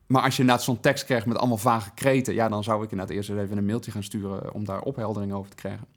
maar 0.08 0.22
als 0.22 0.36
je 0.36 0.42
inderdaad 0.42 0.66
zo'n 0.66 0.80
tekst 0.80 1.06
krijgt 1.06 1.26
met 1.26 1.38
allemaal 1.38 1.58
vage 1.58 1.92
kreten, 1.94 2.34
ja, 2.34 2.50
dan 2.50 2.64
zou 2.64 2.84
ik 2.84 2.92
inderdaad 2.92 3.16
eerst 3.16 3.30
even 3.30 3.58
een 3.58 3.66
mailtje 3.66 3.92
gaan 3.92 4.04
sturen 4.04 4.54
om 4.54 4.66
daar 4.66 4.82
opheldering 4.82 5.34
over 5.34 5.50
te 5.50 5.56
krijgen. 5.56 5.88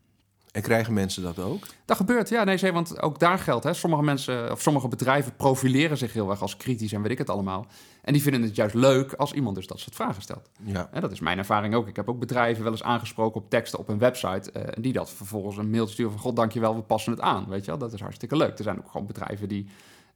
En 0.57 0.63
krijgen 0.63 0.95
mensen 0.95 1.23
dat 1.23 1.39
ook? 1.39 1.67
Dat 1.85 1.97
gebeurt, 1.97 2.29
ja, 2.29 2.45
nee, 2.45 2.73
want 2.73 3.03
ook 3.03 3.19
daar 3.19 3.39
geldt, 3.39 3.65
hè, 3.65 3.75
sommige 3.75 4.03
mensen 4.03 4.53
of 4.53 4.61
sommige 4.61 4.89
bedrijven 4.89 5.37
profileren 5.37 5.97
zich 5.97 6.13
heel 6.13 6.31
erg 6.31 6.43
als 6.43 6.57
kritisch 6.57 6.93
en 6.93 7.03
weet 7.03 7.11
ik 7.11 7.19
het 7.19 7.31
allemaal. 7.31 7.67
En 8.03 8.13
die 8.13 8.23
vinden 8.23 8.43
het 8.43 8.57
juist 8.57 8.75
leuk 8.75 9.13
als 9.13 9.33
iemand 9.33 9.57
dus 9.57 9.67
dat 9.67 9.79
soort 9.79 9.95
vragen 9.95 10.23
stelt. 10.23 10.51
Ja. 10.63 10.89
En 10.93 11.01
dat 11.01 11.13
is 11.13 11.21
mijn 11.21 11.39
ervaring 11.39 11.75
ook. 11.75 11.89
Ik 11.89 11.97
heb 11.97 12.09
ook 12.09 12.19
bedrijven 12.19 12.63
wel 12.63 12.73
eens 12.73 12.83
aangesproken 12.83 13.41
op 13.41 13.51
teksten 13.51 13.79
op 13.79 13.89
een 13.89 13.99
website. 13.99 14.53
eh, 14.53 14.63
en 14.77 14.83
die 14.83 14.93
dat 14.93 15.11
vervolgens 15.11 15.57
een 15.57 15.71
mailtje 15.71 15.93
sturen 15.93 16.13
van... 16.13 16.21
God, 16.21 16.37
dankjewel, 16.37 16.75
we 16.75 16.83
passen 16.83 17.13
het 17.13 17.21
aan. 17.21 17.49
Weet 17.49 17.65
je 17.65 17.71
wel, 17.71 17.79
dat 17.79 17.93
is 17.93 18.01
hartstikke 18.01 18.37
leuk. 18.37 18.59
Er 18.59 18.65
zijn 18.65 18.79
ook 18.79 18.91
gewoon 18.91 19.07
bedrijven 19.07 19.49
die 19.49 19.67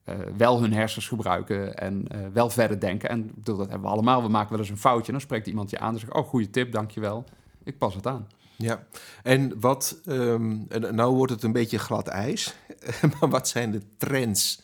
eh, 0.05 0.14
wel 0.37 0.61
hun 0.61 0.72
hersens 0.72 1.09
gebruiken... 1.09 1.76
en 1.76 2.09
eh, 2.09 2.20
wel 2.33 2.50
verder 2.50 2.81
denken. 2.81 3.09
En 3.09 3.31
bedoel, 3.35 3.57
dat 3.57 3.68
hebben 3.68 3.88
we 3.88 3.94
allemaal. 3.94 4.22
We 4.22 4.29
maken 4.29 4.50
wel 4.50 4.59
eens 4.59 4.70
een 4.70 4.79
foutje. 4.79 5.07
En 5.07 5.12
dan 5.12 5.20
spreekt 5.20 5.46
iemand 5.46 5.70
je 5.70 5.79
aan 5.79 5.92
en 5.92 6.00
zegt... 6.00 6.14
Oh, 6.14 6.26
goede 6.26 6.50
tip, 6.50 6.72
dankjewel. 6.72 7.24
Ik 7.64 7.79
pas 7.79 7.94
het 7.94 8.07
aan. 8.07 8.26
Ja, 8.62 8.86
en 9.22 9.60
wat, 9.60 10.00
en 10.04 10.68
nou 10.90 11.14
wordt 11.14 11.32
het 11.32 11.42
een 11.42 11.52
beetje 11.52 11.78
glad 11.78 12.08
ijs, 12.08 12.54
maar 13.20 13.30
wat 13.30 13.48
zijn 13.48 13.70
de 13.70 13.82
trends? 13.96 14.62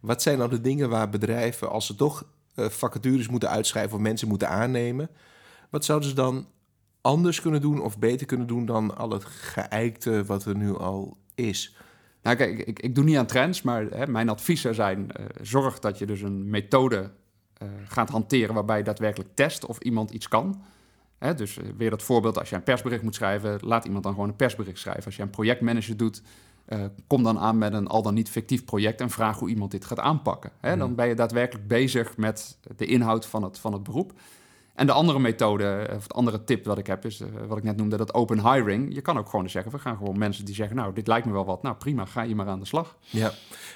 Wat 0.00 0.22
zijn 0.22 0.38
nou 0.38 0.50
de 0.50 0.60
dingen 0.60 0.88
waar 0.88 1.08
bedrijven, 1.08 1.70
als 1.70 1.86
ze 1.86 1.94
toch 1.94 2.24
eh, 2.54 2.68
vacatures 2.68 3.28
moeten 3.28 3.50
uitschrijven 3.50 3.96
of 3.96 4.02
mensen 4.02 4.28
moeten 4.28 4.48
aannemen, 4.48 5.10
wat 5.70 5.84
zouden 5.84 6.08
ze 6.08 6.14
dan 6.14 6.46
anders 7.00 7.40
kunnen 7.40 7.60
doen 7.60 7.82
of 7.82 7.98
beter 7.98 8.26
kunnen 8.26 8.46
doen 8.46 8.66
dan 8.66 8.96
al 8.96 9.10
het 9.10 9.24
geëikte 9.24 10.24
wat 10.24 10.44
er 10.44 10.56
nu 10.56 10.76
al 10.76 11.16
is? 11.34 11.76
Nou, 12.22 12.36
kijk, 12.36 12.58
ik, 12.58 12.80
ik 12.80 12.94
doe 12.94 13.04
niet 13.04 13.16
aan 13.16 13.26
trends, 13.26 13.62
maar 13.62 13.84
hè, 13.84 14.06
mijn 14.06 14.28
advies 14.28 14.60
zou 14.60 14.74
zijn: 14.74 15.12
eh, 15.12 15.24
zorg 15.42 15.78
dat 15.78 15.98
je 15.98 16.06
dus 16.06 16.20
een 16.20 16.50
methode 16.50 17.10
eh, 17.52 17.68
gaat 17.84 18.08
hanteren 18.08 18.54
waarbij 18.54 18.78
je 18.78 18.84
daadwerkelijk 18.84 19.30
test 19.34 19.66
of 19.66 19.78
iemand 19.78 20.10
iets 20.10 20.28
kan. 20.28 20.62
Hè, 21.18 21.34
dus 21.34 21.58
eh, 21.58 21.64
weer 21.76 21.90
dat 21.90 22.02
voorbeeld: 22.02 22.38
als 22.38 22.50
je 22.50 22.56
een 22.56 22.62
persbericht 22.62 23.02
moet 23.02 23.14
schrijven, 23.14 23.58
laat 23.60 23.84
iemand 23.84 24.04
dan 24.04 24.12
gewoon 24.12 24.28
een 24.28 24.36
persbericht 24.36 24.78
schrijven. 24.78 25.04
Als 25.04 25.16
je 25.16 25.22
een 25.22 25.30
projectmanager 25.30 25.96
doet, 25.96 26.22
eh, 26.64 26.84
kom 27.06 27.22
dan 27.22 27.38
aan 27.38 27.58
met 27.58 27.72
een 27.72 27.86
al 27.86 28.02
dan 28.02 28.14
niet 28.14 28.30
fictief 28.30 28.64
project 28.64 29.00
en 29.00 29.10
vraag 29.10 29.38
hoe 29.38 29.48
iemand 29.48 29.70
dit 29.70 29.84
gaat 29.84 29.98
aanpakken. 29.98 30.50
Hè, 30.60 30.76
Dan 30.76 30.94
ben 30.94 31.08
je 31.08 31.14
daadwerkelijk 31.14 31.68
bezig 31.68 32.16
met 32.16 32.58
de 32.76 32.86
inhoud 32.86 33.26
van 33.26 33.42
het, 33.42 33.58
van 33.58 33.72
het 33.72 33.82
beroep. 33.82 34.12
En 34.78 34.86
de 34.86 34.92
andere 34.92 35.18
methode, 35.18 35.88
of 35.96 36.06
de 36.06 36.14
andere 36.14 36.44
tip 36.44 36.64
wat 36.64 36.78
ik 36.78 36.86
heb, 36.86 37.04
is 37.04 37.20
eh, 37.20 37.28
wat 37.48 37.58
ik 37.58 37.64
net 37.64 37.76
noemde, 37.76 37.96
dat 37.96 38.14
open 38.14 38.52
hiring. 38.52 38.94
Je 38.94 39.00
kan 39.00 39.18
ook 39.18 39.28
gewoon 39.28 39.50
zeggen, 39.50 39.72
we 39.72 39.78
gaan 39.78 39.96
gewoon 39.96 40.18
mensen 40.18 40.44
die 40.44 40.54
zeggen, 40.54 40.76
nou, 40.76 40.92
dit 40.94 41.06
lijkt 41.06 41.26
me 41.26 41.32
wel 41.32 41.44
wat. 41.44 41.62
Nou, 41.62 41.76
prima, 41.76 42.04
ga 42.04 42.22
je 42.22 42.34
maar 42.34 42.46
aan 42.46 42.58
de 42.58 42.66
slag. 42.66 42.96
Ja, 43.00 43.26
En, 43.26 43.32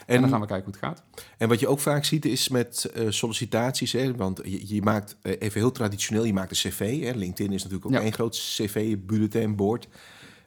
en, 0.07 0.21
dan 0.21 0.31
gaan 0.31 0.41
we 0.41 0.47
kijken 0.47 0.65
hoe 0.65 0.75
het 0.81 0.85
gaat. 0.85 1.25
en 1.39 1.49
wat 1.49 1.61
je 1.61 1.69
ook 1.69 1.81
vaak 1.81 2.05
ziet 2.05 2.25
is 2.25 2.49
met 2.49 2.85
eh, 2.85 3.07
sollicitaties, 3.09 3.93
hè, 3.93 4.15
want 4.17 4.41
je, 4.45 4.75
je 4.75 4.83
maakt 4.83 5.17
eh, 5.23 5.33
even 5.39 5.61
heel 5.61 5.73
traditioneel, 5.73 6.25
je 6.25 6.33
maakt 6.33 6.51
een 6.51 6.71
cv. 6.71 7.03
Hè, 7.03 7.11
LinkedIn 7.19 7.53
is 7.53 7.63
natuurlijk 7.63 7.87
ook 7.91 7.93
Ja. 7.97 8.01
één 8.01 8.13
groot 8.13 8.37
cv-bulletinboard. 8.57 9.89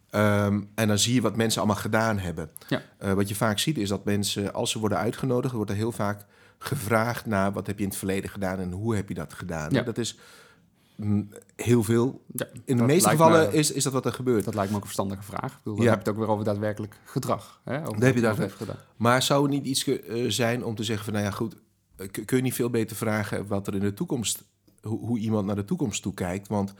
Ehm, 0.09 0.61
en 0.75 0.87
dan 0.87 0.97
zie 0.99 1.13
je 1.13 1.21
wat 1.21 1.35
mensen 1.35 1.61
allemaal 1.61 1.81
gedaan 1.81 2.17
hebben. 2.19 2.49
Ja. 2.67 2.81
Eh, 2.97 3.13
wat 3.13 3.29
je 3.29 3.35
vaak 3.35 3.59
ziet 3.59 3.77
is 3.77 3.89
dat 3.89 4.05
mensen, 4.05 4.53
als 4.53 4.71
ze 4.71 4.79
worden 4.79 4.97
uitgenodigd, 4.97 5.53
wordt 5.53 5.71
er 5.71 5.77
heel 5.77 5.91
vaak 5.91 6.25
gevraagd 6.59 7.25
naar 7.25 7.51
wat 7.51 7.67
heb 7.67 7.77
je 7.77 7.83
in 7.83 7.89
het 7.89 7.97
verleden 7.97 8.29
gedaan 8.29 8.59
en 8.59 8.71
hoe 8.71 8.95
heb 8.95 9.07
je 9.07 9.13
dat 9.13 9.33
gedaan. 9.33 9.71
Ja. 9.71 9.81
Dat 9.81 9.97
is 9.97 10.17
heel 11.55 11.83
veel. 11.83 12.21
Ja, 12.33 12.45
In 12.53 12.61
de 12.65 12.75
dat 12.75 12.85
meeste 12.87 13.09
gevallen 13.09 13.47
me- 13.49 13.53
is, 13.57 13.71
is 13.71 13.83
dat 13.83 13.93
wat 13.93 14.05
er 14.05 14.13
gebeurt. 14.13 14.45
Dat 14.45 14.53
lijkt 14.55 14.69
me 14.69 14.75
ook 14.75 14.81
een 14.83 14.87
verstandige 14.93 15.23
vraag. 15.23 15.51
Ik 15.51 15.57
bedoel, 15.63 15.75
dan 15.75 15.83
Ja. 15.85 15.91
heb 15.91 15.99
je 16.03 16.05
het 16.09 16.17
ook 16.19 16.23
weer 16.25 16.33
over 16.33 16.45
daadwerkelijk 16.45 16.95
gedrag. 17.05 17.61
Hè? 17.63 17.79
Over 17.79 17.93
Dan 17.93 18.01
heb 18.03 18.15
je 18.15 18.21
daar- 18.21 18.49
gedaan. 18.49 18.75
Maar 18.97 19.21
zou 19.23 19.41
het 19.41 19.51
niet 19.51 19.65
iets 19.65 19.87
eh, 19.87 20.25
zijn 20.29 20.63
om 20.65 20.75
te 20.75 20.83
zeggen 20.83 21.05
van, 21.05 21.13
nou 21.13 21.25
ja, 21.25 21.31
goed, 21.31 21.55
eh, 21.95 22.07
kun 22.25 22.37
je 22.37 22.43
niet 22.43 22.53
veel 22.53 22.69
beter 22.69 22.95
vragen 22.95 23.47
wat 23.47 23.67
er 23.67 23.73
in 23.73 23.79
de 23.79 23.93
toekomst, 23.93 24.43
hoe, 24.81 24.99
hoe 24.99 25.19
iemand 25.19 25.45
naar 25.45 25.55
de 25.55 25.65
toekomst 25.65 26.01
toe 26.01 26.13
kijkt? 26.13 26.47
Want 26.47 26.73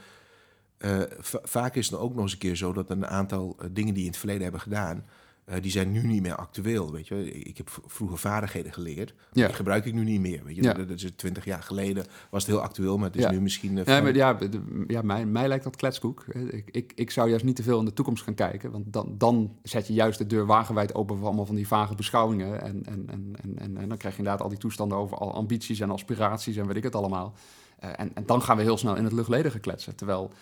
eh, 0.78 1.00
va- 1.18 1.40
vaak 1.42 1.74
is 1.74 1.90
het 1.90 1.98
ook 2.00 2.14
nog 2.14 2.22
eens 2.22 2.32
een 2.32 2.38
keer 2.38 2.56
zo 2.56 2.72
dat 2.72 2.90
een 2.90 3.06
aantal 3.06 3.56
dingen 3.70 3.94
die 3.94 4.02
in 4.02 4.08
het 4.08 4.18
verleden 4.18 4.42
hebben 4.42 4.60
gedaan, 4.60 5.04
eh, 5.46 5.62
die 5.62 5.70
zijn 5.70 5.92
nu 5.92 6.06
niet 6.06 6.22
meer 6.22 6.34
actueel. 6.36 6.92
Weet 6.92 7.08
je, 7.08 7.30
ik 7.32 7.56
heb 7.56 7.78
vroeger 7.86 8.18
vaardigheden 8.18 8.72
geleerd, 8.72 9.14
Ja. 9.32 9.46
die 9.46 9.56
gebruik 9.56 9.84
ik 9.84 9.94
nu 9.94 10.04
niet 10.04 10.20
meer. 10.20 10.44
Weet 10.44 10.56
je, 10.56 10.62
Ja. 10.62 10.72
dat 10.72 10.90
is 10.90 11.10
twintig 11.16 11.44
jaar 11.44 11.62
geleden 11.62 12.04
was 12.30 12.42
het 12.46 12.54
heel 12.54 12.62
actueel, 12.62 12.96
maar 12.98 13.06
het 13.06 13.16
is 13.16 13.22
Ja. 13.22 13.30
nu 13.30 13.40
misschien. 13.40 13.78
eh, 13.78 13.84
van- 13.84 14.02
maar 14.02 14.14
ja, 14.14 14.32
de- 14.34 14.84
ja 14.86 15.02
mij, 15.02 15.26
mij 15.26 15.48
lijkt 15.48 15.64
dat 15.64 15.76
kletskoek. 15.76 16.24
Ik, 16.50 16.68
ik, 16.70 16.92
ik 16.94 17.10
zou 17.10 17.28
juist 17.28 17.44
niet 17.44 17.56
te 17.56 17.62
veel 17.62 17.78
in 17.78 17.84
de 17.84 17.92
toekomst 17.92 18.22
gaan 18.22 18.34
kijken. 18.34 18.70
Want 18.70 18.92
dan, 18.92 19.14
dan 19.18 19.56
zet 19.62 19.86
je 19.86 19.92
juist 19.94 20.18
de 20.18 20.26
deur 20.26 20.46
wagenwijd 20.46 20.94
open 20.94 21.16
voor 21.16 21.26
allemaal 21.26 21.46
van 21.46 21.54
die 21.54 21.66
vage 21.66 21.94
beschouwingen. 21.94 22.60
En, 22.62 22.84
en, 22.86 23.04
en, 23.08 23.36
en, 23.42 23.58
en, 23.58 23.76
en 23.76 23.88
dan 23.88 23.98
krijg 23.98 24.14
je 24.14 24.18
inderdaad 24.20 24.42
al 24.42 24.48
die 24.48 24.58
toestanden 24.58 24.98
over 24.98 25.16
al 25.16 25.32
ambities 25.34 25.80
en 25.80 25.90
aspiraties 25.90 26.56
en 26.56 26.66
weet 26.66 26.76
ik 26.76 26.82
het 26.82 26.94
allemaal. 26.94 27.34
Eh, 27.78 27.90
en, 27.96 28.10
en, 28.14 28.26
dan 28.26 28.42
gaan 28.42 28.56
we 28.56 28.62
heel 28.62 28.78
snel 28.78 28.96
in 28.96 29.04
het 29.04 29.12
luchtledige 29.12 29.58
kletsen. 29.58 29.96
Terwijl 29.96 30.32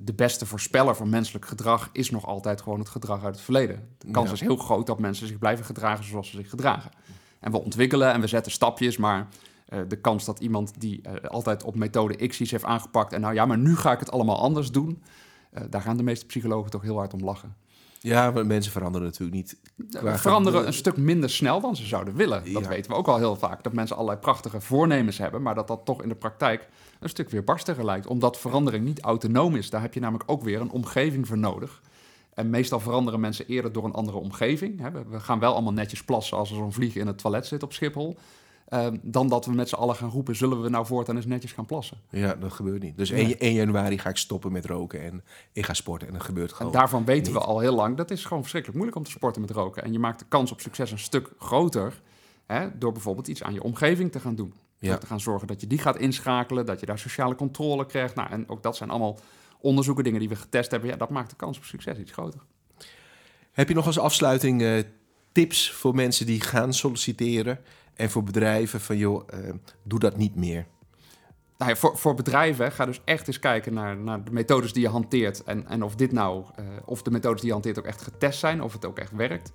de 0.00 0.14
beste 0.14 0.46
voorspeller 0.46 0.96
van 0.96 1.08
menselijk 1.08 1.46
gedrag 1.46 1.88
is 1.92 2.10
nog 2.10 2.26
altijd 2.26 2.60
gewoon 2.60 2.78
het 2.78 2.88
gedrag 2.88 3.24
uit 3.24 3.34
het 3.34 3.44
verleden. 3.44 3.88
De 3.98 4.10
kans 4.10 4.32
is 4.32 4.40
heel 4.40 4.56
groot 4.56 4.86
dat 4.86 4.98
mensen 4.98 5.26
zich 5.26 5.38
blijven 5.38 5.64
gedragen 5.64 6.04
zoals 6.04 6.30
ze 6.30 6.36
zich 6.36 6.50
gedragen. 6.50 6.90
En 7.40 7.50
we 7.50 7.62
ontwikkelen 7.62 8.12
en 8.12 8.20
we 8.20 8.26
zetten 8.26 8.52
stapjes, 8.52 8.96
maar 8.96 9.28
uh, 9.68 9.80
de 9.88 10.00
kans 10.00 10.24
dat 10.24 10.40
iemand 10.40 10.80
die 10.80 11.08
altijd 11.28 11.64
op 11.64 11.74
methode 11.74 12.26
X 12.26 12.40
iets 12.40 12.50
heeft 12.50 12.64
aangepakt 12.64 13.12
en 13.12 13.20
nou 13.20 13.34
ja, 13.34 13.46
maar 13.46 13.58
nu 13.58 13.76
ga 13.76 13.92
ik 13.92 13.98
het 13.98 14.10
allemaal 14.10 14.40
anders 14.40 14.70
doen, 14.70 15.02
daar 15.68 15.82
gaan 15.82 15.96
de 15.96 16.02
meeste 16.02 16.26
psychologen 16.26 16.70
toch 16.70 16.82
heel 16.82 16.96
hard 16.96 17.12
om 17.14 17.24
lachen. 17.24 17.56
Ja, 18.00 18.30
maar 18.30 18.46
mensen 18.46 18.72
veranderen 18.72 19.06
natuurlijk 19.06 19.36
niet. 19.36 19.56
veranderen 20.02 20.66
een 20.66 20.72
stuk 20.72 20.96
minder 20.96 21.30
snel 21.30 21.60
dan 21.60 21.76
ze 21.76 21.86
zouden 21.86 22.14
willen. 22.14 22.52
Dat 22.52 22.66
weten 22.66 22.90
we 22.90 22.96
ook 22.96 23.08
al 23.08 23.16
heel 23.16 23.36
vaak. 23.36 23.62
Dat 23.62 23.72
mensen 23.72 23.96
allerlei 23.96 24.20
prachtige 24.20 24.60
voornemens 24.60 25.18
hebben, 25.18 25.42
maar 25.42 25.54
dat 25.54 25.68
dat 25.68 25.84
toch 25.84 26.02
in 26.02 26.08
de 26.08 26.14
praktijk 26.14 26.68
een 27.00 27.08
stuk 27.08 27.30
weer 27.30 27.44
barstiger 27.44 27.84
lijkt. 27.84 28.06
Omdat 28.06 28.38
verandering 28.38 28.84
niet 28.84 29.00
autonoom 29.00 29.54
is. 29.54 29.70
Daar 29.70 29.80
heb 29.80 29.94
je 29.94 30.00
namelijk 30.00 30.30
ook 30.30 30.42
weer 30.42 30.60
een 30.60 30.70
omgeving 30.70 31.26
voor 31.26 31.38
nodig. 31.38 31.82
En 32.34 32.50
meestal 32.50 32.80
veranderen 32.80 33.20
mensen 33.20 33.46
eerder 33.46 33.72
door 33.72 33.84
een 33.84 33.92
andere 33.92 34.18
omgeving. 34.18 34.82
We 35.10 35.20
gaan 35.20 35.38
wel 35.38 35.52
allemaal 35.52 35.72
netjes 35.72 36.04
plassen 36.04 36.36
als 36.36 36.50
er 36.50 36.56
zo'n 36.56 36.72
vlieg 36.72 36.94
in 36.94 37.06
het 37.06 37.18
toilet 37.18 37.46
zit 37.46 37.62
op 37.62 37.72
Schiphol. 37.72 38.18
Ehm, 38.66 38.96
dan 39.02 39.28
dat 39.28 39.46
we 39.46 39.52
met 39.52 39.68
z'n 39.68 39.74
allen 39.74 39.96
gaan 39.96 40.10
roepen, 40.10 40.36
zullen 40.36 40.62
we 40.62 40.68
nou 40.68 40.86
voortaan 40.86 41.16
eens 41.16 41.26
netjes 41.26 41.52
gaan 41.52 41.66
plassen? 41.66 42.00
Ja, 42.10 42.34
dat 42.34 42.52
gebeurt 42.52 42.82
niet. 42.82 42.96
Dus 42.96 43.10
1, 43.10 43.38
1, 43.38 43.52
januari 43.52 43.98
ga 43.98 44.08
ik 44.08 44.16
stoppen 44.16 44.52
met 44.52 44.64
roken 44.64 45.02
en 45.02 45.24
ik 45.52 45.64
ga 45.64 45.74
sporten 45.74 46.08
en 46.08 46.14
dat 46.14 46.22
gebeurt 46.22 46.52
gewoon 46.52 46.72
en 46.72 46.78
Daarvan 46.78 47.04
weten 47.04 47.32
we 47.32 47.38
al 47.38 47.58
heel 47.58 47.74
lang, 47.74 47.96
dat 47.96 48.10
is 48.10 48.24
gewoon 48.24 48.40
verschrikkelijk 48.40 48.78
moeilijk 48.78 49.06
om 49.06 49.12
te 49.12 49.16
sporten 49.18 49.40
met 49.40 49.50
roken. 49.50 49.82
En 49.82 49.92
je 49.92 49.98
maakt 49.98 50.18
de 50.18 50.24
kans 50.28 50.52
op 50.52 50.60
succes 50.60 50.90
een 50.90 50.98
stuk 50.98 51.30
groter 51.38 52.00
hè, 52.46 52.78
door 52.78 52.92
bijvoorbeeld 52.92 53.28
iets 53.28 53.42
aan 53.42 53.52
je 53.52 53.62
omgeving 53.62 54.12
te 54.12 54.20
gaan 54.20 54.34
doen. 54.34 54.54
Ja. 54.78 54.88
Door 54.90 54.98
te 54.98 55.06
gaan 55.06 55.20
zorgen 55.20 55.46
dat 55.46 55.60
je 55.60 55.66
die 55.66 55.78
gaat 55.78 55.96
inschakelen, 55.96 56.66
dat 56.66 56.80
je 56.80 56.86
daar 56.86 56.98
sociale 56.98 57.34
controle 57.34 57.86
krijgt. 57.86 58.14
Nou, 58.14 58.30
en 58.30 58.48
ook 58.48 58.62
dat 58.62 58.76
zijn 58.76 58.90
allemaal 58.90 59.18
onderzoeken, 59.60 60.04
dingen 60.04 60.20
die 60.20 60.28
we 60.28 60.36
getest 60.36 60.70
hebben. 60.70 60.90
Ja, 60.90 60.96
dat 60.96 61.10
maakt 61.10 61.30
de 61.30 61.36
kans 61.36 61.58
op 61.58 61.64
succes 61.64 61.98
iets 61.98 62.12
groter. 62.12 62.40
Heb 63.52 63.68
je 63.68 63.74
nog 63.74 63.86
als 63.86 63.98
afsluiting 63.98 64.62
uh, 64.62 64.82
tips 65.32 65.72
voor 65.72 65.94
mensen 65.94 66.26
die 66.26 66.40
gaan 66.40 66.72
solliciteren 66.72 67.58
en 67.96 68.10
voor 68.10 68.22
bedrijven 68.22 68.80
van 68.80 68.96
joh, 68.96 69.28
uh, 69.34 69.50
doe 69.82 69.98
dat 69.98 70.16
niet 70.16 70.34
meer? 70.34 70.66
Nou 71.58 71.76
voor, 71.76 71.98
voor 71.98 72.14
bedrijven 72.14 72.72
ga 72.72 72.86
dus 72.86 73.00
echt 73.04 73.26
eens 73.26 73.38
kijken 73.38 73.74
naar, 73.74 73.96
naar 73.96 74.24
de 74.24 74.30
methodes 74.30 74.72
die 74.72 74.82
je 74.82 74.88
hanteert. 74.88 75.44
En, 75.44 75.66
en 75.66 75.82
of 75.82 75.94
dit 75.94 76.12
nou, 76.12 76.44
uh, 76.60 76.66
of 76.84 77.02
de 77.02 77.10
methodes 77.10 77.38
die 77.40 77.46
je 77.46 77.54
hanteert 77.54 77.78
ook 77.78 77.84
echt 77.84 78.02
getest 78.02 78.38
zijn, 78.38 78.62
of 78.62 78.72
het 78.72 78.84
ook 78.84 78.98
echt 78.98 79.12
werkt. 79.12 79.52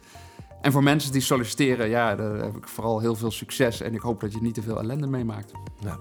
En 0.62 0.72
voor 0.72 0.84
mensen 0.84 1.12
die 1.12 1.22
solliciteren, 1.22 1.90
ja, 1.90 2.16
daar 2.16 2.34
heb 2.34 2.56
ik 2.56 2.68
vooral 2.68 3.00
heel 3.00 3.16
veel 3.16 3.32
succes. 3.32 3.82
En 3.82 3.94
ik 3.94 4.02
hoop 4.02 4.20
dat 4.20 4.34
je 4.34 4.42
niet 4.42 4.54
te 4.54 4.62
veel 4.62 4.80
ellende 4.80 5.08
meemaakt. 5.08 5.52
Nou, 5.82 5.98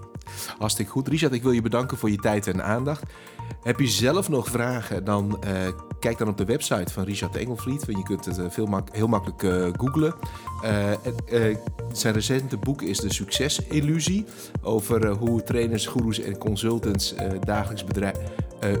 hartstikke 0.57 0.91
goed. 0.91 1.07
Richard, 1.07 1.33
ik 1.33 1.43
wil 1.43 1.51
je 1.51 1.61
bedanken 1.61 1.97
voor 1.97 2.09
je 2.09 2.17
tijd 2.17 2.47
en 2.47 2.63
aandacht. 2.63 3.03
Heb 3.63 3.79
je 3.79 3.87
zelf 3.87 4.29
nog 4.29 4.47
vragen, 4.47 5.03
dan 5.03 5.39
uh, 5.45 5.51
kijk 5.99 6.17
dan 6.17 6.27
op 6.27 6.37
de 6.37 6.45
website 6.45 6.93
van 6.93 7.03
Richard 7.03 7.35
Engelvliet. 7.35 7.83
Je 7.87 8.03
kunt 8.03 8.25
het 8.25 8.37
uh, 8.37 8.45
veel 8.49 8.65
mak 8.65 8.87
heel 8.91 9.07
makkelijk 9.07 9.43
uh, 9.43 9.67
googlen. 9.77 10.13
zijn 11.91 12.13
recente 12.13 12.57
boek 12.57 12.81
is 12.81 12.99
De 12.99 13.13
Succesillusie. 13.13 14.25
Over 14.61 15.07
hoe 15.07 15.43
trainers, 15.43 15.87
gurus 15.87 16.19
en 16.19 16.37
consultants 16.37 17.15
dagelijks 17.39 17.83
bedrijf, 17.83 18.17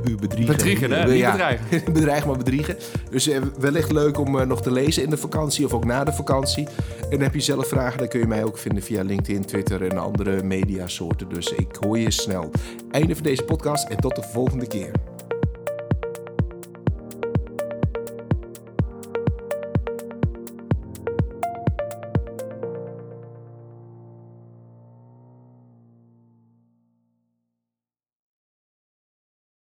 u 0.05 0.15
bedriegen. 0.15 0.55
Bedriegen, 0.55 0.91
hè? 0.91 1.03
Ja, 1.03 1.31
bedreigen. 1.31 1.83
bedreigen, 1.93 2.27
maar 2.27 2.37
bedriegen. 2.37 2.77
Dus 3.09 3.29
wellicht 3.59 3.91
leuk 3.91 4.19
om 4.19 4.47
nog 4.47 4.61
te 4.61 4.71
lezen 4.71 5.03
in 5.03 5.09
de 5.09 5.17
vakantie 5.17 5.65
ook 5.73 5.85
na 5.85 6.03
de 6.03 6.13
vakantie. 6.13 6.67
En 7.09 7.21
heb 7.21 7.33
je 7.33 7.39
zelf 7.39 7.67
vragen, 7.67 7.99
dan 7.99 8.07
kun 8.07 8.19
je 8.19 8.27
mij 8.27 8.43
ook 8.43 8.57
vinden 8.57 8.83
via 8.83 9.03
LinkedIn, 9.03 9.45
Twitter 9.45 9.83
en 9.91 9.97
andere 9.97 10.43
mediasoorten. 10.43 11.29
Dus 11.29 11.53
ik 11.53 11.75
hoor 11.79 11.99
je 11.99 12.11
snel. 12.11 12.49
Einde 12.91 13.15
van 13.15 13.23
deze 13.23 13.43
podcast 13.43 13.89
en 13.89 13.97
tot 13.97 14.15
de 14.15 14.23
volgende 14.23 14.67
keer. 14.67 15.10